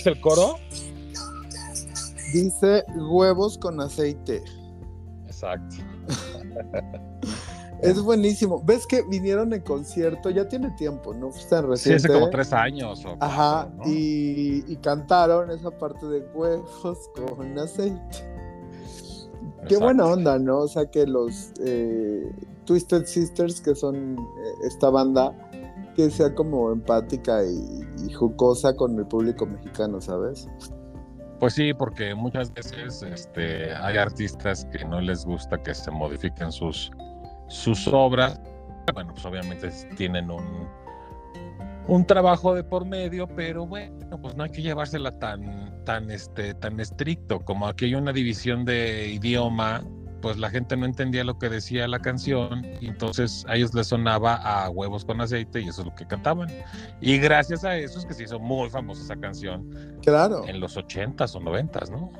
Dice 0.02 0.10
el 0.10 0.20
coro? 0.22 0.56
Dice 2.34 2.84
huevos 3.12 3.58
con 3.60 3.80
aceite. 3.80 4.42
Exacto. 5.28 5.76
es 7.82 8.02
buenísimo. 8.02 8.64
¿Ves 8.66 8.88
que 8.88 9.04
vinieron 9.04 9.54
en 9.54 9.62
concierto? 9.62 10.32
Ya 10.32 10.48
tiene 10.48 10.72
tiempo, 10.72 11.14
¿no? 11.14 11.30
Tan 11.50 11.68
reciente. 11.68 12.00
Sí, 12.00 12.08
hace 12.08 12.08
como 12.08 12.32
tres 12.32 12.52
años. 12.52 13.06
Ajá, 13.20 13.70
y, 13.86 14.76
cantaron 14.78 15.52
esa 15.52 15.70
parte 15.70 16.08
de 16.08 16.22
huevos 16.34 17.10
con 17.16 17.60
aceite. 17.60 18.32
Qué 19.68 19.78
buena 19.78 20.08
onda, 20.08 20.40
¿no? 20.40 20.62
O 20.62 20.68
sea, 20.68 20.90
que 20.90 21.06
los 21.06 21.52
eh, 21.60 22.32
Twisted 22.66 23.06
Sisters, 23.06 23.62
que 23.62 23.76
son 23.76 24.18
eh, 24.18 24.54
esta 24.64 24.90
banda, 24.90 25.36
sea 26.10 26.34
como 26.34 26.72
empática 26.72 27.44
y, 27.44 28.14
jocosa 28.14 28.76
con 28.76 28.98
el 28.98 29.06
público 29.06 29.46
mexicano, 29.46 30.02
¿sabes? 30.02 30.50
Pues 31.40 31.54
sí, 31.54 31.74
porque 31.74 32.14
muchas 32.16 32.54
veces 32.54 33.02
este, 33.04 33.74
hay 33.74 33.98
artistas 33.98 34.66
que 34.72 34.86
no 34.86 35.02
les 35.02 35.26
gusta 35.26 35.62
que 35.62 35.74
se 35.74 35.90
modifiquen 35.92 36.52
sus, 36.52 36.92
sus 37.48 37.88
obras. 37.88 38.40
Bueno, 38.94 39.12
pues 39.14 39.26
obviamente 39.26 39.70
tienen 39.96 40.30
un, 40.30 40.68
un 41.88 42.06
trabajo 42.06 42.54
de 42.54 42.64
por 42.64 42.86
medio, 42.86 43.28
pero 43.28 43.66
bueno, 43.66 44.22
pues 44.22 44.36
no 44.36 44.44
hay 44.44 44.52
que 44.52 44.62
llevársela 44.62 45.18
tan, 45.20 45.84
tan, 45.84 46.12
este, 46.12 46.54
tan 46.54 46.80
estricto. 46.80 47.40
Como 47.40 47.68
aquí 47.68 47.86
hay 47.86 47.96
una 47.96 48.14
división 48.14 48.66
de 48.66 49.08
idioma, 49.08 49.84
pues 50.22 50.38
la 50.38 50.50
gente 50.50 50.78
no 50.78 50.86
entendía 50.86 51.24
lo 51.24 51.38
que 51.38 51.50
decía 51.50 51.88
la 51.88 52.00
canción 52.00 52.66
y 52.80 52.88
entonces 52.88 53.46
a 53.48 53.56
ellos 53.56 53.74
les 53.74 53.88
sonaba 53.88 54.36
a 54.36 54.70
huevos 54.70 55.04
con 55.04 55.20
aceite 55.20 55.62
y 55.62 55.68
eso 55.68 55.82
es 55.82 55.88
lo 55.88 55.96
que 55.96 56.06
cantaban. 56.06 56.50
Y 57.02 57.18
gracias 57.18 57.64
a 57.64 57.78
eso 57.78 58.00
es 58.00 58.06
que 58.06 58.14
se 58.14 58.24
hizo 58.24 58.40
muy 58.40 58.70
famosa 58.70 59.04
esa 59.04 59.16
canción. 59.16 60.00
Claro. 60.02 60.48
En 60.48 60.60
los 60.60 60.78
ochentas 60.78 61.36
o 61.36 61.40
noventas, 61.40 61.90
¿no? 61.90 62.12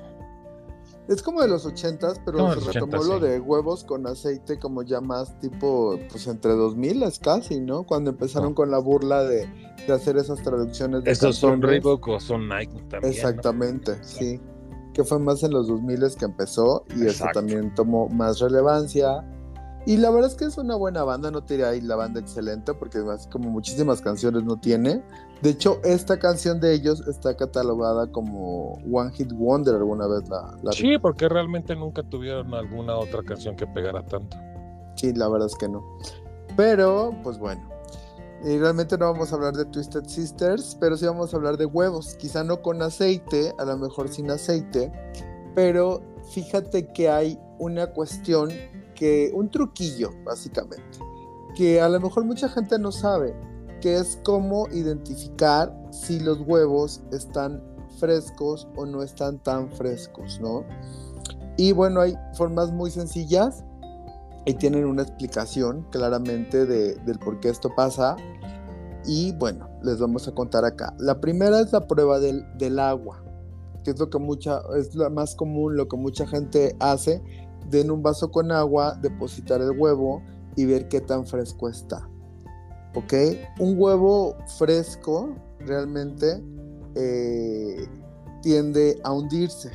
Es 1.08 1.22
como 1.22 1.42
de 1.42 1.48
los 1.48 1.66
ochentas, 1.66 2.22
pero 2.24 2.54
se 2.54 2.72
retomó 2.72 3.04
lo 3.04 3.20
de 3.20 3.40
huevos 3.40 3.84
con 3.84 4.08
aceite 4.08 4.60
como 4.60 4.84
ya 4.84 5.02
más 5.02 5.38
tipo, 5.40 6.00
pues 6.10 6.28
entre 6.28 6.54
2000 6.54 7.04
es 7.04 7.20
casi, 7.20 7.60
¿no? 7.60 7.84
Cuando 7.84 8.12
empezaron 8.12 8.54
con 8.54 8.72
la 8.72 8.78
burla 8.78 9.24
de, 9.24 9.50
hacer 9.92 10.18
esas 10.18 10.42
traducciones. 10.42 11.04
De 11.04 11.12
Esos 11.12 11.36
son 11.36 11.62
Reebok 11.62 12.08
o 12.08 12.20
son 12.20 12.48
Nike 12.48 12.82
también. 12.90 13.14
Exactamente, 13.14 14.02
sí 14.04 14.40
que 14.94 15.04
fue 15.04 15.20
más 15.20 15.44
en 15.44 15.52
los 15.52 15.68
2000 15.68 16.16
que 16.18 16.26
empezó 16.26 16.86
y 16.96 17.06
eso 17.06 17.26
también 17.34 17.74
tomó 17.76 18.08
más 18.10 18.40
relevancia. 18.40 19.26
Y 19.86 19.98
la 19.98 20.12
verdad 20.12 20.30
es 20.30 20.38
que 20.38 20.46
es 20.46 20.58
una 20.58 20.76
buena 20.76 21.04
banda, 21.04 21.32
no 21.32 21.44
te 21.44 21.66
ahí 21.66 21.82
la 21.82 21.96
banda 21.96 22.20
excelente 22.20 22.74
porque 22.74 23.00
además 23.00 23.28
como 23.32 23.50
muchísimas 23.50 24.02
canciones 24.02 24.44
no 24.44 24.60
tiene. 24.60 25.04
De 25.42 25.50
hecho, 25.50 25.80
esta 25.84 26.20
canción 26.20 26.60
de 26.60 26.74
ellos 26.74 27.08
está 27.08 27.36
catalogada 27.36 28.12
como 28.12 28.74
One 28.92 29.12
Hit 29.14 29.32
Wonder 29.34 29.76
alguna 29.76 30.08
vez 30.08 30.30
la, 30.30 30.56
la... 30.62 30.72
Sí, 30.72 31.00
porque 31.00 31.28
realmente 31.28 31.76
nunca 31.76 32.04
tuvieron 32.04 32.54
alguna 32.54 32.96
otra 32.96 33.24
canción 33.24 33.56
que 33.56 33.66
pegara 33.66 34.06
tanto. 34.06 34.38
Sí, 34.96 35.14
la 35.14 35.28
verdad 35.30 35.48
es 35.48 35.56
que 35.56 35.68
no. 35.68 35.84
Pero, 36.56 37.16
pues 37.24 37.40
bueno, 37.40 37.71
y 38.44 38.58
realmente 38.58 38.98
no 38.98 39.12
vamos 39.12 39.32
a 39.32 39.36
hablar 39.36 39.56
de 39.56 39.66
Twisted 39.66 40.06
Sisters, 40.08 40.76
pero 40.80 40.98
sí 40.98 41.06
vamos 41.06 41.34
a 41.34 41.38
hablar 41.38 41.58
de 41.58 41.66
huevos. 41.66 42.16
Quizá 42.16 42.44
no 42.44 42.62
con 42.62 42.82
aceite, 42.82 43.54
a 43.60 43.66
lo 43.66 43.78
mejor 43.78 44.10
sin 44.10 44.32
aceite, 44.32 44.92
pero 45.54 46.02
fíjate 46.32 46.92
que 46.92 47.10
hay 47.10 47.40
una 47.60 47.88
cuestión 47.88 48.50
que, 48.96 49.32
un 49.36 49.52
truquillo, 49.52 50.10
básicamente, 50.26 51.00
que 51.56 51.82
a 51.82 51.90
lo 51.90 52.00
mejor 52.00 52.26
mucha 52.26 52.50
gente 52.50 52.80
no 52.80 52.92
sabe, 52.92 53.36
que 53.80 53.96
es 53.96 54.20
cómo 54.24 54.68
identificar 54.72 55.76
si 55.92 56.20
los 56.20 56.40
huevos 56.42 57.02
están 57.12 57.64
frescos 58.00 58.68
o 58.76 58.88
no 58.88 59.04
están 59.04 59.38
tan 59.44 59.72
frescos, 59.72 60.40
¿no? 60.42 60.66
Y 61.58 61.74
bueno, 61.74 62.02
hay 62.02 62.16
formas 62.34 62.72
muy 62.72 62.90
sencillas 62.90 63.64
y 64.46 64.54
tienen 64.56 64.86
una 64.86 65.04
explicación 65.04 65.86
claramente 65.92 66.66
de, 66.66 66.96
del 66.96 67.20
por 67.20 67.40
qué 67.40 67.50
esto 67.50 67.74
pasa. 67.76 68.16
Y 69.06 69.34
bueno, 69.34 69.70
les 69.84 70.00
vamos 70.00 70.28
a 70.28 70.34
contar 70.34 70.66
acá. 70.66 70.94
La 71.00 71.20
primera 71.20 71.60
es 71.60 71.72
la 71.72 71.88
prueba 71.88 72.20
del, 72.20 72.46
del 72.58 72.80
agua, 72.80 73.24
que 73.84 73.92
es 73.92 74.00
lo 74.00 74.10
que 74.10 74.20
mucha, 74.20 74.62
es 74.78 74.94
lo 74.96 75.10
más 75.10 75.36
común, 75.36 75.76
lo 75.76 75.88
que 75.88 75.98
mucha 75.98 76.28
gente 76.28 76.76
hace, 76.80 77.22
de 77.70 77.82
en 77.82 77.92
un 77.92 78.04
vaso 78.04 78.32
con 78.32 78.52
agua, 78.52 78.96
depositar 79.02 79.62
el 79.62 79.72
huevo 79.72 80.22
y 80.56 80.66
ver 80.66 80.88
qué 80.88 81.02
tan 81.02 81.26
fresco 81.26 81.70
está. 81.70 82.08
¿Ok? 82.96 83.14
Un 83.60 83.76
huevo 83.80 84.36
fresco 84.58 85.34
realmente 85.60 86.44
eh, 86.96 87.88
tiende 88.42 89.00
a 89.04 89.14
hundirse 89.14 89.72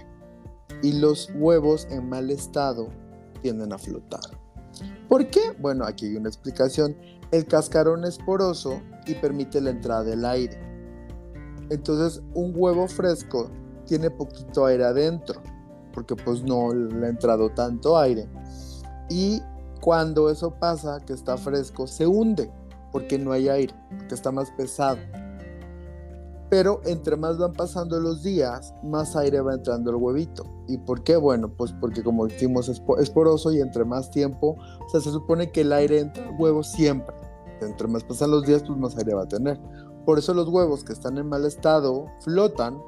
y 0.82 0.92
los 0.92 1.30
huevos 1.34 1.86
en 1.90 2.08
mal 2.08 2.30
estado 2.30 2.88
tienden 3.42 3.72
a 3.72 3.78
flotar. 3.78 4.45
¿Por 5.08 5.28
qué? 5.28 5.52
Bueno, 5.58 5.84
aquí 5.84 6.06
hay 6.06 6.16
una 6.16 6.28
explicación. 6.28 6.96
El 7.30 7.46
cascarón 7.46 8.04
es 8.04 8.18
poroso 8.18 8.80
y 9.06 9.14
permite 9.14 9.60
la 9.60 9.70
entrada 9.70 10.04
del 10.04 10.24
aire. 10.24 10.58
Entonces, 11.70 12.22
un 12.34 12.52
huevo 12.54 12.86
fresco 12.86 13.50
tiene 13.86 14.10
poquito 14.10 14.66
aire 14.66 14.84
adentro, 14.84 15.40
porque 15.92 16.14
pues 16.14 16.42
no 16.42 16.72
le 16.72 17.06
ha 17.06 17.08
entrado 17.10 17.50
tanto 17.50 17.98
aire. 17.98 18.28
Y 19.08 19.40
cuando 19.80 20.30
eso 20.30 20.54
pasa, 20.58 21.00
que 21.06 21.12
está 21.12 21.36
fresco, 21.36 21.86
se 21.86 22.06
hunde, 22.06 22.50
porque 22.92 23.18
no 23.18 23.32
hay 23.32 23.48
aire, 23.48 23.74
que 24.08 24.14
está 24.14 24.32
más 24.32 24.50
pesado. 24.52 24.98
Pero 26.48 26.80
entre 26.84 27.16
más 27.16 27.38
van 27.38 27.52
pasando 27.52 27.98
los 27.98 28.22
días, 28.22 28.72
más 28.84 29.16
aire 29.16 29.40
va 29.40 29.54
entrando 29.54 29.90
el 29.90 29.96
huevito. 29.96 30.44
¿Y 30.68 30.78
por 30.78 31.02
qué? 31.02 31.16
Bueno, 31.16 31.48
pues 31.48 31.72
porque 31.80 32.02
como 32.02 32.26
decimos 32.26 32.68
es 32.68 33.10
poroso 33.10 33.52
y 33.52 33.60
entre 33.60 33.84
más 33.84 34.10
tiempo, 34.10 34.56
o 34.84 34.88
sea, 34.88 35.00
se 35.00 35.10
supone 35.10 35.50
que 35.50 35.62
el 35.62 35.72
aire 35.72 36.00
entra 36.00 36.28
al 36.28 36.36
huevo 36.38 36.62
siempre. 36.62 37.14
Entre 37.60 37.88
más 37.88 38.04
pasan 38.04 38.30
los 38.30 38.46
días, 38.46 38.62
pues 38.64 38.78
más 38.78 38.96
aire 38.96 39.14
va 39.14 39.22
a 39.22 39.28
tener. 39.28 39.58
Por 40.04 40.18
eso 40.18 40.34
los 40.34 40.48
huevos 40.48 40.84
que 40.84 40.92
están 40.92 41.18
en 41.18 41.28
mal 41.28 41.44
estado 41.44 42.06
flotan 42.20 42.78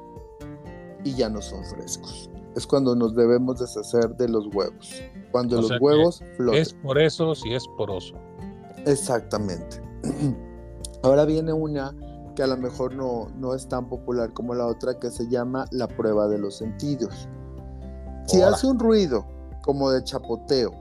y 1.03 1.13
ya 1.15 1.29
no 1.29 1.41
son 1.41 1.63
frescos. 1.65 2.29
Es 2.55 2.65
cuando 2.65 2.95
nos 2.95 3.13
debemos 3.13 3.59
deshacer 3.59 4.15
de 4.15 4.29
los 4.29 4.47
huevos. 4.53 5.01
Cuando 5.31 5.61
los 5.61 5.81
huevos 5.81 6.23
flotan. 6.37 6.61
Es 6.61 6.73
por 6.73 6.97
eso 6.97 7.35
si 7.35 7.53
es 7.53 7.67
poroso. 7.77 8.15
Exactamente. 8.85 9.81
Ahora 11.03 11.25
viene 11.25 11.53
una 11.53 11.93
que 12.39 12.43
a 12.43 12.47
lo 12.47 12.55
mejor 12.55 12.95
no, 12.95 13.27
no 13.35 13.53
es 13.53 13.67
tan 13.67 13.89
popular 13.89 14.31
como 14.31 14.55
la 14.55 14.65
otra 14.65 14.97
que 14.97 15.11
se 15.11 15.27
llama 15.27 15.65
la 15.71 15.89
prueba 15.89 16.29
de 16.29 16.37
los 16.37 16.55
sentidos. 16.55 17.27
Si 18.27 18.41
hace 18.41 18.65
un 18.65 18.79
ruido 18.79 19.25
como 19.61 19.91
de 19.91 20.01
chapoteo 20.05 20.71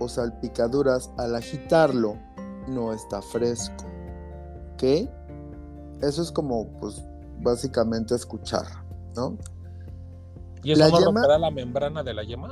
o 0.00 0.08
salpicaduras 0.08 1.12
al 1.16 1.36
agitarlo, 1.36 2.16
no 2.66 2.92
está 2.92 3.22
fresco. 3.22 3.84
¿Ok? 4.72 4.82
Eso 6.02 6.20
es 6.20 6.32
como, 6.32 6.66
pues, 6.80 7.00
básicamente 7.40 8.16
escuchar, 8.16 8.66
¿no? 9.14 9.38
¿Y 10.64 10.72
eso 10.72 10.90
no 10.90 10.98
romperá 10.98 11.38
la 11.38 11.52
membrana 11.52 12.02
de 12.02 12.12
la 12.12 12.24
yema? 12.24 12.48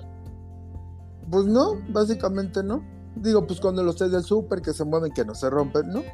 Pues 1.32 1.46
no, 1.46 1.80
básicamente 1.88 2.62
no. 2.62 2.80
Digo, 3.16 3.44
pues 3.44 3.60
cuando 3.60 3.82
los 3.82 3.96
test 3.96 4.12
del 4.12 4.22
súper 4.22 4.62
que 4.62 4.72
se 4.72 4.84
mueven, 4.84 5.12
que 5.12 5.24
no 5.24 5.34
se 5.34 5.50
rompen, 5.50 5.88
¿no? 5.88 6.04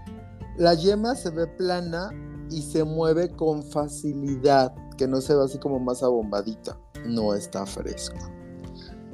La 0.57 0.73
yema 0.73 1.15
se 1.15 1.29
ve 1.29 1.47
plana 1.47 2.11
y 2.51 2.63
se 2.63 2.85
mueve 2.85 3.31
con 3.31 3.63
facilidad, 3.63 4.75
que 4.97 5.07
no 5.07 5.21
se 5.21 5.35
ve 5.35 5.45
así 5.45 5.59
como 5.59 5.79
más 5.79 6.03
abombadita, 6.03 6.79
no 7.07 7.35
está 7.35 7.67
fresco. 7.67 8.17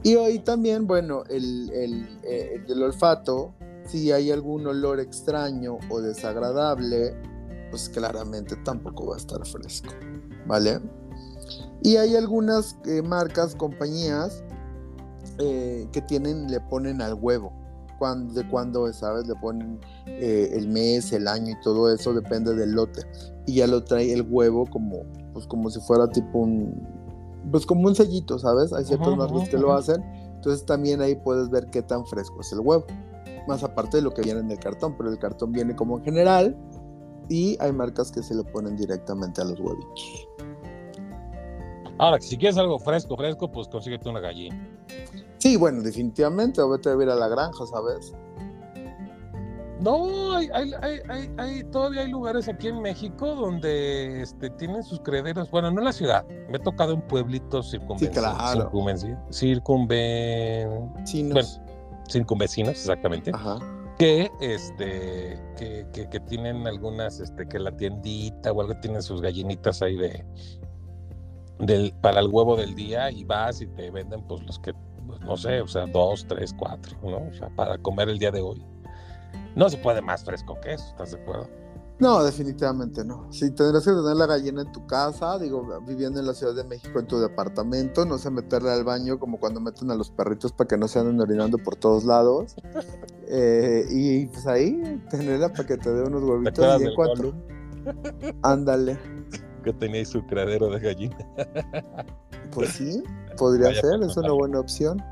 Y 0.03 0.17
hoy 0.17 0.39
también, 0.39 0.87
bueno, 0.87 1.25
el, 1.29 1.71
eh, 2.23 2.63
del 2.67 2.83
olfato, 2.83 3.55
si 3.87 4.13
hay 4.13 4.31
algún 4.31 4.67
olor 4.67 5.01
extraño 5.01 5.79
o 5.91 6.01
desagradable, 6.01 7.17
pues 7.71 7.89
claramente 7.89 8.57
tampoco 8.65 9.07
va 9.07 9.15
a 9.15 9.19
estar 9.19 9.45
fresco, 9.47 9.91
¿vale? 10.47 10.81
Y 11.83 11.97
hay 11.97 12.17
algunas 12.17 12.79
eh, 12.87 13.03
marcas, 13.03 13.55
compañías 13.55 14.43
eh, 15.39 15.89
que 15.93 16.01
tienen, 16.03 16.51
le 16.51 16.61
ponen 16.61 17.01
al 17.03 17.15
huevo 17.15 17.64
de 18.13 18.47
cuándo, 18.49 18.93
¿sabes? 18.93 19.27
Le 19.27 19.35
ponen 19.37 19.81
eh, 20.07 20.51
el 20.53 20.69
mes, 20.69 21.13
el 21.13 21.29
año 21.29 21.53
y 21.53 21.61
todo 21.63 21.93
eso, 21.93 22.13
depende 22.13 22.55
del 22.55 22.73
lote. 22.73 23.03
Y 23.47 23.57
ya 23.57 23.67
lo 23.67 23.83
trae 23.85 24.13
el 24.13 24.23
huevo 24.23 24.67
como, 24.67 25.03
pues 25.33 25.47
como 25.47 25.71
si 25.71 25.81
fuera 25.81 26.09
tipo 26.09 26.39
un, 26.39 26.87
pues 27.51 27.67
como 27.67 27.89
un 27.89 27.95
sellito, 27.95 28.39
¿sabes? 28.39 28.73
Hay 28.73 28.85
ciertos 28.85 29.17
marcas 29.17 29.49
que 29.49 29.59
lo 29.59 29.73
hacen. 29.73 30.03
Entonces 30.35 30.67
también 30.67 31.01
ahí 31.01 31.15
puedes 31.15 31.49
ver 31.49 31.67
qué 31.71 31.83
tan 31.83 32.05
fresco 32.07 32.41
es 32.41 32.53
el 32.53 32.61
huevo. 32.61 32.85
Más 33.49 33.63
aparte 33.63 33.99
de 33.99 34.03
lo 34.03 34.13
que 34.13 34.23
viene 34.23 34.41
en 34.41 34.51
el 34.51 34.59
cartón, 34.59 34.95
pero 34.97 35.11
el 35.11 35.19
cartón 35.19 35.53
viene 35.53 35.75
como 35.75 35.99
en 35.99 36.05
general 36.05 36.57
y 37.29 37.57
hay 37.61 37.73
marcas 37.73 38.11
que 38.11 38.23
se 38.23 38.35
lo 38.35 38.45
ponen 38.45 38.77
directamente 38.77 39.41
a 39.41 39.45
los 39.45 39.59
huevitos. 39.59 40.29
Ahora, 41.99 42.21
si 42.21 42.37
quieres 42.37 42.59
algo 42.59 42.79
fresco, 42.79 43.17
fresco, 43.17 43.51
pues 43.51 43.69
consíguete 43.69 44.09
una 44.09 44.21
gallina. 44.21 44.69
Sí, 45.45 45.57
bueno, 45.57 45.83
definitivamente, 45.83 46.63
o 46.63 46.71
vete 46.71 46.89
a 46.89 46.95
ver 46.95 47.11
a 47.11 47.15
la 47.15 47.29
granja, 47.29 47.67
¿sabes? 47.67 48.15
No, 49.79 50.35
hay, 50.35 50.49
hay, 50.55 50.73
hay, 50.81 51.31
hay, 51.37 51.65
todavía 51.65 52.01
hay 52.01 52.11
lugares 52.11 52.49
aquí 52.49 52.69
en 52.69 52.81
México 52.81 53.35
donde 53.35 54.23
este, 54.23 54.49
tienen 54.49 54.83
sus 54.83 55.01
crederos. 55.01 55.51
Bueno, 55.51 55.71
no 55.71 55.81
en 55.81 55.85
la 55.85 55.93
ciudad. 55.93 56.25
Me 56.49 56.57
he 56.57 56.61
tocado 56.61 56.95
en 56.95 57.03
pueblitos 57.03 57.73
circunvecinos. 57.73 58.15
Sí, 58.15 58.21
claro. 58.21 58.71
Circunven... 59.31 60.93
Bueno, 61.31 61.49
circunvecinos, 62.09 62.71
exactamente. 62.71 63.31
Ajá. 63.35 63.59
Que, 63.99 64.31
este, 64.41 65.39
que, 65.59 65.87
que, 65.93 66.09
que, 66.09 66.21
tienen 66.21 66.67
algunas, 66.67 67.21
este, 67.21 67.47
que 67.47 67.59
la 67.59 67.77
tiendita 67.77 68.51
o 68.51 68.63
algo 68.63 68.81
tienen 68.81 69.03
sus 69.03 69.21
gallinitas 69.21 69.83
ahí 69.83 69.97
de, 69.99 70.25
del, 71.59 71.93
para 72.01 72.21
el 72.21 72.29
huevo 72.29 72.57
del 72.57 72.75
día 72.75 73.11
y 73.11 73.25
vas 73.25 73.61
y 73.61 73.67
te 73.67 73.91
venden 73.91 74.27
pues 74.27 74.43
los 74.45 74.59
que 74.59 74.73
no 75.21 75.37
sé, 75.37 75.61
o 75.61 75.69
sea, 75.69 75.87
dos, 75.87 76.27
tres, 76.29 76.55
cuatro, 76.57 76.97
¿no? 77.03 77.29
O 77.29 77.33
sea, 77.33 77.49
para 77.55 77.79
comer 77.79 78.09
el 78.09 78.19
día 78.19 78.31
de 78.31 78.41
hoy. 78.41 78.65
No 79.57 79.69
se 79.69 79.79
puede 79.79 80.03
más 80.03 80.25
fresco 80.25 80.59
que 80.61 80.75
eso, 80.75 80.87
¿estás 80.89 81.13
de 81.13 81.23
acuerdo? 81.23 81.49
No, 82.01 82.25
definitivamente 82.25 83.05
no. 83.05 83.33
Si 83.33 83.53
tendrás 83.53 83.85
que 83.85 83.93
tener 83.93 84.17
la 84.17 84.27
gallina 84.27 84.63
en 84.63 84.73
tu 84.73 84.85
casa, 84.87 85.39
digo, 85.39 85.81
viviendo 85.87 86.19
en 86.19 86.27
la 86.27 86.35
Ciudad 86.35 86.55
de 86.55 86.65
México 86.65 86.99
en 86.99 87.07
tu 87.07 87.21
departamento, 87.21 88.05
no 88.05 88.19
sé, 88.19 88.31
meterla 88.31 88.75
al 88.75 88.83
baño 88.83 89.19
como 89.21 89.39
cuando 89.39 89.61
meten 89.61 89.91
a 89.93 89.95
los 89.95 90.11
perritos 90.11 90.53
para 90.53 90.67
que 90.67 90.77
no 90.77 90.89
se 90.89 90.99
anden 90.99 91.21
orinando 91.21 91.59
por 91.59 91.77
todos 91.77 92.05
lados. 92.05 92.57
Eh, 93.27 93.87
y 93.91 94.27
pues 94.27 94.47
ahí, 94.47 95.01
tenerla 95.09 95.49
para 95.49 95.67
que 95.67 95.79
te 95.79 95.91
dé 95.91 96.03
unos 96.03 96.23
huevitos. 96.23 96.83
¿Y 96.83 96.85
en 96.85 96.95
cuanto? 96.95 97.33
Ándale. 98.43 98.99
Que 99.65 99.73
tenéis 99.73 100.11
su 100.11 100.25
cradero 100.27 100.71
de 100.71 100.81
gallina. 100.81 101.17
Pues 102.53 102.69
sí, 102.71 103.03
podría 103.39 103.75
ser, 103.75 104.01
es 104.03 104.17
una 104.17 104.31
buena 104.31 104.61
opción. 104.61 105.03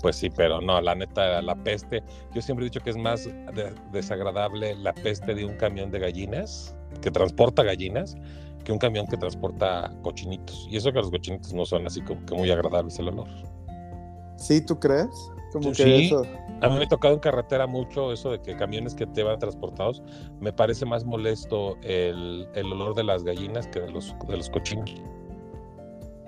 Pues 0.00 0.16
sí, 0.16 0.30
pero 0.30 0.62
no, 0.62 0.80
la 0.80 0.94
neta, 0.94 1.42
la 1.42 1.54
peste. 1.56 2.02
Yo 2.32 2.40
siempre 2.40 2.64
he 2.64 2.70
dicho 2.70 2.80
que 2.80 2.90
es 2.90 2.96
más 2.96 3.28
desagradable 3.92 4.76
la 4.76 4.94
peste 4.94 5.34
de 5.34 5.44
un 5.44 5.56
camión 5.56 5.90
de 5.90 5.98
gallinas 5.98 6.74
que 7.02 7.10
transporta 7.10 7.64
gallinas 7.64 8.16
que 8.64 8.72
un 8.72 8.78
camión 8.78 9.06
que 9.06 9.16
transporta 9.16 9.92
cochinitos. 10.02 10.68
Y 10.70 10.76
eso 10.76 10.92
que 10.92 10.98
los 10.98 11.10
cochinitos 11.10 11.52
no 11.54 11.64
son 11.64 11.86
así 11.86 12.00
como 12.02 12.24
que 12.26 12.34
muy 12.34 12.50
agradables 12.50 12.98
el 12.98 13.08
olor. 13.08 13.28
¿Sí, 14.36 14.60
tú 14.60 14.78
crees? 14.78 15.08
Como 15.52 15.74
sí, 15.74 16.06
eso... 16.06 16.22
a 16.60 16.68
mí 16.68 16.76
me 16.76 16.84
ha 16.84 16.88
tocado 16.88 17.14
en 17.14 17.20
carretera 17.20 17.66
mucho 17.66 18.12
eso 18.12 18.30
de 18.30 18.40
que 18.40 18.56
camiones 18.56 18.94
que 18.94 19.06
te 19.06 19.22
van 19.22 19.38
transportados, 19.38 20.02
me 20.40 20.52
parece 20.52 20.84
más 20.86 21.04
molesto 21.04 21.76
el, 21.82 22.48
el 22.54 22.72
olor 22.72 22.94
de 22.94 23.04
las 23.04 23.24
gallinas 23.24 23.66
que 23.68 23.80
de 23.80 23.90
los, 23.90 24.14
de 24.26 24.36
los 24.36 24.50
cochinos. 24.50 24.94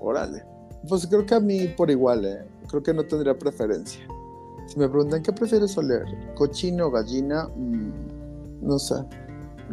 Órale. 0.01 0.45
Pues 0.89 1.07
creo 1.07 1.27
que 1.27 1.35
a 1.35 1.41
mí 1.41 1.69
por 1.69 1.91
igual, 1.91 2.25
¿eh? 2.25 2.45
creo 2.69 2.83
que 2.83 2.95
no 2.95 3.05
tendría 3.05 3.37
preferencia. 3.37 4.01
Si 4.67 4.79
me 4.79 4.89
preguntan 4.89 5.23
qué 5.23 5.33
prefieres 5.33 5.77
oler, 5.77 6.05
cochino 6.35 6.87
o 6.87 6.91
gallina, 6.91 7.49
mm, 7.57 8.63
no 8.63 8.79
sé, 8.79 8.95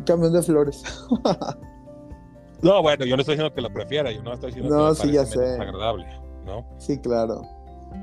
camión 0.05 0.33
de 0.33 0.41
flores. 0.41 0.83
no, 2.61 2.81
bueno, 2.81 3.05
yo 3.05 3.15
no 3.15 3.21
estoy 3.21 3.35
diciendo 3.35 3.53
que 3.53 3.61
lo 3.61 3.71
prefiera, 3.71 4.11
yo 4.11 4.23
no 4.23 4.33
estoy 4.33 4.49
diciendo 4.51 4.75
no, 4.75 4.89
que 4.89 4.95
sí, 4.95 5.11
ya 5.11 5.25
sé. 5.25 5.53
agradable, 5.53 6.07
¿no? 6.45 6.65
Sí, 6.79 6.97
claro. 6.97 7.56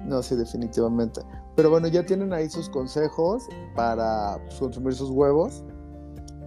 No, 0.05 0.23
sí, 0.23 0.37
definitivamente. 0.37 1.23
Pero 1.57 1.71
bueno, 1.71 1.89
ya 1.89 2.05
tienen 2.05 2.33
ahí 2.33 2.49
sus 2.49 2.69
consejos 2.69 3.45
para 3.75 4.39
pues, 4.45 4.59
consumir 4.59 4.95
sus 4.95 5.11
huevos, 5.11 5.63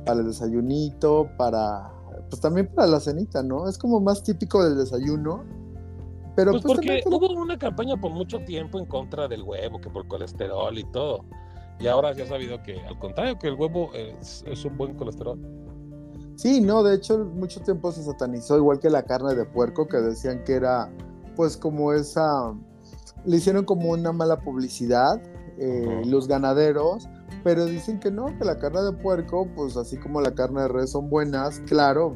para 0.06 0.20
el 0.20 0.28
desayunito, 0.28 1.30
para, 1.38 1.92
pues 2.30 2.42
también 2.42 2.68
para 2.74 2.88
la 2.88 3.00
cenita, 3.00 3.42
¿no? 3.44 3.68
Es 3.68 3.78
como 3.78 4.00
más 4.00 4.24
típico 4.24 4.64
del 4.64 4.78
desayuno 4.78 5.44
pero 6.38 6.52
pues, 6.52 6.64
pues 6.64 6.76
porque 6.76 7.04
hubo 7.08 7.32
una 7.32 7.58
campaña 7.58 7.98
por 8.00 8.12
mucho 8.12 8.38
tiempo 8.46 8.78
en 8.78 8.86
contra 8.86 9.28
del 9.28 9.42
huevo, 9.42 9.82
que 9.82 9.90
por 9.90 10.08
colesterol 10.08 10.78
y 10.78 10.84
todo. 10.92 11.26
Y 11.80 11.88
ahora 11.88 12.14
se 12.14 12.22
ha 12.22 12.28
sabido 12.28 12.62
que, 12.62 12.80
al 12.80 13.00
contrario, 13.00 13.40
que 13.40 13.48
el 13.48 13.56
huevo 13.56 13.90
es, 13.96 14.44
un 14.64 14.78
buen 14.78 14.94
colesterol. 14.94 15.40
Sí, 16.36 16.62
no, 16.62 16.84
de 16.84 16.94
hecho, 16.94 17.18
mucho 17.26 17.60
tiempo 17.62 17.92
se 17.92 18.04
satanizó, 18.04 18.56
igual 18.56 18.80
que 18.80 18.92
la 18.92 19.02
carne 19.02 19.34
de 19.34 19.46
puerco, 19.46 19.88
que 19.88 19.98
decían 19.98 20.44
que 20.44 20.54
era, 20.54 20.94
pues, 21.36 21.58
como 21.58 21.92
esa. 21.92 22.54
Le 23.28 23.38
hicieron 23.38 23.66
como 23.66 23.92
una 23.92 24.12
mala 24.12 24.40
publicidad 24.40 25.22
eh, 25.60 26.02
los 26.06 26.28
ganaderos, 26.28 27.08
pero 27.44 27.66
dicen 27.66 28.00
que 28.00 28.10
no, 28.10 28.26
que 28.38 28.46
la 28.46 28.58
carne 28.58 28.82
de 28.82 28.94
puerco, 28.94 29.48
pues, 29.56 29.78
así 29.78 29.98
como 29.98 30.22
la 30.22 30.34
carne 30.34 30.62
de 30.62 30.68
res 30.70 30.92
son 30.92 31.10
buenas, 31.10 31.60
claro, 31.68 32.16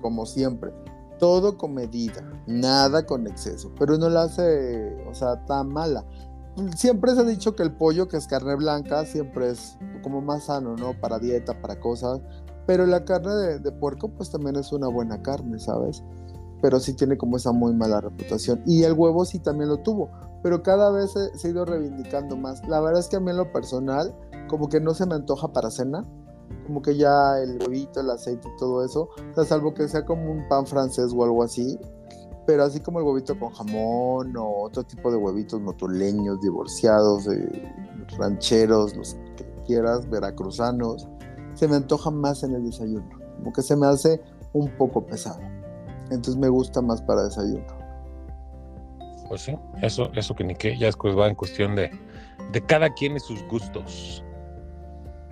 como 0.00 0.26
siempre 0.26 0.72
todo 1.18 1.56
con 1.56 1.74
medida, 1.74 2.22
nada 2.46 3.06
con 3.06 3.26
exceso, 3.26 3.72
pero 3.78 3.96
no 3.98 4.08
la 4.08 4.24
hace, 4.24 4.96
o 5.08 5.14
sea, 5.14 5.44
tan 5.46 5.68
mala. 5.68 6.04
Siempre 6.74 7.14
se 7.14 7.20
ha 7.20 7.24
dicho 7.24 7.54
que 7.54 7.62
el 7.62 7.72
pollo, 7.72 8.08
que 8.08 8.16
es 8.16 8.26
carne 8.26 8.54
blanca, 8.54 9.04
siempre 9.04 9.50
es 9.50 9.76
como 10.02 10.20
más 10.22 10.44
sano, 10.44 10.74
¿no? 10.76 10.98
Para 10.98 11.18
dieta, 11.18 11.60
para 11.60 11.78
cosas. 11.78 12.20
Pero 12.66 12.86
la 12.86 13.04
carne 13.04 13.58
de, 13.58 13.72
puerco, 13.72 14.08
pues 14.08 14.30
también 14.30 14.56
es 14.56 14.72
una 14.72 14.88
buena 14.88 15.20
carne, 15.22 15.58
¿sabes? 15.58 16.02
Pero 16.62 16.80
sí 16.80 16.94
tiene 16.94 17.18
como 17.18 17.36
esa 17.36 17.52
muy 17.52 17.74
mala 17.74 18.00
reputación. 18.00 18.62
Y 18.66 18.84
el 18.84 18.94
huevo 18.94 19.24
sí 19.26 19.38
también 19.38 19.68
lo 19.68 19.78
tuvo, 19.78 20.10
pero 20.42 20.62
cada 20.62 20.90
vez 20.90 21.12
se, 21.12 21.38
se 21.38 21.48
ha 21.48 21.50
ido 21.50 21.64
reivindicando 21.64 22.36
más. 22.36 22.66
La 22.68 22.80
verdad 22.80 23.00
es 23.00 23.08
que 23.08 23.16
a 23.16 23.20
mí 23.20 23.30
en 23.30 23.38
lo 23.38 23.52
personal, 23.52 24.14
como 24.48 24.68
que 24.68 24.80
no 24.80 24.94
se 24.94 25.06
me 25.06 25.14
antoja 25.14 25.52
para 25.52 25.70
cena 25.70 26.04
como 26.66 26.82
que 26.82 26.96
ya 26.96 27.38
el 27.40 27.58
huevito, 27.62 28.00
el 28.00 28.10
aceite 28.10 28.48
y 28.48 28.56
todo 28.58 28.84
eso, 28.84 29.08
o 29.30 29.34
sea, 29.34 29.44
salvo 29.44 29.72
que 29.72 29.88
sea 29.88 30.04
como 30.04 30.30
un 30.30 30.48
pan 30.48 30.66
francés 30.66 31.12
o 31.14 31.24
algo 31.24 31.42
así, 31.42 31.78
pero 32.46 32.64
así 32.64 32.80
como 32.80 32.98
el 32.98 33.06
huevito 33.06 33.38
con 33.38 33.52
jamón 33.52 34.36
o 34.36 34.62
otro 34.62 34.82
tipo 34.84 35.10
de 35.10 35.16
huevitos 35.16 35.60
motoleños, 35.60 36.40
divorciados, 36.40 37.28
rancheros, 38.18 38.96
los 38.96 39.14
que 39.36 39.44
quieras, 39.66 40.08
veracruzanos, 40.08 41.08
se 41.54 41.68
me 41.68 41.76
antoja 41.76 42.10
más 42.10 42.42
en 42.42 42.54
el 42.54 42.64
desayuno, 42.64 43.08
como 43.38 43.52
que 43.52 43.62
se 43.62 43.76
me 43.76 43.86
hace 43.86 44.20
un 44.52 44.68
poco 44.76 45.04
pesado. 45.06 45.40
Entonces 46.10 46.36
me 46.36 46.48
gusta 46.48 46.80
más 46.82 47.02
para 47.02 47.24
desayuno. 47.24 47.75
Pues 49.28 49.42
sí, 49.42 49.56
eso, 49.82 50.10
eso 50.14 50.34
que 50.34 50.44
ni 50.44 50.54
qué, 50.54 50.76
ya 50.78 50.86
después 50.86 51.16
va 51.16 51.28
en 51.28 51.34
cuestión 51.34 51.74
de, 51.74 51.90
de 52.52 52.64
cada 52.64 52.92
quien 52.92 53.16
y 53.16 53.20
sus 53.20 53.42
gustos. 53.48 54.22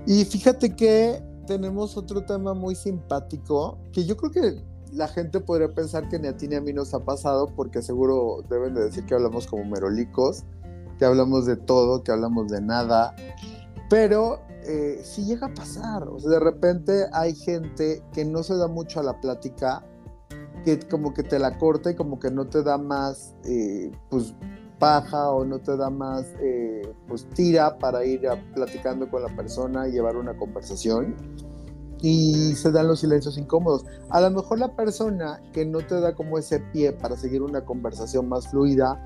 Y 0.06 0.24
fíjate 0.24 0.74
que 0.74 1.22
tenemos 1.46 1.96
otro 1.96 2.24
tema 2.24 2.54
muy 2.54 2.74
simpático 2.74 3.78
que 3.92 4.04
yo 4.04 4.16
creo 4.16 4.30
que 4.30 4.62
la 4.92 5.08
gente 5.08 5.40
podría 5.40 5.72
pensar 5.74 6.08
que 6.08 6.18
ni 6.18 6.28
a 6.28 6.36
ti 6.36 6.46
ni 6.46 6.54
a 6.54 6.60
mí 6.60 6.72
nos 6.72 6.94
ha 6.94 7.04
pasado 7.04 7.48
porque 7.54 7.82
seguro 7.82 8.44
deben 8.48 8.74
de 8.74 8.84
decir 8.84 9.04
que 9.06 9.14
hablamos 9.14 9.46
como 9.46 9.64
merolicos, 9.64 10.44
que 10.98 11.04
hablamos 11.04 11.46
de 11.46 11.56
todo, 11.56 12.02
que 12.02 12.12
hablamos 12.12 12.48
de 12.48 12.60
nada, 12.60 13.14
pero 13.90 14.40
eh, 14.66 15.00
sí 15.02 15.24
llega 15.24 15.48
a 15.48 15.54
pasar, 15.54 16.04
o 16.04 16.18
sea, 16.20 16.30
de 16.30 16.40
repente 16.40 17.06
hay 17.12 17.34
gente 17.34 18.02
que 18.12 18.24
no 18.24 18.42
se 18.42 18.56
da 18.56 18.68
mucho 18.68 19.00
a 19.00 19.02
la 19.02 19.20
plática, 19.20 19.84
que 20.64 20.80
como 20.80 21.14
que 21.14 21.22
te 21.22 21.38
la 21.38 21.58
corta 21.58 21.90
y 21.90 21.94
como 21.94 22.18
que 22.18 22.30
no 22.30 22.46
te 22.46 22.62
da 22.62 22.78
más, 22.78 23.34
eh, 23.44 23.92
pues 24.10 24.34
paja 24.78 25.30
o 25.30 25.44
no 25.44 25.60
te 25.60 25.76
da 25.76 25.88
más 25.88 26.26
eh, 26.40 26.92
pues 27.06 27.26
tira 27.30 27.78
para 27.78 28.04
ir 28.04 28.22
platicando 28.54 29.08
con 29.08 29.22
la 29.22 29.34
persona 29.34 29.88
y 29.88 29.92
llevar 29.92 30.16
una 30.16 30.36
conversación 30.36 31.14
y 32.02 32.54
se 32.54 32.70
dan 32.70 32.88
los 32.88 33.00
silencios 33.00 33.38
incómodos. 33.38 33.86
A 34.10 34.20
lo 34.20 34.30
mejor 34.30 34.58
la 34.58 34.76
persona 34.76 35.40
que 35.52 35.64
no 35.64 35.78
te 35.78 36.00
da 36.00 36.14
como 36.14 36.36
ese 36.36 36.60
pie 36.60 36.92
para 36.92 37.16
seguir 37.16 37.40
una 37.40 37.64
conversación 37.64 38.28
más 38.28 38.48
fluida, 38.48 39.00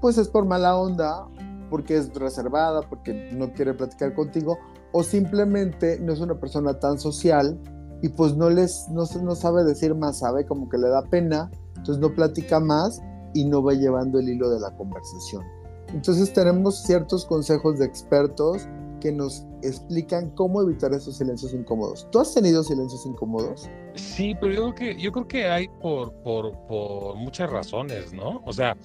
pues 0.00 0.18
es 0.18 0.28
por 0.28 0.44
mala 0.44 0.76
onda, 0.76 1.26
porque 1.68 1.96
es 1.96 2.14
reservada, 2.14 2.82
porque 2.82 3.30
no 3.32 3.52
quiere 3.52 3.74
platicar 3.74 4.14
contigo, 4.14 4.58
o 4.92 5.02
simplemente 5.02 5.98
no 5.98 6.12
es 6.12 6.20
una 6.20 6.38
persona 6.38 6.78
tan 6.78 7.00
social 7.00 7.58
y 8.02 8.08
pues 8.08 8.36
no 8.36 8.50
les 8.50 8.88
no, 8.90 9.04
no 9.22 9.34
sabe 9.34 9.64
decir 9.64 9.94
más, 9.94 10.18
sabe 10.18 10.46
como 10.46 10.68
que 10.68 10.78
le 10.78 10.88
da 10.88 11.02
pena, 11.02 11.50
entonces 11.76 11.98
no 11.98 12.14
platica 12.14 12.60
más 12.60 13.00
y 13.34 13.44
no 13.44 13.62
va 13.62 13.72
llevando 13.74 14.18
el 14.18 14.28
hilo 14.28 14.50
de 14.50 14.60
la 14.60 14.74
conversación. 14.76 15.42
Entonces 15.88 16.32
tenemos 16.32 16.82
ciertos 16.82 17.24
consejos 17.24 17.78
de 17.78 17.86
expertos 17.86 18.66
que 19.00 19.12
nos 19.12 19.46
explican 19.62 20.30
cómo 20.30 20.62
evitar 20.62 20.92
esos 20.94 21.18
silencios 21.18 21.52
incómodos. 21.52 22.08
¿Tú 22.10 22.20
has 22.20 22.32
tenido 22.32 22.62
silencios 22.62 23.04
incómodos? 23.04 23.68
Sí, 23.94 24.34
pero 24.40 24.52
yo 24.52 24.72
creo 24.72 24.74
que, 24.74 25.02
yo 25.02 25.12
creo 25.12 25.28
que 25.28 25.46
hay 25.46 25.68
por, 25.82 26.12
por, 26.22 26.56
por 26.66 27.16
muchas 27.16 27.50
razones, 27.50 28.14
¿no? 28.14 28.40
O 28.46 28.52
sea, 28.52 28.76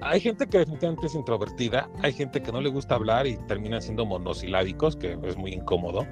hay 0.00 0.20
gente 0.20 0.48
que 0.48 0.58
definitivamente 0.58 1.06
es 1.06 1.14
introvertida, 1.14 1.88
hay 2.02 2.12
gente 2.12 2.42
que 2.42 2.50
no 2.50 2.60
le 2.60 2.70
gusta 2.70 2.96
hablar 2.96 3.26
y 3.26 3.36
termina 3.46 3.80
siendo 3.80 4.04
monosilábicos, 4.04 4.96
que 4.96 5.16
es 5.22 5.36
muy 5.36 5.52
incómodo. 5.52 6.06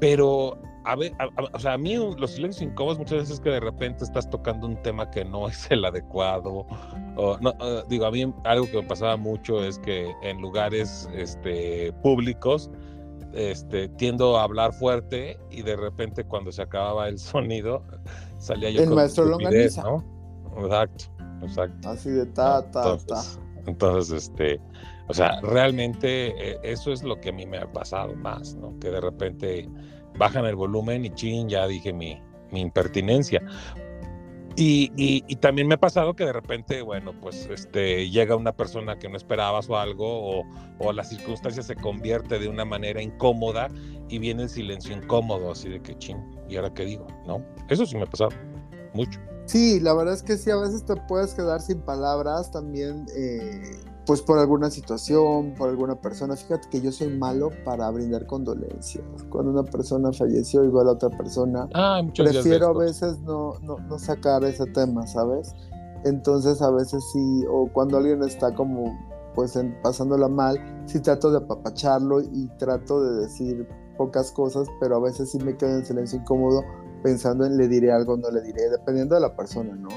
Pero 0.00 0.58
a 0.84 0.96
ver, 0.96 1.12
o 1.52 1.58
sea, 1.58 1.74
a 1.74 1.78
mí 1.78 1.96
los 1.96 2.32
silencios 2.32 2.62
incómodos 2.62 2.98
muchas 2.98 3.18
veces 3.18 3.34
es 3.34 3.40
que 3.40 3.50
de 3.50 3.60
repente 3.60 4.04
estás 4.04 4.28
tocando 4.28 4.66
un 4.66 4.80
tema 4.82 5.10
que 5.10 5.24
no 5.24 5.48
es 5.48 5.70
el 5.70 5.84
adecuado. 5.84 6.66
O, 7.16 7.38
no, 7.40 7.54
eh, 7.60 7.82
digo, 7.88 8.06
a 8.06 8.10
mí 8.10 8.32
algo 8.44 8.66
que 8.66 8.80
me 8.80 8.86
pasaba 8.86 9.16
mucho 9.16 9.64
es 9.64 9.78
que 9.78 10.12
en 10.22 10.40
lugares 10.40 11.08
este, 11.14 11.92
públicos 12.02 12.70
este, 13.32 13.88
tiendo 13.90 14.38
a 14.38 14.44
hablar 14.44 14.72
fuerte 14.72 15.38
y 15.50 15.62
de 15.62 15.76
repente 15.76 16.24
cuando 16.24 16.52
se 16.52 16.62
acababa 16.62 17.08
el 17.08 17.18
sonido 17.18 17.82
salía 18.38 18.70
yo 18.70 18.82
el 18.82 18.90
maestro 18.90 19.24
Longaniza. 19.24 19.82
¿no? 19.82 20.04
Exacto, 20.58 21.04
exacto. 21.42 21.88
Así 21.88 22.10
de 22.10 22.26
ta, 22.26 22.70
ta, 22.70 22.98
ta. 22.98 23.22
Entonces, 23.66 24.24
este, 24.24 24.60
o 25.08 25.14
sea, 25.14 25.40
realmente 25.40 26.28
eh, 26.36 26.58
eso 26.62 26.92
es 26.92 27.02
lo 27.02 27.20
que 27.20 27.30
a 27.30 27.32
mí 27.32 27.46
me 27.46 27.58
ha 27.58 27.72
pasado 27.72 28.14
más, 28.16 28.54
¿no? 28.56 28.78
Que 28.80 28.90
de 28.90 29.00
repente 29.00 29.68
bajan 30.16 30.44
el 30.44 30.56
volumen 30.56 31.04
y 31.04 31.10
chin, 31.10 31.48
ya 31.48 31.66
dije 31.66 31.92
mi, 31.92 32.20
mi 32.50 32.60
impertinencia. 32.60 33.42
Y, 34.54 34.92
y, 34.96 35.36
también 35.36 35.66
me 35.66 35.76
ha 35.76 35.80
pasado 35.80 36.14
que 36.14 36.26
de 36.26 36.32
repente, 36.32 36.82
bueno, 36.82 37.18
pues 37.18 37.46
este, 37.46 38.10
llega 38.10 38.36
una 38.36 38.52
persona 38.52 38.98
que 38.98 39.08
no 39.08 39.16
esperabas 39.16 39.70
o 39.70 39.78
algo, 39.78 40.40
o, 40.40 40.44
o, 40.78 40.92
la 40.92 41.04
circunstancia 41.04 41.62
se 41.62 41.74
convierte 41.74 42.38
de 42.38 42.48
una 42.48 42.66
manera 42.66 43.00
incómoda 43.00 43.68
y 44.10 44.18
viene 44.18 44.42
el 44.42 44.48
silencio 44.50 44.94
incómodo, 44.94 45.52
así 45.52 45.70
de 45.70 45.80
que 45.80 45.96
chin, 45.96 46.18
¿y 46.50 46.56
ahora 46.56 46.72
qué 46.74 46.84
digo? 46.84 47.06
¿No? 47.26 47.42
Eso 47.70 47.86
sí 47.86 47.96
me 47.96 48.02
ha 48.02 48.06
pasado, 48.06 48.30
mucho. 48.92 49.18
Sí, 49.46 49.80
la 49.80 49.94
verdad 49.94 50.14
es 50.14 50.22
que 50.22 50.36
sí, 50.36 50.50
a 50.50 50.56
veces 50.56 50.84
te 50.84 50.96
puedes 51.08 51.32
quedar 51.32 51.62
sin 51.62 51.80
palabras 51.80 52.50
también, 52.50 53.06
eh, 53.16 53.80
pues 54.06 54.20
por 54.22 54.38
alguna 54.38 54.68
situación, 54.70 55.54
por 55.56 55.68
alguna 55.68 55.94
persona. 55.94 56.34
Fíjate 56.36 56.68
que 56.70 56.80
yo 56.80 56.90
soy 56.92 57.16
malo 57.16 57.50
para 57.64 57.88
brindar 57.90 58.26
condolencias. 58.26 59.04
Cuando 59.30 59.52
una 59.52 59.64
persona 59.64 60.12
falleció 60.12 60.64
y 60.64 60.68
va 60.68 60.82
a 60.82 60.84
la 60.86 60.92
otra 60.92 61.10
persona, 61.10 61.68
Ah, 61.74 62.00
prefiero 62.14 62.66
a 62.68 62.72
veces 62.84 63.18
no, 63.20 63.58
no, 63.60 63.78
no 63.78 63.98
sacar 63.98 64.42
ese 64.44 64.66
tema, 64.66 65.06
¿sabes? 65.06 65.54
Entonces 66.04 66.60
a 66.62 66.70
veces 66.70 67.04
sí, 67.12 67.44
o 67.50 67.68
cuando 67.72 67.96
alguien 67.98 68.22
está 68.24 68.52
como 68.54 68.92
pues 69.34 69.56
en- 69.56 69.74
pasándola 69.82 70.28
mal, 70.28 70.58
sí 70.86 71.00
trato 71.00 71.30
de 71.30 71.38
apapacharlo 71.38 72.20
y 72.20 72.48
trato 72.58 73.02
de 73.02 73.20
decir 73.22 73.66
pocas 73.96 74.30
cosas, 74.32 74.66
pero 74.80 74.96
a 74.96 75.00
veces 75.00 75.30
sí 75.30 75.38
me 75.38 75.56
quedo 75.56 75.76
en 75.76 75.86
silencio 75.86 76.18
incómodo 76.18 76.62
pensando 77.02 77.46
en 77.46 77.56
le 77.56 77.66
diré 77.68 77.92
algo 77.92 78.14
o 78.14 78.16
no 78.16 78.30
le 78.30 78.42
diré, 78.42 78.68
dependiendo 78.70 79.14
de 79.14 79.20
la 79.22 79.34
persona, 79.34 79.74
¿no? 79.74 79.88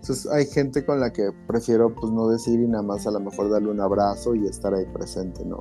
Entonces 0.00 0.26
hay 0.30 0.46
gente 0.46 0.86
con 0.86 1.00
la 1.00 1.12
que 1.12 1.30
prefiero 1.46 1.94
pues 1.94 2.12
no 2.12 2.28
decir 2.28 2.60
y 2.60 2.68
nada 2.68 2.82
más 2.82 3.06
a 3.06 3.10
lo 3.10 3.20
mejor 3.20 3.50
darle 3.50 3.70
un 3.70 3.80
abrazo 3.80 4.34
y 4.34 4.46
estar 4.46 4.72
ahí 4.72 4.86
presente, 4.86 5.44
¿no? 5.44 5.58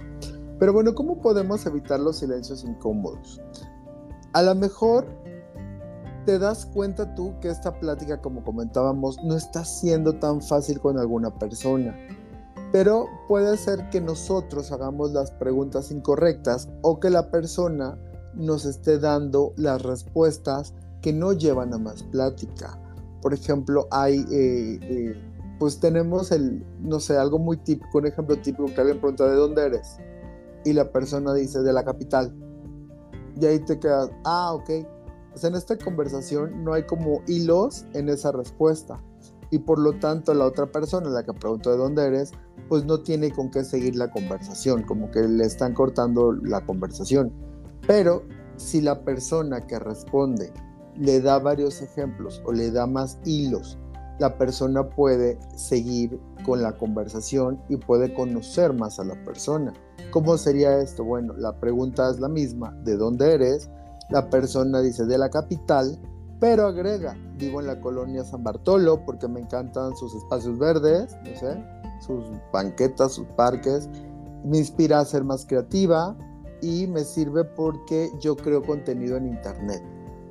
Pero 0.60 0.74
bueno, 0.74 0.96
¿cómo 0.96 1.22
podemos 1.22 1.66
evitar 1.66 2.00
los 2.00 2.18
silencios 2.18 2.64
incómodos? 2.64 3.42
A 4.34 4.44
lo 4.44 4.56
mejor 4.56 5.08
te 6.26 6.38
das 6.40 6.66
cuenta 6.66 7.16
tú 7.16 7.34
que 7.40 7.50
esta 7.50 7.80
plática, 7.80 8.22
como 8.22 8.44
comentábamos, 8.44 9.18
no 9.24 9.36
está 9.36 9.64
siendo 9.64 10.20
tan 10.20 10.42
fácil 10.42 10.80
con 10.80 11.00
alguna 11.00 11.34
persona. 11.34 11.96
Pero 12.72 13.08
puede 13.28 13.58
ser 13.58 13.90
que 13.90 14.02
nosotros 14.02 14.72
hagamos 14.72 15.14
las 15.14 15.32
preguntas 15.32 15.90
incorrectas 15.90 16.70
o 16.82 17.00
que 17.00 17.10
la 17.10 17.32
persona 17.32 17.98
nos 18.36 18.66
esté 18.66 19.00
dando 19.00 19.54
las 19.56 19.82
respuestas 19.82 20.74
que 21.02 21.14
no 21.14 21.34
llevan 21.34 21.74
a 21.74 21.78
más 21.78 22.04
plática. 22.04 22.80
Por 23.22 23.34
ejemplo, 23.34 23.88
hay, 23.92 24.20
eh, 24.32 24.80
eh, 24.82 25.16
pues 25.60 25.80
tenemos 25.80 26.32
el, 26.32 26.64
no 26.82 27.00
sé, 27.00 27.18
algo 27.18 27.40
muy 27.40 27.58
típico, 27.58 27.98
un 27.98 28.08
ejemplo 28.08 28.38
típico 28.38 28.66
que 28.66 28.82
alguien 28.82 29.00
pregunta, 29.00 29.26
¿de 29.28 29.36
dónde 29.36 29.66
eres? 29.66 29.98
Y 30.66 30.74
la 30.74 30.92
persona 30.92 31.34
dice, 31.34 31.62
de 31.62 31.74
la 31.74 31.84
capital. 31.84 32.36
Y 33.40 33.46
ahí 33.46 33.60
te 33.60 33.80
quedas, 33.80 34.10
ah, 34.26 34.54
ok. 34.54 34.70
Pues 35.32 35.44
en 35.44 35.56
esta 35.56 35.78
conversación 35.78 36.64
no 36.64 36.74
hay 36.74 36.84
como 36.84 37.22
hilos 37.28 37.86
en 37.94 38.10
esa 38.10 38.32
respuesta. 38.32 39.02
Y 39.50 39.60
por 39.60 39.80
lo 39.80 39.94
tanto 39.94 40.34
la 40.34 40.46
otra 40.46 40.66
persona, 40.72 41.10
la 41.10 41.24
que 41.24 41.34
preguntó 41.34 41.72
de 41.72 41.78
dónde 41.78 42.06
eres, 42.06 42.32
pues 42.68 42.86
no 42.86 43.02
tiene 43.02 43.32
con 43.32 43.50
qué 43.50 43.64
seguir 43.64 43.96
la 43.96 44.12
conversación, 44.12 44.84
como 44.84 45.10
que 45.12 45.22
le 45.22 45.46
están 45.46 45.74
cortando 45.74 46.34
la 46.34 46.66
conversación. 46.66 47.32
Pero 47.86 48.24
si 48.58 48.82
la 48.82 49.04
persona 49.04 49.66
que 49.66 49.80
responde 49.80 50.52
le 51.00 51.22
da 51.22 51.40
varios 51.40 51.82
ejemplos 51.82 52.42
o 52.46 52.52
le 52.52 52.72
da 52.72 52.88
más 52.88 53.20
hilos, 53.26 53.78
la 54.20 54.38
persona 54.38 54.90
puede 54.90 55.38
seguir 55.56 56.20
con 56.44 56.62
la 56.62 56.76
conversación 56.76 57.62
y 57.70 57.78
puede 57.78 58.14
conocer 58.14 58.74
más 58.74 59.00
a 59.00 59.04
la 59.04 59.24
persona. 59.24 59.74
¿Cómo 60.12 60.38
sería 60.38 60.80
esto? 60.80 61.04
Bueno, 61.04 61.34
la 61.38 61.60
pregunta 61.60 62.10
es 62.10 62.20
la 62.20 62.30
misma, 62.30 62.72
¿de 62.84 62.98
dónde 62.98 63.34
eres? 63.34 63.70
La 64.10 64.30
persona 64.30 64.82
dice 64.82 65.06
de 65.06 65.18
la 65.18 65.30
capital, 65.30 66.00
pero 66.40 66.68
agrega, 66.68 67.16
vivo 67.38 67.60
en 67.60 67.68
la 67.68 67.80
colonia 67.80 68.24
San 68.24 68.44
Bartolo 68.44 69.04
porque 69.06 69.28
me 69.28 69.42
encantan 69.42 69.96
sus 69.96 70.16
espacios 70.16 70.58
verdes, 70.58 71.16
no 71.24 71.36
sé, 71.36 71.64
sus 72.02 72.24
banquetas, 72.54 73.14
sus 73.14 73.28
parques, 73.36 73.90
me 74.46 74.60
inspira 74.60 75.00
a 75.00 75.06
ser 75.06 75.24
más 75.24 75.46
creativa 75.46 76.16
y 76.62 76.88
me 76.88 77.04
sirve 77.04 77.44
porque 77.44 78.10
yo 78.20 78.36
creo 78.36 78.64
contenido 78.64 79.18
en 79.18 79.28
internet. 79.28 79.84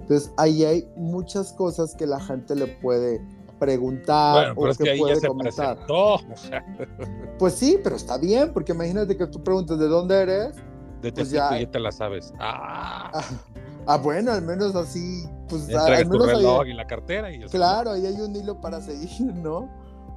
Entonces 0.07 0.33
ahí 0.37 0.65
hay 0.65 0.89
muchas 0.97 1.53
cosas 1.53 1.95
que 1.97 2.07
la 2.07 2.21
gente 2.21 2.55
le 2.55 2.69
puede 2.69 3.21
preguntar 3.59 4.35
Bueno, 4.35 4.55
pero 4.55 4.67
o 4.69 4.71
es 4.71 4.79
que 4.79 4.85
que 4.85 4.91
ahí 4.91 4.99
ya 4.99 5.03
puede 5.03 5.17
se 5.21 5.27
comentar. 5.29 5.77
presentó. 5.77 6.15
o 6.15 6.37
sea, 6.37 6.65
Pues 7.39 7.55
sí, 7.55 7.79
pero 7.83 7.97
está 7.97 8.17
bien, 8.19 8.53
porque 8.53 8.73
imagínate 8.73 9.17
que 9.17 9.27
tú 9.27 9.43
preguntas 9.43 9.79
de 9.79 9.89
dónde 9.89 10.15
eres. 10.23 10.57
de 11.03 11.13
Pues 11.13 11.31
ya- 11.31 11.59
ya 11.59 11.71
te 11.71 11.81
la 11.81 11.91
sabes. 11.91 12.33
Ah, 12.39 13.11
Ah, 13.15 13.25
ah, 13.87 13.97
bueno, 13.99 14.31
al 14.33 14.43
menos 14.43 14.75
así, 14.77 15.25
pues 15.49 15.67
ya 15.67 15.85
al 15.85 16.05
tu 16.05 16.11
menos 16.11 16.29
ahí- 16.29 16.37
reloj 16.37 16.67
y 16.67 16.75
la 16.75 16.87
cartera 16.87 17.33
y 17.33 17.41
ya. 17.41 17.47
Claro, 17.47 17.91
ahí 17.93 18.07
hay 18.07 18.21
un 18.21 18.35
hilo 18.37 18.61
para 18.61 18.81
seguir, 18.81 19.35
¿no? 19.35 19.69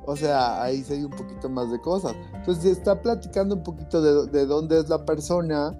O 0.05 0.15
sea, 0.15 0.61
ahí 0.63 0.83
se 0.83 0.93
hay 0.95 1.03
un 1.03 1.11
poquito 1.11 1.49
más 1.49 1.71
de 1.71 1.79
cosas. 1.81 2.13
Entonces, 2.33 2.63
si 2.63 2.69
está 2.69 3.01
platicando 3.01 3.55
un 3.55 3.63
poquito 3.63 4.01
de, 4.01 4.27
de 4.31 4.45
dónde 4.45 4.79
es 4.79 4.89
la 4.89 5.05
persona 5.05 5.75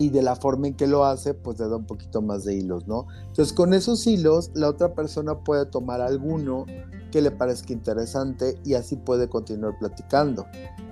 y 0.00 0.08
de 0.08 0.22
la 0.22 0.34
forma 0.34 0.66
en 0.66 0.74
que 0.74 0.86
lo 0.86 1.04
hace, 1.04 1.34
pues 1.34 1.58
le 1.60 1.68
da 1.68 1.76
un 1.76 1.84
poquito 1.84 2.22
más 2.22 2.44
de 2.44 2.54
hilos, 2.54 2.88
¿no? 2.88 3.06
Entonces, 3.26 3.52
con 3.52 3.74
esos 3.74 4.06
hilos, 4.06 4.50
la 4.54 4.70
otra 4.70 4.94
persona 4.94 5.44
puede 5.44 5.66
tomar 5.66 6.00
alguno 6.00 6.64
que 7.12 7.20
le 7.20 7.30
parezca 7.30 7.74
interesante 7.74 8.58
y 8.64 8.72
así 8.72 8.96
puede 8.96 9.28
continuar 9.28 9.78
platicando, 9.78 10.46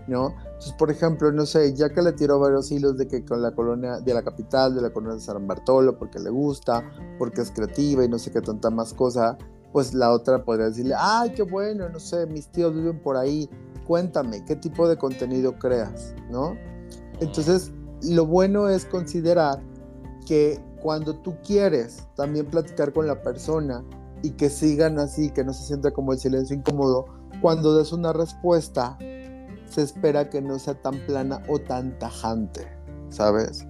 ¿no? 0.08 0.34
Entonces, 0.44 0.74
por 0.74 0.90
ejemplo, 0.90 1.32
no 1.32 1.46
sé, 1.46 1.72
ya 1.74 1.88
que 1.88 2.02
le 2.02 2.12
tiró 2.12 2.38
varios 2.38 2.70
hilos 2.70 2.98
de 2.98 3.08
que 3.08 3.24
con 3.24 3.40
la 3.40 3.52
colonia 3.52 3.98
de 3.98 4.12
la 4.12 4.22
capital, 4.22 4.74
de 4.74 4.82
la 4.82 4.90
colonia 4.90 5.14
de 5.14 5.22
San 5.22 5.46
Bartolo, 5.46 5.98
porque 5.98 6.18
le 6.18 6.28
gusta, 6.28 6.84
porque 7.18 7.40
es 7.40 7.50
creativa 7.50 8.04
y 8.04 8.08
no 8.10 8.18
sé 8.18 8.30
qué 8.30 8.42
tanta 8.42 8.68
más 8.68 8.92
cosa, 8.92 9.38
pues 9.72 9.94
la 9.94 10.12
otra 10.12 10.44
podría 10.44 10.66
decirle, 10.66 10.94
ay, 10.98 11.30
qué 11.30 11.44
bueno, 11.44 11.88
no 11.88 11.98
sé, 11.98 12.26
mis 12.26 12.48
tíos 12.48 12.74
viven 12.74 13.00
por 13.00 13.16
ahí, 13.16 13.48
cuéntame, 13.86 14.44
¿qué 14.44 14.54
tipo 14.54 14.86
de 14.86 14.98
contenido 14.98 15.58
creas? 15.58 16.14
¿No? 16.30 16.54
Entonces, 17.20 17.72
lo 18.02 18.26
bueno 18.26 18.68
es 18.68 18.84
considerar 18.84 19.60
que 20.26 20.60
cuando 20.82 21.14
tú 21.16 21.36
quieres 21.44 22.06
también 22.14 22.46
platicar 22.46 22.92
con 22.92 23.06
la 23.06 23.20
persona 23.22 23.84
y 24.22 24.30
que 24.30 24.50
sigan 24.50 24.98
así, 24.98 25.30
que 25.30 25.44
no 25.44 25.52
se 25.52 25.64
sienta 25.64 25.90
como 25.90 26.12
el 26.12 26.18
silencio 26.18 26.56
incómodo, 26.56 27.06
cuando 27.40 27.76
des 27.76 27.92
una 27.92 28.12
respuesta, 28.12 28.98
se 29.66 29.82
espera 29.82 30.28
que 30.28 30.40
no 30.40 30.58
sea 30.58 30.74
tan 30.74 30.98
plana 31.06 31.42
o 31.48 31.58
tan 31.58 31.98
tajante, 31.98 32.66
¿sabes? 33.10 33.66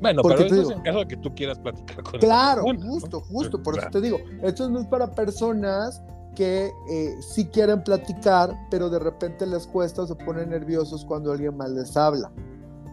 Bueno, 0.00 0.22
Porque 0.22 0.44
pero 0.44 0.54
eso 0.54 0.70
es 0.70 0.76
en 0.76 0.82
caso 0.82 1.00
de 1.00 1.08
que 1.08 1.16
tú 1.18 1.34
quieras 1.34 1.58
platicar 1.58 2.02
con 2.02 2.20
Claro, 2.20 2.62
la 2.62 2.72
persona, 2.72 2.86
¿no? 2.86 2.92
justo, 2.92 3.20
justo, 3.20 3.62
por 3.62 3.74
O 3.74 3.78
eso 3.78 3.90
te 3.90 4.00
digo, 4.00 4.18
esto 4.42 4.68
no 4.70 4.80
es 4.80 4.86
para 4.86 5.14
personas 5.14 6.02
que 6.34 6.70
eh, 6.90 7.16
sí 7.20 7.46
quieren 7.46 7.82
platicar, 7.84 8.54
pero 8.70 8.88
de 8.88 8.98
repente 8.98 9.46
les 9.46 9.66
cuesta 9.66 10.02
o 10.02 10.06
se 10.06 10.14
ponen 10.14 10.50
nerviosos 10.50 11.04
cuando 11.04 11.32
alguien 11.32 11.56
más 11.56 11.70
les 11.70 11.96
habla. 11.96 12.32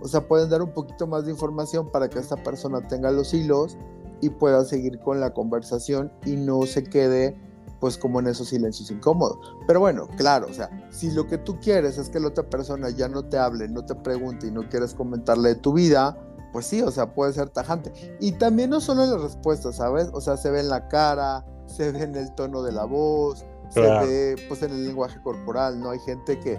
O 0.02 0.08
sea, 0.08 0.28
pueden 0.28 0.50
dar 0.50 0.62
un 0.62 0.74
poquito 0.74 1.08
más 1.08 1.26
de 1.26 1.32
información 1.32 1.90
para 1.92 2.10
que 2.10 2.20
esta 2.20 2.36
persona 2.44 2.88
tenga 2.88 3.12
los 3.12 3.34
hilos 3.34 3.78
y 4.22 4.30
pueda 4.30 4.64
seguir 4.66 5.00
con 5.00 5.20
la 5.20 5.34
conversación 5.34 6.12
y 6.26 6.36
no 6.36 6.64
se 6.64 6.84
quede 6.84 7.40
pues 7.80 7.98
como 7.98 8.20
en 8.20 8.28
esos 8.28 8.50
silencios 8.50 8.90
incómodos. 8.90 9.38
Pero 9.68 9.80
bueno, 9.80 10.08
claro, 10.18 10.48
o 10.50 10.54
sea, 10.54 10.70
si 10.90 11.12
lo 11.12 11.28
que 11.28 11.38
tú 11.38 11.60
quieres 11.60 11.98
es 12.00 12.10
que 12.10 12.20
la 12.20 12.30
otra 12.30 12.50
persona 12.50 12.90
ya 12.90 13.08
no 13.08 13.26
te 13.26 13.38
hable, 13.38 13.68
no 13.68 13.86
te 13.86 13.94
pregunte 13.94 14.48
y 14.48 14.52
no 14.52 14.68
quieres 14.68 14.96
comentarle 14.96 15.50
de 15.50 15.56
tu 15.56 15.74
vida, 15.74 16.18
pues 16.54 16.66
sí, 16.66 16.82
o 16.82 16.90
sea, 16.90 17.14
puede 17.14 17.34
ser 17.34 17.50
tajante. 17.50 17.92
Y 18.20 18.32
también 18.34 18.72
no 18.72 18.82
solo 18.82 19.04
en 19.04 19.12
las 19.12 19.22
respuestas, 19.22 19.76
¿sabes? 19.76 20.10
O 20.14 20.22
sea, 20.22 20.38
se 20.38 20.50
ve 20.50 20.62
en 20.62 20.70
la 20.70 20.88
cara, 20.88 21.46
se 21.68 21.92
ve 21.92 22.02
en 22.04 22.16
el 22.16 22.34
tono 22.34 22.64
de 22.64 22.72
la 22.72 22.86
voz, 22.86 23.46
Claro. 23.74 24.08
se 24.08 24.12
ve 24.12 24.36
pues 24.48 24.64
en 24.64 24.72
el 24.72 24.88
lenguaje 24.88 25.22
corporal, 25.22 25.80
¿no? 25.80 25.92
Hay 25.92 26.00
gente 26.00 26.40
que 26.40 26.58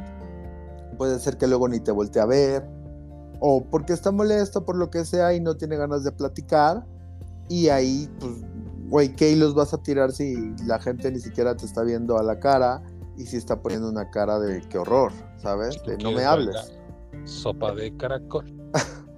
puede 0.99 1.19
ser 1.19 1.37
que 1.37 1.47
luego 1.49 1.67
ni 1.69 1.81
te 1.81 1.91
voltee 1.91 2.23
a 2.23 2.27
ver, 2.27 2.69
o 3.41 3.65
porque 3.65 3.93
está 3.93 4.11
molesto 4.11 4.65
por 4.65 4.77
lo 4.77 4.91
que 4.91 5.05
sea 5.05 5.35
y 5.35 5.41
no 5.41 5.57
tiene 5.57 5.77
ganas 5.77 6.05
de 6.05 6.13
platicar, 6.13 6.85
y 7.49 7.69
ahí, 7.69 8.09
pues, 8.21 8.33
güey, 8.89 9.15
¿qué 9.17 9.31
hilos 9.31 9.55
vas 9.55 9.73
a 9.75 9.79
tirar 9.83 10.13
si 10.13 10.55
la 10.67 10.79
gente 10.79 11.11
ni 11.11 11.19
siquiera 11.21 11.57
te 11.57 11.65
está 11.67 11.83
viendo 11.83 12.19
a 12.19 12.23
la 12.23 12.39
cara 12.39 12.83
y 13.17 13.25
si 13.25 13.37
está 13.37 13.61
poniendo 13.61 13.89
una 13.89 14.11
cara 14.11 14.39
de 14.39 14.61
qué 14.69 14.79
horror, 14.79 15.13
¿sabes? 15.37 15.83
De 15.85 15.97
no 15.99 16.13
me 16.13 16.25
hables. 16.25 16.73
Sopa 17.25 17.75
de 17.75 17.97
caracol. 17.97 18.45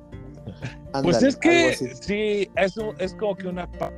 Pues 1.02 1.22
es 1.22 1.36
que 1.36 1.94
sí, 2.02 2.50
eso 2.56 2.92
es 2.98 3.14
como 3.14 3.36
que 3.36 3.46
una 3.46 3.70
pa- 3.70 3.92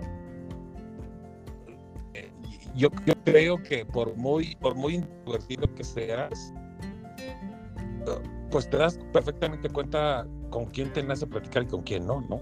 yo, 2.74 2.88
yo 3.06 3.14
creo 3.24 3.62
que 3.62 3.86
por 3.86 4.14
muy 4.16 4.54
por 4.56 4.74
muy 4.74 4.96
introvertido 4.96 5.72
que 5.74 5.84
seas 5.84 6.52
pues 8.52 8.70
te 8.70 8.76
das 8.76 8.98
perfectamente 9.12 9.68
cuenta 9.70 10.26
con 10.50 10.66
quién 10.66 10.92
te 10.92 11.02
nace 11.02 11.26
platicar 11.26 11.64
y 11.64 11.66
con 11.66 11.82
quién 11.82 12.06
no, 12.06 12.20
¿no? 12.20 12.40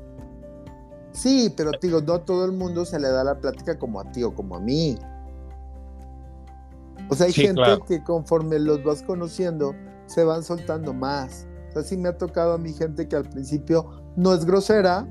Sí, 1.13 1.53
pero 1.57 1.71
digo, 1.81 2.01
no 2.03 2.15
a 2.15 2.25
todo 2.25 2.45
el 2.45 2.53
mundo 2.53 2.85
se 2.85 3.01
le 3.01 3.09
da 3.09 3.25
la 3.25 3.39
plática 3.41 3.79
como 3.79 4.01
a 4.01 4.13
ti 4.13 4.23
o 4.23 4.35
como 4.35 4.57
a 4.57 4.61
mí. 4.61 4.99
O 7.09 7.15
sea, 7.15 7.27
hay 7.27 7.33
Sí, 7.33 7.43
gente 7.43 7.63
claro. 7.63 7.85
que 7.85 8.03
conforme 8.05 8.59
los 8.59 8.85
vas 8.85 9.03
conociendo, 9.03 9.75
se 10.07 10.25
van 10.25 10.43
soltando 10.43 10.93
más. 10.93 11.47
O 11.71 11.73
sea, 11.73 11.83
sí 11.83 11.97
me 11.97 12.09
ha 12.09 12.19
tocado 12.19 12.53
a 12.55 12.59
mi 12.59 12.73
gente 12.73 13.09
que 13.09 13.17
al 13.17 13.29
principio 13.29 13.89
no 14.17 14.35
es 14.35 14.45
grosera, 14.45 15.07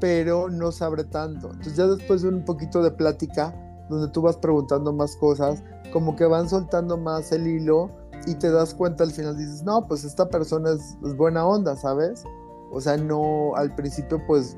pero 0.00 0.48
no 0.48 0.72
sabe 0.72 1.04
tanto. 1.04 1.48
Entonces 1.48 1.76
ya 1.76 1.86
después 1.86 2.22
de 2.22 2.28
un 2.28 2.44
poquito 2.44 2.82
de 2.82 2.90
plática, 2.90 3.54
donde 3.88 4.08
tú 4.12 4.22
vas 4.22 4.36
preguntando 4.36 4.92
más 4.92 5.16
cosas, 5.16 5.62
como 5.92 6.14
que 6.14 6.24
van 6.26 6.48
soltando 6.48 6.96
más 6.96 7.32
el 7.32 7.46
hilo 7.46 7.90
y 8.26 8.34
te 8.34 8.50
das 8.50 8.74
cuenta 8.74 9.04
al 9.04 9.10
final, 9.10 9.36
dices, 9.36 9.62
no, 9.62 9.86
pues 9.86 10.04
esta 10.04 10.28
persona 10.28 10.72
es, 10.72 10.96
buena 11.16 11.46
onda, 11.46 11.76
¿sabes? 11.76 12.24
O 12.70 12.80
sea, 12.80 12.96
no, 12.96 13.54
al 13.56 13.74
principio 13.74 14.20
pues 14.26 14.56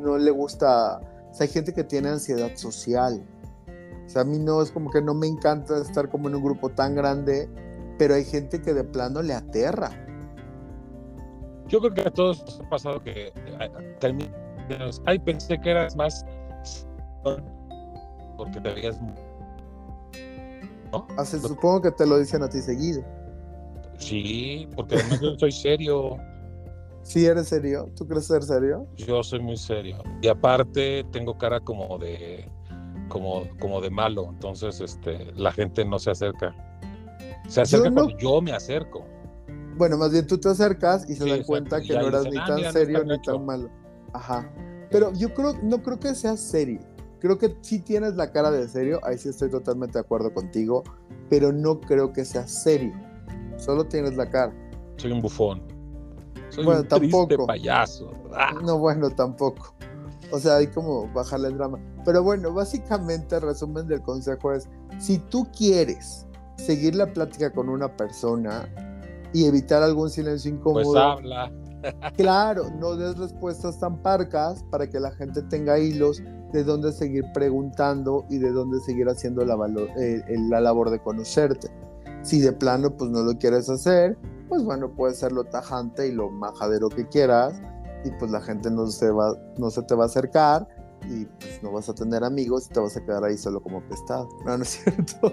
no 0.00 0.16
le 0.16 0.30
gusta, 0.30 1.00
o 1.30 1.34
sea, 1.34 1.46
hay 1.46 1.52
gente 1.52 1.72
que 1.72 1.84
tiene 1.84 2.08
ansiedad 2.08 2.50
social, 2.54 3.22
O 4.06 4.08
sea, 4.08 4.22
a 4.22 4.24
mí 4.24 4.38
no 4.38 4.62
es 4.62 4.70
como 4.70 4.90
que 4.90 5.02
no 5.02 5.14
me 5.14 5.26
encanta 5.26 5.78
estar 5.78 6.08
como 6.08 6.28
en 6.28 6.36
un 6.36 6.42
grupo 6.42 6.70
tan 6.70 6.94
grande, 6.94 7.48
pero 7.98 8.14
hay 8.14 8.24
gente 8.24 8.60
que 8.62 8.72
de 8.72 8.84
plano 8.84 9.22
le 9.22 9.34
aterra. 9.34 9.90
Yo 11.68 11.78
creo 11.80 11.94
que 11.94 12.00
a 12.00 12.10
todos 12.10 12.40
nos 12.40 12.60
ha 12.60 12.68
pasado 12.68 13.02
que 13.02 13.28
eh, 13.28 13.96
terminas, 14.00 15.02
ay, 15.06 15.18
pensé 15.18 15.60
que 15.60 15.70
eras 15.70 15.94
más 15.94 16.24
porque 18.36 18.60
te 18.60 18.72
veías 18.72 18.98
¿no? 20.92 21.06
Así, 21.16 21.38
supongo 21.38 21.82
que 21.82 21.90
te 21.90 22.06
lo 22.06 22.18
dicen 22.18 22.42
a 22.42 22.48
ti 22.48 22.60
seguido. 22.60 23.04
Sí, 23.98 24.68
porque 24.74 24.96
además 24.96 25.20
yo 25.20 25.38
soy 25.38 25.52
serio. 25.52 26.16
¿Sí 27.02 27.26
eres 27.26 27.48
serio? 27.48 27.90
¿Tú 27.96 28.06
crees 28.06 28.26
ser 28.26 28.42
serio? 28.42 28.86
Yo 28.96 29.22
soy 29.22 29.40
muy 29.40 29.56
serio. 29.56 30.02
Y 30.22 30.28
aparte 30.28 31.04
tengo 31.12 31.36
cara 31.36 31.60
como 31.60 31.98
de 31.98 32.48
como, 33.08 33.42
como 33.58 33.80
de 33.82 33.90
malo. 33.90 34.28
Entonces, 34.30 34.80
este, 34.80 35.32
la 35.34 35.52
gente 35.52 35.84
no 35.84 35.98
se 35.98 36.10
acerca. 36.10 36.54
Se 37.48 37.60
acerca 37.60 37.90
cuando 37.90 38.16
yo 38.16 38.40
me 38.40 38.52
acerco. 38.52 39.04
Bueno, 39.76 39.98
más 39.98 40.12
bien 40.12 40.26
tú 40.26 40.38
te 40.38 40.48
acercas 40.48 41.08
y 41.08 41.14
se 41.14 41.28
dan 41.28 41.42
cuenta 41.42 41.80
que 41.80 41.94
no 41.94 42.08
eras 42.08 42.24
ni 42.24 42.38
ah, 42.38 42.44
tan 42.46 42.72
serio 42.72 43.04
ni 43.04 43.20
tan 43.20 43.44
malo. 43.44 43.68
Ajá. 44.12 44.50
Pero 44.90 45.12
yo 45.12 45.32
creo, 45.34 45.54
no 45.62 45.82
creo 45.82 45.98
que 45.98 46.14
seas 46.14 46.40
serio. 46.40 46.80
Creo 47.20 47.38
que 47.38 47.54
sí 47.60 47.80
tienes 47.80 48.16
la 48.16 48.32
cara 48.32 48.50
de 48.50 48.66
serio, 48.66 48.98
ahí 49.02 49.18
sí 49.18 49.28
estoy 49.28 49.50
totalmente 49.50 49.94
de 49.94 50.00
acuerdo 50.00 50.32
contigo, 50.32 50.82
pero 51.28 51.52
no 51.52 51.80
creo 51.80 52.12
que 52.12 52.24
seas 52.24 52.50
serio. 52.50 52.94
Solo 53.56 53.84
tienes 53.84 54.16
la 54.16 54.28
cara. 54.28 54.52
Soy 54.96 55.12
un 55.12 55.20
bufón. 55.20 55.62
Soy 56.48 56.64
bueno, 56.64 56.80
un 56.80 56.88
tampoco. 56.88 57.46
payaso. 57.46 58.10
Ah. 58.34 58.52
No, 58.64 58.78
bueno, 58.78 59.10
tampoco. 59.10 59.74
O 60.32 60.38
sea, 60.38 60.56
hay 60.56 60.68
como 60.68 61.12
bajarle 61.12 61.48
el 61.48 61.58
drama. 61.58 61.78
Pero 62.04 62.22
bueno, 62.22 62.54
básicamente 62.54 63.36
el 63.36 63.42
resumen 63.42 63.86
del 63.86 64.00
consejo 64.00 64.52
es, 64.52 64.68
si 64.98 65.18
tú 65.18 65.46
quieres 65.56 66.26
seguir 66.56 66.94
la 66.94 67.12
plática 67.12 67.52
con 67.52 67.68
una 67.68 67.94
persona 67.96 68.68
y 69.32 69.44
evitar 69.44 69.82
algún 69.82 70.08
silencio 70.08 70.50
incómodo, 70.50 70.92
pues 70.92 71.02
habla. 71.02 71.52
claro, 72.16 72.70
no 72.78 72.96
des 72.96 73.18
respuestas 73.18 73.78
tan 73.78 74.00
parcas 74.02 74.62
para 74.70 74.88
que 74.88 74.98
la 74.98 75.10
gente 75.12 75.42
tenga 75.42 75.78
hilos 75.78 76.22
de 76.52 76.64
dónde 76.64 76.92
seguir 76.92 77.24
preguntando 77.32 78.26
y 78.28 78.38
de 78.38 78.50
dónde 78.50 78.80
seguir 78.80 79.08
haciendo 79.08 79.44
la, 79.44 79.56
eh, 79.98 80.22
la 80.48 80.60
labor 80.60 80.90
de 80.90 81.00
conocerte. 81.00 81.68
Si 82.22 82.40
de 82.40 82.52
plano 82.52 82.96
pues 82.96 83.10
no 83.10 83.22
lo 83.22 83.38
quieres 83.38 83.68
hacer, 83.68 84.18
pues 84.48 84.64
bueno, 84.64 84.90
puede 84.90 85.14
ser 85.14 85.32
lo 85.32 85.44
tajante 85.44 86.08
y 86.08 86.12
lo 86.12 86.30
majadero 86.30 86.88
que 86.88 87.06
quieras 87.08 87.60
y 88.04 88.10
pues 88.12 88.30
la 88.30 88.40
gente 88.40 88.70
no 88.70 88.86
se, 88.88 89.10
va, 89.10 89.34
no 89.58 89.70
se 89.70 89.82
te 89.82 89.94
va 89.94 90.04
a 90.04 90.06
acercar 90.06 90.66
y 91.08 91.24
pues 91.24 91.62
no 91.62 91.72
vas 91.72 91.88
a 91.88 91.94
tener 91.94 92.24
amigos 92.24 92.66
y 92.66 92.74
te 92.74 92.80
vas 92.80 92.96
a 92.96 93.04
quedar 93.04 93.24
ahí 93.24 93.36
solo 93.36 93.62
como 93.62 93.82
pestado. 93.82 94.28
No, 94.44 94.56
no 94.56 94.62
es 94.62 94.68
cierto. 94.70 95.32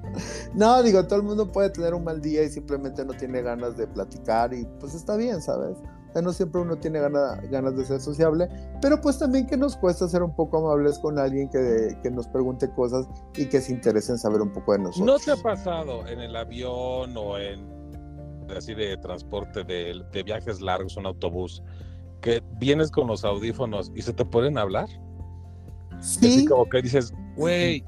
no, 0.54 0.82
digo, 0.82 1.04
todo 1.06 1.18
el 1.18 1.24
mundo 1.24 1.50
puede 1.50 1.70
tener 1.70 1.94
un 1.94 2.04
mal 2.04 2.20
día 2.20 2.44
y 2.44 2.48
simplemente 2.48 3.04
no 3.04 3.14
tiene 3.14 3.42
ganas 3.42 3.76
de 3.76 3.86
platicar 3.86 4.54
y 4.54 4.64
pues 4.78 4.94
está 4.94 5.16
bien, 5.16 5.42
¿sabes? 5.42 5.76
No 6.22 6.32
siempre 6.32 6.60
uno 6.60 6.76
tiene 6.76 7.00
ganas 7.00 7.76
de 7.76 7.84
ser 7.84 8.00
sociable, 8.00 8.48
pero 8.80 9.00
pues 9.00 9.18
también 9.18 9.46
que 9.46 9.56
nos 9.56 9.76
cuesta 9.76 10.08
ser 10.08 10.22
un 10.22 10.34
poco 10.34 10.58
amables 10.58 10.98
con 10.98 11.18
alguien 11.18 11.48
que, 11.48 11.96
que 12.02 12.10
nos 12.10 12.26
pregunte 12.28 12.70
cosas 12.70 13.06
y 13.36 13.46
que 13.46 13.60
se 13.60 13.72
interese 13.72 14.12
en 14.12 14.18
saber 14.18 14.40
un 14.40 14.52
poco 14.52 14.72
de 14.72 14.78
nosotros. 14.80 15.06
¿No 15.06 15.18
te 15.18 15.38
ha 15.38 15.42
pasado 15.42 16.06
en 16.06 16.20
el 16.20 16.36
avión 16.36 17.16
o 17.16 17.38
en 17.38 17.78
así 18.56 18.74
de 18.74 18.96
transporte 18.96 19.62
de, 19.64 20.02
de 20.12 20.22
viajes 20.22 20.60
largos, 20.60 20.96
un 20.96 21.06
autobús, 21.06 21.62
que 22.20 22.42
vienes 22.58 22.90
con 22.90 23.06
los 23.06 23.24
audífonos 23.24 23.92
y 23.94 24.02
se 24.02 24.12
te 24.12 24.24
pueden 24.24 24.58
hablar? 24.58 24.88
Sí. 26.00 26.26
así 26.26 26.46
como 26.46 26.68
que 26.68 26.82
dices, 26.82 27.12
güey, 27.36 27.84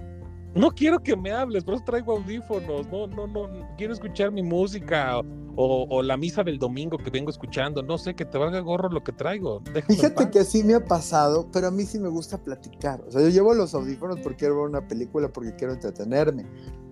no 0.54 0.70
quiero 0.70 0.98
que 0.98 1.16
me 1.16 1.30
hables, 1.32 1.64
pero 1.64 1.80
traigo 1.80 2.16
audífonos, 2.16 2.88
no, 2.88 3.06
no, 3.06 3.26
no, 3.26 3.48
quiero 3.76 3.92
escuchar 3.92 4.30
mi 4.30 4.42
música 4.42 5.20
o, 5.56 6.02
la 6.02 6.16
misa 6.16 6.42
del 6.42 6.58
domingo 6.58 6.96
que 6.96 7.10
vengo 7.10 7.30
escuchando, 7.30 7.82
no 7.82 7.98
sé, 7.98 8.14
que 8.14 8.24
te 8.24 8.38
valga 8.38 8.60
gorro 8.60 8.88
lo 8.88 9.04
que 9.04 9.12
traigo. 9.12 9.62
Fíjate 9.86 10.30
que 10.30 10.44
sí 10.44 10.64
me 10.64 10.74
ha 10.74 10.84
pasado, 10.84 11.46
pero 11.52 11.66
a 11.66 11.70
mí 11.70 11.84
sí 11.84 11.98
me 11.98 12.08
gusta 12.08 12.38
platicar. 12.38 13.02
O 13.06 13.10
sea, 13.10 13.20
yo 13.20 13.28
llevo 13.28 13.52
los 13.52 13.74
audífonos 13.74 14.20
porque 14.20 14.38
quiero 14.38 14.56
ver 14.56 14.68
una 14.68 14.88
película, 14.88 15.28
porque 15.28 15.54
quiero 15.56 15.74
entretenerme. 15.74 16.46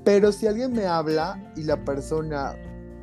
Pero 0.04 0.32
si 0.32 0.46
alguien 0.46 0.72
me 0.72 0.86
habla 0.86 1.52
y 1.56 1.62
la 1.62 1.82
persona 1.82 2.56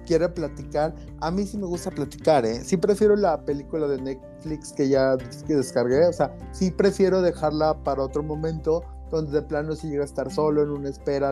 quiere 0.06 0.30
platicar, 0.30 0.94
a 1.20 1.32
mí 1.32 1.46
sí 1.46 1.58
me 1.58 1.66
gusta 1.66 1.90
platicar, 1.90 2.46
¿eh? 2.46 2.62
Sí 2.64 2.78
prefiero 2.78 3.16
la 3.16 3.44
película 3.44 3.88
de 3.88 4.00
Netflix 4.00 4.72
que 4.72 4.88
ya 4.88 5.18
que 5.48 5.56
descargué, 5.56 6.06
o 6.06 6.14
sea, 6.14 6.36
sí 6.52 6.70
prefiero 6.70 7.24
dejarla 7.24 7.84
para 7.84 8.04
otro 8.04 8.22
momento 8.22 8.84
donde 9.12 9.32
de 9.32 9.42
plano 9.42 9.76
si 9.76 9.90
llega 9.90 10.04
a 10.04 10.06
estar 10.06 10.32
solo 10.32 10.64
en 10.64 10.70
una 10.70 10.90
espera, 10.90 11.32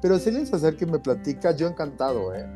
pero 0.00 0.18
si 0.18 0.30
les 0.30 0.52
acerca 0.52 0.84
y 0.84 0.90
me 0.90 0.98
platica, 0.98 1.52
yo 1.52 1.66
encantado, 1.66 2.34
¿eh? 2.34 2.46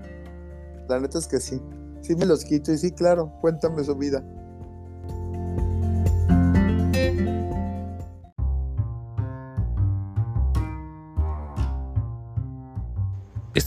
La 0.89 1.01
neta 1.01 1.19
es 1.19 1.27
que 1.27 1.41
sí. 1.41 1.61
Sí 2.01 2.15
me 2.15 2.27
los 2.27 2.45
quito 2.45 2.73
y 2.73 2.79
sí, 2.79 2.93
claro, 2.93 3.33
cuéntame 3.41 3.83
su 3.85 3.95
vida. 3.95 4.23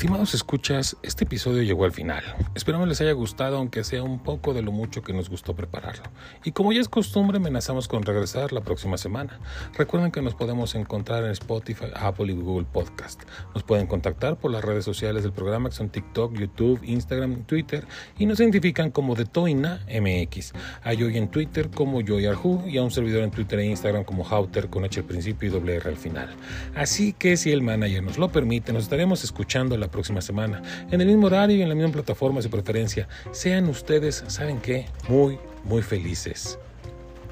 Estimados 0.01 0.33
escuchas, 0.33 0.97
este 1.03 1.25
episodio 1.25 1.61
llegó 1.61 1.85
al 1.85 1.91
final. 1.91 2.23
Esperamos 2.55 2.87
les 2.87 2.99
haya 3.01 3.11
gustado, 3.11 3.57
aunque 3.57 3.83
sea 3.83 4.01
un 4.01 4.17
poco 4.17 4.51
de 4.55 4.63
lo 4.63 4.71
mucho 4.71 5.03
que 5.03 5.13
nos 5.13 5.29
gustó 5.29 5.55
prepararlo. 5.55 6.05
Y 6.43 6.53
como 6.53 6.73
ya 6.73 6.81
es 6.81 6.89
costumbre, 6.89 7.37
amenazamos 7.37 7.87
con 7.87 8.01
regresar 8.01 8.51
la 8.51 8.61
próxima 8.61 8.97
semana. 8.97 9.39
Recuerden 9.77 10.11
que 10.11 10.23
nos 10.23 10.33
podemos 10.33 10.73
encontrar 10.73 11.23
en 11.25 11.29
Spotify, 11.29 11.85
Apple 11.93 12.33
y 12.33 12.35
Google 12.35 12.65
Podcast. 12.65 13.21
Nos 13.53 13.61
pueden 13.61 13.85
contactar 13.85 14.37
por 14.37 14.49
las 14.49 14.65
redes 14.65 14.83
sociales 14.85 15.21
del 15.21 15.33
programa, 15.33 15.69
que 15.69 15.75
son 15.75 15.89
TikTok, 15.89 16.33
YouTube, 16.33 16.79
Instagram, 16.81 17.43
Twitter, 17.43 17.85
y 18.17 18.25
nos 18.25 18.39
identifican 18.39 18.89
como 18.89 19.13
de 19.13 19.25
Toina 19.25 19.85
MX. 19.87 20.53
A 20.81 20.95
Joy 20.95 21.15
en 21.15 21.29
Twitter 21.29 21.69
como 21.69 22.01
Joy 22.01 22.25
Arju 22.25 22.63
y 22.67 22.79
a 22.79 22.81
un 22.81 22.89
servidor 22.89 23.23
en 23.23 23.29
Twitter 23.29 23.59
e 23.59 23.67
Instagram 23.67 24.03
como 24.05 24.27
Hauter 24.27 24.67
con 24.67 24.83
H 24.83 25.01
al 25.01 25.05
principio 25.05 25.47
y 25.47 25.51
doble 25.51 25.75
R 25.75 25.87
al 25.87 25.97
final. 25.97 26.35
Así 26.73 27.13
que 27.13 27.37
si 27.37 27.51
el 27.51 27.61
manager 27.61 28.01
nos 28.01 28.17
lo 28.17 28.31
permite, 28.31 28.73
nos 28.73 28.85
estaremos 28.85 29.23
escuchando 29.23 29.77
la 29.77 29.90
próxima 29.91 30.21
semana, 30.21 30.61
en 30.89 31.01
el 31.01 31.07
mismo 31.07 31.27
horario 31.27 31.57
y 31.57 31.61
en 31.61 31.69
la 31.69 31.75
misma 31.75 31.91
plataforma 31.91 32.41
su 32.41 32.49
preferencia. 32.49 33.07
Sean 33.31 33.69
ustedes, 33.69 34.23
¿saben 34.27 34.59
qué? 34.59 34.87
Muy, 35.07 35.37
muy 35.63 35.81
felices. 35.81 36.57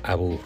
Abur. 0.04 0.40